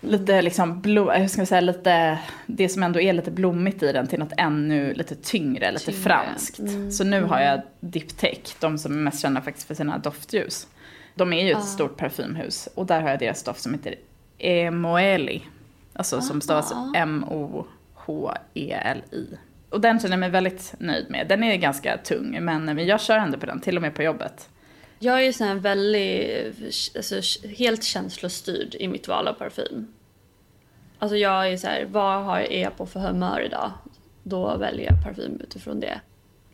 lite 0.00 0.42
liksom, 0.42 0.80
blom, 0.80 1.08
hur 1.08 1.28
ska 1.28 1.40
jag 1.40 1.48
säga, 1.48 1.60
lite, 1.60 2.18
det 2.46 2.68
som 2.68 2.82
ändå 2.82 3.00
är 3.00 3.12
lite 3.12 3.30
blommigt 3.30 3.82
i 3.82 3.92
den 3.92 4.06
till 4.06 4.18
något 4.18 4.32
ännu 4.36 4.94
lite 4.94 5.14
tyngre, 5.14 5.72
lite 5.72 5.84
Tyngre. 5.84 6.00
franskt. 6.00 6.60
Så 6.92 7.04
nu 7.04 7.22
har 7.22 7.40
jag 7.40 7.60
Diptyque, 7.80 8.50
de 8.60 8.78
som 8.78 8.92
är 8.92 8.96
mest 8.96 9.22
kända 9.22 9.40
faktiskt 9.40 9.66
för 9.66 9.74
sina 9.74 9.98
doftljus. 9.98 10.66
De 11.14 11.32
är 11.32 11.44
ju 11.44 11.52
ett 11.52 11.64
stort 11.64 11.96
parfymhus 11.96 12.68
och 12.74 12.86
där 12.86 13.00
har 13.00 13.08
jag 13.08 13.18
deras 13.18 13.42
doft 13.42 13.60
som 13.60 13.74
heter 13.74 13.94
Emoeli. 14.38 15.42
Alltså 15.92 16.20
som 16.20 16.40
stavas 16.40 16.72
M-O-H-E-L-I. 16.96 18.18
Och 19.70 19.80
den 19.80 20.00
känner 20.00 20.12
jag 20.12 20.20
mig 20.20 20.30
väldigt 20.30 20.74
nöjd 20.78 21.10
med. 21.10 21.28
Den 21.28 21.44
är 21.44 21.56
ganska 21.56 21.96
tung 21.96 22.38
men 22.40 22.64
men 22.64 22.86
jag 22.86 23.00
kör 23.00 23.18
ändå 23.18 23.38
på 23.38 23.46
den, 23.46 23.60
till 23.60 23.76
och 23.76 23.82
med 23.82 23.94
på 23.94 24.02
jobbet. 24.02 24.48
Jag 24.98 25.18
är 25.20 25.22
ju 25.24 25.32
sån 25.32 25.46
här 25.46 25.54
väldigt, 25.54 26.92
alltså, 26.96 27.20
helt 27.48 27.84
känslostyrd 27.84 28.74
i 28.74 28.88
mitt 28.88 29.08
val 29.08 29.28
av 29.28 29.32
parfym. 29.32 29.86
Alltså 30.98 31.16
jag 31.16 31.52
är 31.52 31.56
så 31.56 31.66
här, 31.66 31.84
vad 31.84 32.24
har- 32.24 32.40
är 32.40 32.62
jag 32.62 32.76
på 32.76 32.86
för 32.86 33.00
humör 33.00 33.40
idag? 33.40 33.72
Då 34.22 34.56
väljer 34.56 34.86
jag 34.92 35.04
parfym 35.04 35.40
utifrån 35.40 35.80
det. 35.80 36.00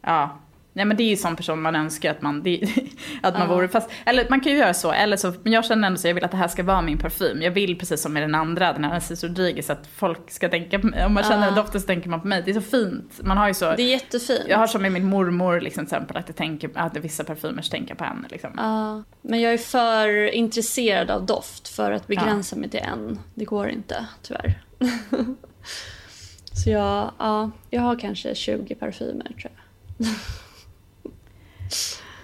Ja. 0.03 0.38
Nej 0.73 0.85
men 0.85 0.97
det 0.97 1.03
är 1.03 1.09
ju 1.09 1.16
sån 1.16 1.37
person 1.37 1.62
man 1.62 1.77
önskar 1.77 2.11
att 2.11 2.23
man, 2.23 2.43
det, 2.43 2.61
att 3.23 3.39
man 3.39 3.49
vore. 3.49 3.68
Fast, 3.68 3.91
eller 4.07 4.27
man 4.31 4.41
kan 4.41 4.53
ju 4.53 4.59
göra 4.59 4.75
så, 4.75 4.93
eller 4.93 5.16
så, 5.16 5.33
men 5.43 5.53
jag 5.53 5.64
känner 5.64 5.87
ändå 5.87 5.99
så 5.99 6.09
jag 6.09 6.14
vill 6.14 6.25
att 6.25 6.31
det 6.31 6.37
här 6.37 6.49
ska 6.49 6.62
vara 6.62 6.83
min 6.83 6.99
parfym. 6.99 7.43
Jag 7.43 7.51
vill 7.51 7.79
precis 7.79 8.03
som 8.03 8.12
med 8.12 8.23
den 8.23 8.35
andra, 8.35 8.73
den 8.73 8.85
här 8.85 8.91
Narciso 8.93 9.27
Rodriguez, 9.27 9.71
att 9.71 9.87
folk 9.97 10.31
ska 10.31 10.49
tänka 10.49 10.79
på 10.79 10.87
mig. 10.87 11.05
Om 11.07 11.14
man 11.14 11.23
känner 11.25 11.47
Ja. 11.49 11.55
doften 11.55 11.81
så 11.81 11.87
tänker 11.87 12.09
man 12.09 12.21
på 12.21 12.27
mig. 12.27 12.43
Det 12.45 12.51
är 12.51 12.55
så 12.55 12.61
fint. 12.61 13.21
Man 13.23 13.37
har 13.37 13.49
ju 13.49 13.55
så, 13.55 13.64
Det 13.77 13.83
är 13.83 13.89
jättefint. 13.91 14.41
jag 14.49 14.59
har 14.59 14.66
som 14.66 14.83
med 14.83 14.93
min 14.93 15.05
mormor 15.05 15.61
liksom, 15.61 15.87
till 15.87 15.95
exempel, 15.95 16.16
att, 16.16 16.29
jag 16.29 16.37
tänker, 16.37 16.71
att 16.75 16.97
vissa 16.97 17.25
parfymer 17.25 17.62
tänker 17.62 17.95
på 17.95 18.05
henne. 18.05 18.29
Liksom. 18.31 18.51
Ja, 18.57 19.03
men 19.23 19.41
jag 19.41 19.53
är 19.53 19.59
för 19.59 20.35
intresserad 20.35 21.11
av 21.11 21.27
doft 21.27 21.68
för 21.68 21.93
att 21.93 22.07
begränsa 22.07 22.57
mig 22.57 22.71
till 22.71 22.81
en. 22.81 23.18
Det 23.35 23.45
går 23.45 23.68
inte, 23.68 24.07
tyvärr. 24.23 24.62
Så 26.64 26.71
jag, 26.71 27.11
ja, 27.18 27.51
jag 27.71 27.83
har 27.83 27.99
kanske 27.99 28.35
20 28.35 28.75
parfymer 28.75 29.25
tror 29.25 29.51
jag. 29.99 30.07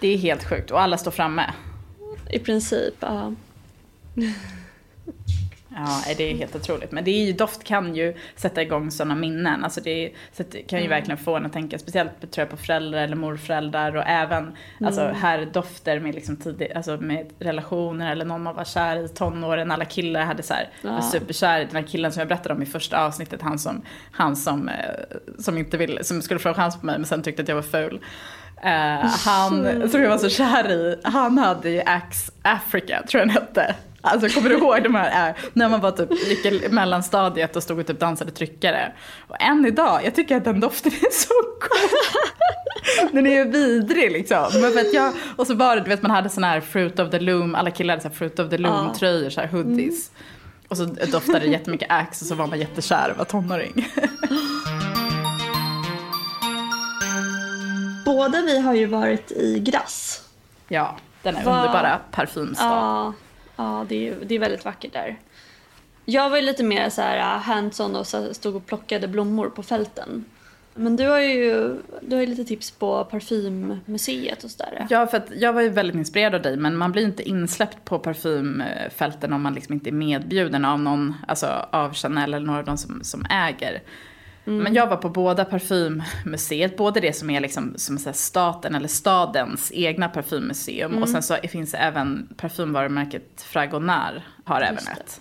Det 0.01 0.09
är 0.09 0.19
helt 0.19 0.45
sjukt 0.45 0.71
och 0.71 0.81
alla 0.81 0.99
står 0.99 1.11
framme. 1.11 1.53
I 2.31 2.39
princip, 2.39 2.95
ja. 3.01 3.33
Ja, 5.77 6.15
det 6.17 6.31
är 6.31 6.37
helt 6.37 6.57
otroligt. 6.57 6.93
Men 6.93 7.05
det 7.05 7.11
är 7.11 7.27
ju, 7.27 7.33
doft 7.33 7.65
kan 7.65 7.95
ju 7.95 8.15
sätta 8.37 8.63
igång 8.63 8.91
sådana 8.91 9.15
minnen. 9.15 9.65
Alltså 9.65 9.81
det, 9.81 10.13
kan 10.67 10.83
ju 10.83 10.89
verkligen 10.89 11.19
få 11.19 11.37
en 11.37 11.47
att 11.47 11.53
tänka, 11.53 11.79
speciellt 11.79 12.11
tror 12.21 12.43
jag 12.43 12.51
på 12.51 12.57
föräldrar 12.57 12.99
eller 13.03 13.17
morföräldrar 13.17 13.97
och 13.97 14.03
även 14.07 14.57
alltså, 14.81 15.03
här 15.03 15.49
dofter 15.53 16.01
med, 16.01 16.15
liksom 16.15 16.37
tidig, 16.37 16.73
alltså 16.73 16.97
med 16.97 17.33
relationer 17.39 18.13
eller 18.13 18.25
någon 18.25 18.43
man 18.43 18.55
var 18.55 18.65
kär 18.65 19.05
i 19.05 19.09
tonåren. 19.09 19.71
Alla 19.71 19.85
killar 19.85 20.25
hade 20.25 20.43
så 20.43 20.55
här, 20.55 20.69
var 20.83 21.01
superkär 21.01 21.61
i 21.61 21.65
den 21.65 21.77
här 21.77 21.83
killen 21.83 22.13
som 22.13 22.21
jag 22.21 22.29
berättade 22.29 22.55
om 22.55 22.63
i 22.63 22.67
första 22.67 23.07
avsnittet. 23.07 23.43
Han 23.43 23.59
som, 23.59 23.83
han 24.11 24.37
som, 24.37 24.69
eh, 24.69 24.75
som, 25.39 25.59
inte 25.59 25.77
ville, 25.77 26.05
som 26.05 26.23
skulle 26.23 26.41
få 26.41 26.49
en 26.49 26.55
chans 26.55 26.81
på 26.81 26.87
mig 26.87 26.99
men 26.99 27.07
sen 27.07 27.23
tyckte 27.23 27.43
att 27.43 27.49
jag 27.49 27.57
var 27.57 27.63
ful. 27.63 28.01
Eh, 28.63 29.07
han 29.07 29.89
som 29.91 30.03
jag 30.03 30.11
var 30.11 30.19
så 30.19 30.29
kär 30.29 30.71
i, 30.71 30.97
han 31.05 31.39
hade 31.39 31.71
ju 31.71 31.81
Axe 31.81 32.33
Africa 32.43 33.03
tror 33.09 33.21
jag 33.21 33.29
den 33.29 33.35
hette. 33.35 33.75
Alltså 34.01 34.29
kommer 34.29 34.49
du 34.51 34.57
ihåg 34.57 34.83
de 34.83 34.95
här, 34.95 35.29
äh, 35.29 35.35
när 35.53 35.69
man 35.69 35.81
var 35.81 35.91
typ, 35.91 36.29
gick 36.29 36.73
mellanstadiet 36.73 37.57
och 37.57 37.63
stod 37.63 37.79
och 37.79 37.87
typ 37.87 38.01
dansade 38.01 38.31
tryckare. 38.31 38.93
Och 39.29 39.43
än 39.43 39.67
idag, 39.67 40.01
jag 40.05 40.15
tycker 40.15 40.37
att 40.37 40.45
den 40.45 40.61
doften 40.61 40.93
är 40.93 41.13
så 41.13 41.35
god. 41.61 43.13
Den 43.13 43.27
är 43.27 43.31
ju 43.31 43.51
vidrig 43.51 44.13
liksom. 44.13 44.47
Men 44.53 44.79
att 44.79 44.95
jag, 44.95 45.13
och 45.37 45.47
så 45.47 45.55
var 45.55 45.77
det, 45.77 45.83
du 45.83 45.89
vet 45.89 46.03
man 46.03 46.11
hade 46.11 46.29
sån 46.29 46.45
här 46.45 46.61
fruit 46.61 46.99
of 46.99 47.11
the 47.11 47.19
loom, 47.19 47.55
alla 47.55 47.71
killar 47.71 47.95
hade 47.95 48.03
så 48.03 48.09
här 48.09 48.15
fruit 48.15 48.39
of 48.39 48.51
the 48.51 48.59
loom 48.59 48.93
tröjor, 48.93 49.31
så 49.31 49.41
här 49.41 49.49
hoodies. 49.49 50.11
Och 50.69 50.77
så 50.77 50.85
doftade 50.85 51.39
det 51.39 51.47
jättemycket 51.47 51.91
Axe 51.91 52.25
och 52.25 52.29
så 52.29 52.35
var 52.35 52.47
man 52.47 52.59
jättekär 52.59 53.11
och 53.11 53.19
var 53.19 53.25
tonåring. 53.25 53.89
Båda 58.07 58.43
vi 58.43 58.59
har 58.59 58.75
ju 58.75 58.87
varit 58.87 59.33
i 59.33 59.59
Grass. 59.59 60.29
Ja, 60.69 60.97
den 61.23 61.37
är 61.37 61.45
Vad- 61.45 61.57
underbara 61.57 62.01
parfymstad. 62.11 62.65
Ja, 62.65 63.13
ja 63.57 63.87
det, 63.89 64.09
är, 64.09 64.17
det 64.27 64.35
är 64.35 64.39
väldigt 64.39 64.65
vackert 64.65 64.93
där. 64.93 65.17
Jag 66.05 66.31
var 66.31 66.37
ju 66.37 66.43
lite 66.43 66.65
mer 66.65 66.91
så 66.91 67.03
här 67.03 67.19
uh, 67.19 67.43
hands-on 67.43 67.97
och 67.97 68.07
så 68.07 68.35
stod 68.35 68.57
och 68.57 68.67
plockade 68.67 69.09
blommor 69.09 69.49
på 69.49 69.63
fälten. 69.63 70.25
Men 70.75 70.97
du 70.97 71.09
har 71.09 71.19
ju, 71.19 71.77
du 72.01 72.15
har 72.17 72.21
ju 72.21 72.27
lite 72.27 72.45
tips 72.45 72.71
på 72.71 73.05
parfymmuseet 73.05 74.45
och 74.45 74.51
sådär. 74.51 74.87
Ja, 74.91 75.07
för 75.07 75.23
jag 75.37 75.53
var 75.53 75.61
ju 75.63 75.69
väldigt 75.69 75.97
inspirerad 75.97 76.35
av 76.35 76.43
dig, 76.43 76.57
men 76.57 76.77
man 76.77 76.93
blir 76.93 77.05
inte 77.05 77.23
insläppt 77.23 77.85
på 77.85 77.99
parfymfälten 77.99 79.33
om 79.33 79.43
man 79.43 79.55
liksom 79.55 79.75
inte 79.75 79.91
är 79.91 79.93
medbjuden 79.93 80.65
av 80.65 80.81
någon, 80.81 81.15
alltså 81.29 81.67
av 81.71 81.95
Chanel 81.95 82.35
eller 82.35 82.47
några 82.47 82.59
av 82.59 82.65
de 82.65 82.79
som, 82.79 83.05
som 83.05 83.27
äger. 83.31 83.83
Men 84.47 84.75
jag 84.75 84.87
var 84.87 84.97
på 84.97 85.09
båda 85.09 85.45
parfymmuseet, 85.45 86.77
både 86.77 87.01
det 87.01 87.13
som 87.13 87.31
är 87.31 87.41
liksom 87.41 87.75
som 87.77 87.99
så 87.99 88.13
staten 88.13 88.75
eller 88.75 88.89
stadens 88.89 89.73
egna 89.75 90.09
parfymmuseum 90.09 91.03
och 91.03 91.09
sen 91.09 91.23
så 91.23 91.37
finns 91.51 91.73
det 91.73 91.79
även 91.79 92.29
parfymvarumärket 92.37 93.43
Fragonard 93.43 94.15
har 94.45 94.61
även 94.61 94.79
ett. 94.93 95.21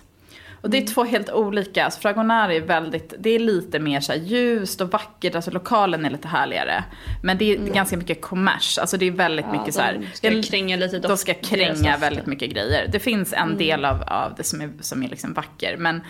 Och 0.60 0.70
det 0.70 0.78
är 0.78 0.86
två 0.86 1.04
helt 1.04 1.30
olika. 1.30 1.84
Alltså 1.84 2.00
Fragonard 2.00 2.50
är 2.50 2.60
väldigt, 2.60 3.14
det 3.18 3.30
är 3.30 3.38
lite 3.38 3.78
mer 3.78 4.00
så 4.00 4.12
ljust 4.14 4.80
och 4.80 4.90
vackert. 4.90 5.34
Alltså 5.34 5.50
lokalen 5.50 6.04
är 6.04 6.10
lite 6.10 6.28
härligare. 6.28 6.84
Men 7.22 7.38
det 7.38 7.52
är 7.52 7.56
ganska 7.56 7.96
mycket 7.96 8.20
kommers. 8.20 8.78
Alltså 8.78 8.96
det 8.96 9.06
är 9.06 9.10
väldigt 9.10 9.46
Ja, 9.52 9.58
mycket 9.58 9.74
så 9.74 9.80
här. 9.80 9.94
de 9.94 10.06
ska 10.16 10.30
det 10.30 10.42
kränga 10.42 10.76
lite 10.76 10.98
De 10.98 11.16
ska 11.16 11.34
kränga 11.34 11.96
väldigt 11.96 12.26
mycket 12.26 12.50
grejer. 12.50 12.88
Det 12.92 12.98
finns 13.00 13.32
en 13.32 13.58
del 13.58 13.84
av, 13.84 14.02
av 14.02 14.34
det 14.36 14.42
som 14.44 14.60
är, 14.60 14.70
som 14.80 15.02
är 15.02 15.08
liksom 15.08 15.32
vacker. 15.34 15.76
Men 15.76 16.00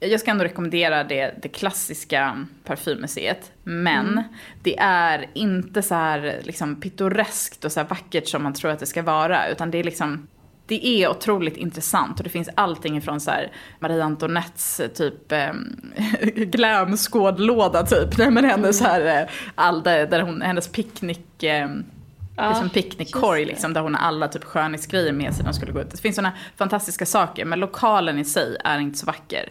jag 0.00 0.20
ska 0.20 0.30
ändå 0.30 0.44
rekommendera 0.44 1.04
det, 1.04 1.34
det 1.42 1.48
klassiska 1.48 2.46
parfymmuseet. 2.64 3.52
Men 3.62 4.22
det 4.62 4.78
är 4.78 5.26
inte 5.34 5.82
så 5.82 5.94
här 5.94 6.40
liksom 6.42 6.80
pittoreskt 6.80 7.64
och 7.64 7.72
så 7.72 7.84
vackert 7.84 8.28
som 8.28 8.42
man 8.42 8.54
tror 8.54 8.70
att 8.70 8.78
det 8.78 8.86
ska 8.86 9.02
vara. 9.02 9.48
Utan 9.48 9.70
det 9.70 9.78
är 9.78 9.84
liksom 9.84 10.28
det 10.66 10.86
är 10.86 11.10
otroligt 11.10 11.56
intressant 11.56 12.18
och 12.18 12.24
det 12.24 12.30
finns 12.30 12.48
allting 12.54 12.96
ifrån 12.96 13.20
så 13.20 13.30
här 13.30 13.52
Marie 13.78 14.04
Antoinettes 14.04 14.80
typ 14.94 15.32
eh, 15.32 15.52
glamskådlåda 16.34 17.86
typ. 17.86 18.18
Nej 18.18 18.30
men 18.30 18.44
hennes 18.44 18.78
så 18.78 18.84
här, 18.84 19.30
all 19.54 19.82
där 19.82 20.20
hon, 20.20 20.42
hennes 20.42 20.68
picknick, 20.68 21.42
eh, 21.42 21.68
det 22.42 22.50
är 22.50 22.54
som 22.54 22.64
en 22.64 22.70
picknickkorg 22.70 23.44
liksom, 23.44 23.72
där 23.72 23.80
hon 23.80 23.94
har 23.94 24.08
alla 24.08 24.28
typ 24.28 24.44
skönhetsgrejer 24.44 25.12
med 25.12 25.34
sig 25.34 25.44
när 25.44 25.52
de 25.52 25.56
skulle 25.56 25.72
gå 25.72 25.80
ut. 25.80 25.90
Det 25.90 25.96
finns 25.96 26.16
sådana 26.16 26.32
fantastiska 26.56 27.06
saker, 27.06 27.44
men 27.44 27.60
lokalen 27.60 28.18
i 28.18 28.24
sig 28.24 28.56
är 28.64 28.78
inte 28.78 28.98
så 28.98 29.06
vacker. 29.06 29.48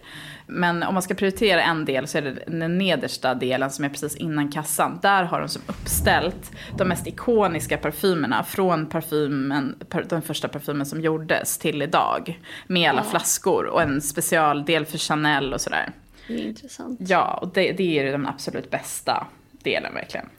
Men 0.52 0.84
om 0.84 0.94
man 0.94 1.04
ska 1.04 1.14
prioritera 1.14 1.62
en 1.62 1.86
del 1.86 2.08
så 2.08 2.18
är 2.18 2.22
det 2.22 2.44
den 2.48 2.78
nedersta 2.78 3.34
delen 3.34 3.72
som 3.72 3.86
är 3.86 3.90
precis 3.90 4.16
innan 4.16 4.52
kassan. 4.52 5.00
Där 5.02 5.24
har 5.24 5.40
de 5.40 5.50
som 5.50 5.62
uppställt 5.68 6.52
de 6.78 6.88
mest 6.88 7.08
ikoniska 7.08 7.78
parfymerna 7.78 8.44
från 8.44 8.86
parfymen, 8.86 9.76
par- 9.90 10.06
den 10.10 10.22
första 10.22 10.48
parfymen 10.48 10.86
som 10.86 11.02
gjordes 11.02 11.58
till 11.58 11.82
idag. 11.82 12.40
Med 12.68 12.90
alla 12.90 13.04
flaskor 13.04 13.66
och 13.66 13.82
en 13.82 14.02
specialdel 14.02 14.86
för 14.86 14.98
Chanel 14.98 15.54
och 15.54 15.62
sådär. 15.62 15.92
Det 16.28 16.34
är 16.34 16.48
intressant. 16.48 17.00
Ja, 17.02 17.40
och 17.42 17.54
det, 17.54 17.72
det 17.72 18.00
är 18.00 18.12
den 18.12 18.28
absolut 18.28 18.72
bästa 18.72 19.28
delen 19.64 19.94
verkligen. 19.94 20.30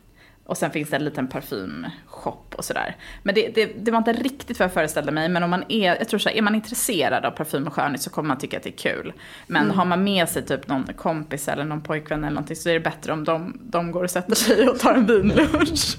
Och 0.50 0.58
sen 0.58 0.70
finns 0.70 0.90
det 0.90 0.96
en 0.96 1.04
liten 1.04 1.28
parfymshop 1.28 2.54
och 2.54 2.64
sådär. 2.64 2.96
Men 3.22 3.34
det, 3.34 3.48
det, 3.48 3.66
det 3.66 3.90
var 3.90 3.98
inte 3.98 4.12
riktigt 4.12 4.58
vad 4.58 4.64
jag 4.64 4.72
föreställde 4.72 5.12
mig. 5.12 5.28
Men 5.28 5.42
om 5.42 5.50
man 5.50 5.64
är, 5.68 5.96
jag 5.96 6.08
tror 6.08 6.20
så 6.20 6.28
här, 6.28 6.36
är 6.36 6.42
man 6.42 6.54
intresserad 6.54 7.24
av 7.24 7.30
parfym 7.30 7.66
och 7.66 7.74
skönhet 7.74 8.02
så 8.02 8.10
kommer 8.10 8.28
man 8.28 8.38
tycka 8.38 8.56
att 8.56 8.62
det 8.62 8.68
är 8.70 8.92
kul. 8.92 9.12
Men 9.46 9.70
har 9.70 9.84
man 9.84 10.04
med 10.04 10.28
sig 10.28 10.46
typ 10.46 10.68
någon 10.68 10.84
kompis 10.96 11.48
eller 11.48 11.64
någon 11.64 11.80
pojkvän 11.80 12.24
eller 12.24 12.34
någonting 12.34 12.56
så 12.56 12.68
är 12.68 12.74
det 12.74 12.80
bättre 12.80 13.12
om 13.12 13.24
de, 13.24 13.58
de 13.60 13.92
går 13.92 14.04
och 14.04 14.10
sätter 14.10 14.34
sig 14.34 14.68
och 14.68 14.78
tar 14.78 14.94
en 14.94 15.06
vinlunch. 15.06 15.96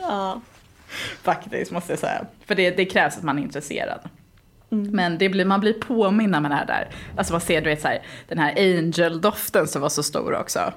Ja. 0.00 0.40
Faktiskt 1.22 1.72
måste 1.72 1.92
jag 1.92 1.98
säga. 1.98 2.26
För 2.46 2.54
det, 2.54 2.70
det 2.70 2.84
krävs 2.84 3.16
att 3.16 3.22
man 3.22 3.38
är 3.38 3.42
intresserad. 3.42 4.00
Men 4.68 5.18
det 5.18 5.28
blir, 5.28 5.44
man 5.44 5.60
blir 5.60 5.72
påminn 5.72 6.30
när 6.30 6.40
man 6.40 6.52
är 6.52 6.66
där. 6.66 6.88
Alltså 7.16 7.32
man 7.32 7.40
ser 7.40 7.60
du 7.60 7.70
vet 7.70 7.82
så 7.82 7.88
här, 7.88 8.02
den 8.28 8.38
här 8.38 8.54
angel-doften 8.56 9.66
som 9.66 9.82
var 9.82 9.88
så 9.88 10.02
stor 10.02 10.34
också. 10.34 10.72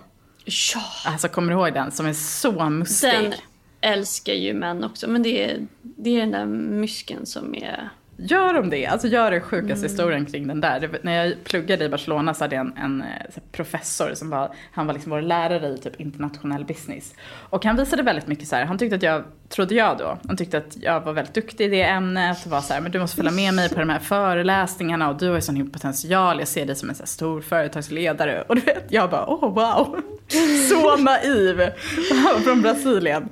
Ja. 0.75 0.81
Alltså 1.05 1.27
kommer 1.27 1.53
du 1.53 1.59
ihåg 1.59 1.73
den 1.73 1.91
som 1.91 2.05
är 2.05 2.13
så 2.13 2.69
mustig? 2.69 3.09
Den 3.11 3.33
älskar 3.81 4.33
ju 4.33 4.53
män 4.53 4.83
också. 4.83 5.07
Men 5.07 5.23
det 5.23 5.43
är, 5.43 5.67
det 5.81 6.09
är 6.09 6.19
den 6.19 6.31
där 6.31 6.45
mysken 6.45 7.25
som 7.25 7.55
är... 7.55 7.89
Gör 8.19 8.53
de 8.53 8.69
det? 8.69 8.85
Alltså 8.85 9.07
gör 9.07 9.31
den 9.31 9.41
sjukaste 9.41 9.85
historien 9.87 10.25
kring 10.25 10.47
den 10.47 10.61
där. 10.61 10.79
Det, 10.79 11.03
när 11.03 11.25
jag 11.25 11.43
pluggade 11.43 11.85
i 11.85 11.89
Barcelona 11.89 12.33
så 12.33 12.43
hade 12.43 12.55
jag 12.55 12.65
en, 12.65 12.77
en 12.77 13.01
eh, 13.01 13.41
professor 13.51 14.13
som 14.13 14.29
var, 14.29 14.55
han 14.71 14.87
var 14.87 14.93
liksom 14.93 15.11
vår 15.11 15.21
lärare 15.21 15.67
i 15.67 15.77
typ 15.77 16.01
internationell 16.01 16.65
business. 16.65 17.13
Och 17.49 17.65
han 17.65 17.75
visade 17.75 18.03
väldigt 18.03 18.27
mycket 18.27 18.47
så 18.47 18.55
här, 18.55 18.65
han 18.65 18.77
tyckte 18.77 18.95
att 18.95 19.03
jag, 19.03 19.23
trodde 19.49 19.75
jag 19.75 19.97
då, 19.97 20.17
han 20.27 20.37
tyckte 20.37 20.57
att 20.57 20.77
jag 20.81 21.01
var 21.01 21.13
väldigt 21.13 21.33
duktig 21.33 21.65
i 21.65 21.67
det 21.67 21.83
ämnet 21.83 22.45
och 22.45 22.51
var 22.51 22.61
så 22.61 22.73
här, 22.73 22.81
men 22.81 22.91
du 22.91 22.99
måste 22.99 23.15
följa 23.17 23.31
med 23.31 23.53
mig 23.53 23.69
på 23.69 23.79
de 23.79 23.89
här 23.89 23.99
föreläsningarna 23.99 25.09
och 25.09 25.17
du 25.17 25.27
har 25.27 25.35
ju 25.35 25.41
sån 25.41 25.69
potential, 25.69 26.39
jag 26.39 26.47
ser 26.47 26.65
dig 26.65 26.75
som 26.75 26.89
en 26.89 26.95
så 26.95 27.01
här 27.01 27.07
stor 27.07 27.41
företagsledare. 27.41 28.41
Och 28.41 28.55
du 28.55 28.61
vet, 28.61 28.85
jag 28.89 29.09
bara, 29.09 29.25
oh 29.25 29.53
wow, 29.53 30.01
så 30.69 30.97
naiv. 30.97 31.59
Han 32.23 32.33
var 32.33 32.39
från 32.39 32.61
Brasilien. 32.61 33.29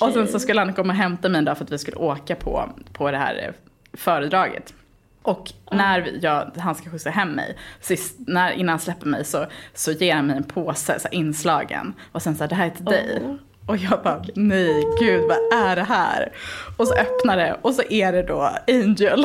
Och 0.00 0.12
sen 0.12 0.28
så 0.28 0.38
skulle 0.38 0.60
han 0.60 0.72
komma 0.72 0.92
och 0.92 0.98
hämta 0.98 1.28
mig 1.28 1.38
en 1.38 1.44
dag 1.44 1.58
för 1.58 1.64
att 1.64 1.72
vi 1.72 1.78
skulle 1.78 1.96
åka 1.96 2.34
på, 2.34 2.68
på 2.92 3.10
det 3.10 3.18
här 3.18 3.34
eh, 3.34 3.65
föredraget. 3.96 4.74
Och 5.22 5.52
när 5.70 6.18
jag, 6.22 6.50
han 6.58 6.74
ska 6.74 6.90
skjutsa 6.90 7.10
hem 7.10 7.30
mig, 7.30 7.56
sist, 7.80 8.16
när, 8.18 8.52
innan 8.52 8.68
han 8.68 8.78
släpper 8.78 9.06
mig 9.06 9.24
så, 9.24 9.46
så 9.74 9.92
ger 9.92 10.14
han 10.14 10.26
mig 10.26 10.36
en 10.36 10.44
påse, 10.44 11.00
så 11.00 11.08
här, 11.08 11.14
inslagen. 11.14 11.94
Och 12.12 12.22
sen 12.22 12.36
så 12.36 12.44
här, 12.44 12.48
det 12.48 12.54
här 12.54 12.66
är 12.66 12.70
till 12.70 12.84
dig. 12.84 13.22
Och 13.66 13.76
jag 13.76 14.02
bara, 14.02 14.24
nej 14.34 14.84
gud 15.00 15.24
vad 15.28 15.60
är 15.60 15.76
det 15.76 15.82
här? 15.82 16.32
Och 16.76 16.88
så 16.88 16.94
öppnar 16.94 17.36
det 17.36 17.56
och 17.62 17.74
så 17.74 17.82
är 17.90 18.12
det 18.12 18.22
då 18.22 18.50
Angel. 18.68 19.24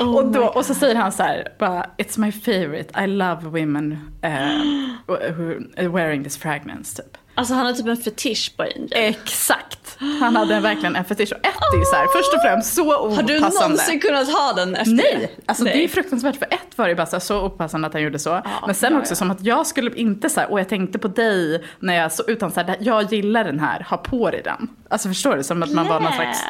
och, 0.00 0.32
då, 0.32 0.44
och 0.44 0.64
så 0.64 0.74
säger 0.74 0.94
han 0.94 1.12
så 1.12 1.22
här, 1.22 1.48
bara, 1.58 1.86
it's 1.96 2.18
my 2.18 2.32
favorite, 2.32 3.04
I 3.04 3.06
love 3.06 3.42
women 3.42 3.92
uh, 4.24 5.06
who 5.06 5.54
are 5.76 5.88
wearing 5.88 6.24
this 6.24 6.38
fragrance 6.38 7.02
typ. 7.02 7.16
Alltså 7.38 7.54
han 7.54 7.66
har 7.66 7.72
typ 7.72 7.86
en 7.86 7.96
fetisch 7.96 8.52
på 8.56 8.62
Angel. 8.62 8.88
Exakt. 8.90 9.96
Han 10.20 10.36
hade 10.36 10.60
verkligen 10.60 10.96
en 10.96 11.04
fetisch. 11.04 11.32
Och 11.32 11.38
ett 11.38 11.74
är 11.74 11.78
ju 11.78 11.84
så 11.84 11.96
här, 11.96 12.06
först 12.12 12.34
och 12.34 12.42
främst 12.42 12.74
så 12.74 13.14
har 13.14 13.22
du 13.22 13.38
opassande. 13.38 13.60
någonsin 13.60 14.00
kunnat 14.00 14.32
ha 14.32 14.52
den 14.52 14.74
efter 14.74 14.92
Nej, 14.92 15.36
alltså 15.46 15.64
Nej. 15.64 15.72
det 15.72 15.84
är 15.84 15.88
fruktansvärt. 15.88 16.36
För 16.36 16.46
ett 16.46 16.78
var 16.78 16.88
det 16.88 16.94
bara 16.94 17.06
så, 17.06 17.16
här, 17.16 17.20
så 17.20 17.42
opassande 17.44 17.86
att 17.86 17.92
han 17.92 18.02
gjorde 18.02 18.18
så. 18.18 18.42
Men 18.66 18.74
sen 18.74 18.92
ja, 18.92 18.98
också 18.98 19.12
ja. 19.12 19.16
som 19.16 19.30
att 19.30 19.42
jag 19.42 19.66
skulle 19.66 19.96
inte 19.96 20.30
så 20.30 20.40
här, 20.40 20.50
och 20.50 20.60
jag 20.60 20.68
tänkte 20.68 20.98
på 20.98 21.08
dig 21.08 21.64
när 21.80 21.94
jag 21.94 22.12
så, 22.12 22.22
utan 22.26 22.50
så 22.50 22.60
här, 22.60 22.76
jag 22.80 23.12
gillar 23.12 23.44
den 23.44 23.60
här, 23.60 23.86
ha 23.90 23.96
på 23.96 24.30
dig 24.30 24.42
den. 24.44 24.68
Alltså 24.90 25.08
förstår 25.08 25.36
du? 25.36 25.42
Som 25.42 25.62
att 25.62 25.72
man 25.72 25.88
var 25.88 26.00
någon 26.00 26.12
slags, 26.12 26.44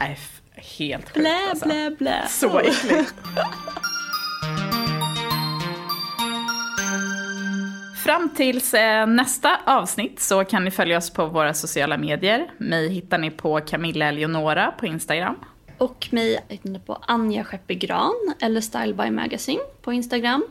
nej, 0.00 0.18
helt 0.78 1.04
sjukt 1.04 1.14
Blä, 1.14 1.38
alltså. 1.50 1.64
blä, 1.66 1.90
blä. 1.98 2.22
Så 2.28 2.58
äckligt. 2.58 3.14
Fram 8.04 8.28
tills 8.28 8.74
eh, 8.74 9.06
nästa 9.06 9.60
avsnitt 9.66 10.20
så 10.20 10.44
kan 10.44 10.64
ni 10.64 10.70
följa 10.70 10.98
oss 10.98 11.10
på 11.10 11.26
våra 11.26 11.54
sociala 11.54 11.96
medier. 11.96 12.50
Mig 12.58 12.88
hittar 12.88 13.18
ni 13.18 13.30
på 13.30 13.60
Camilla 13.60 14.08
Eleonora 14.08 14.74
på 14.78 14.86
Instagram. 14.86 15.36
Och 15.78 16.08
mig 16.10 16.44
hittar 16.48 16.70
ni 16.70 16.78
på 16.78 16.98
Anja 17.06 17.44
Skeppegran 17.44 18.34
eller 18.40 18.60
Style 18.60 18.94
by 18.94 19.10
Magazine 19.10 19.60
på 19.82 19.92
Instagram. 19.92 20.44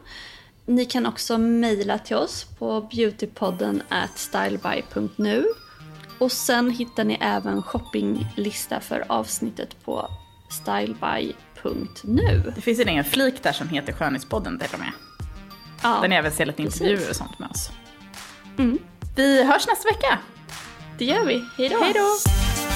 Ni 0.66 0.86
kan 0.86 1.06
också 1.06 1.38
mejla 1.38 1.98
till 1.98 2.16
oss 2.16 2.46
på 2.60 2.82
beautypodden 2.82 3.82
at 3.90 4.18
styleby.nu. 4.18 5.46
Och 6.20 6.32
sen 6.32 6.72
hittar 6.72 7.04
ni 7.04 7.18
även 7.22 7.62
shoppinglista 7.62 8.80
för 8.80 9.04
avsnittet 9.08 9.86
på 9.86 10.10
styleby.nu. 10.50 12.52
Det 12.56 12.62
finns 12.62 12.80
en 12.80 12.90
egen 12.90 13.04
flik 13.04 13.44
där 13.44 13.52
som 13.52 13.70
heter 13.70 13.94
Skönhetspodden 13.94 14.60
till 14.60 14.70
och 14.74 14.80
med. 14.80 14.92
Ja, 15.84 16.00
Där 16.02 16.08
ni 16.08 16.16
även 16.16 16.32
ser 16.32 16.46
lite 16.46 16.64
precis. 16.64 16.82
intervjuer 16.82 17.10
och 17.10 17.16
sånt 17.16 17.40
med 17.40 17.50
oss. 17.50 17.70
Vi 19.16 19.44
hörs 19.44 19.68
nästa 19.68 19.90
vecka. 19.90 20.20
det 20.98 21.06
gör 21.06 21.26
vi. 21.26 21.46
Hej 21.58 21.94
då! 21.94 22.73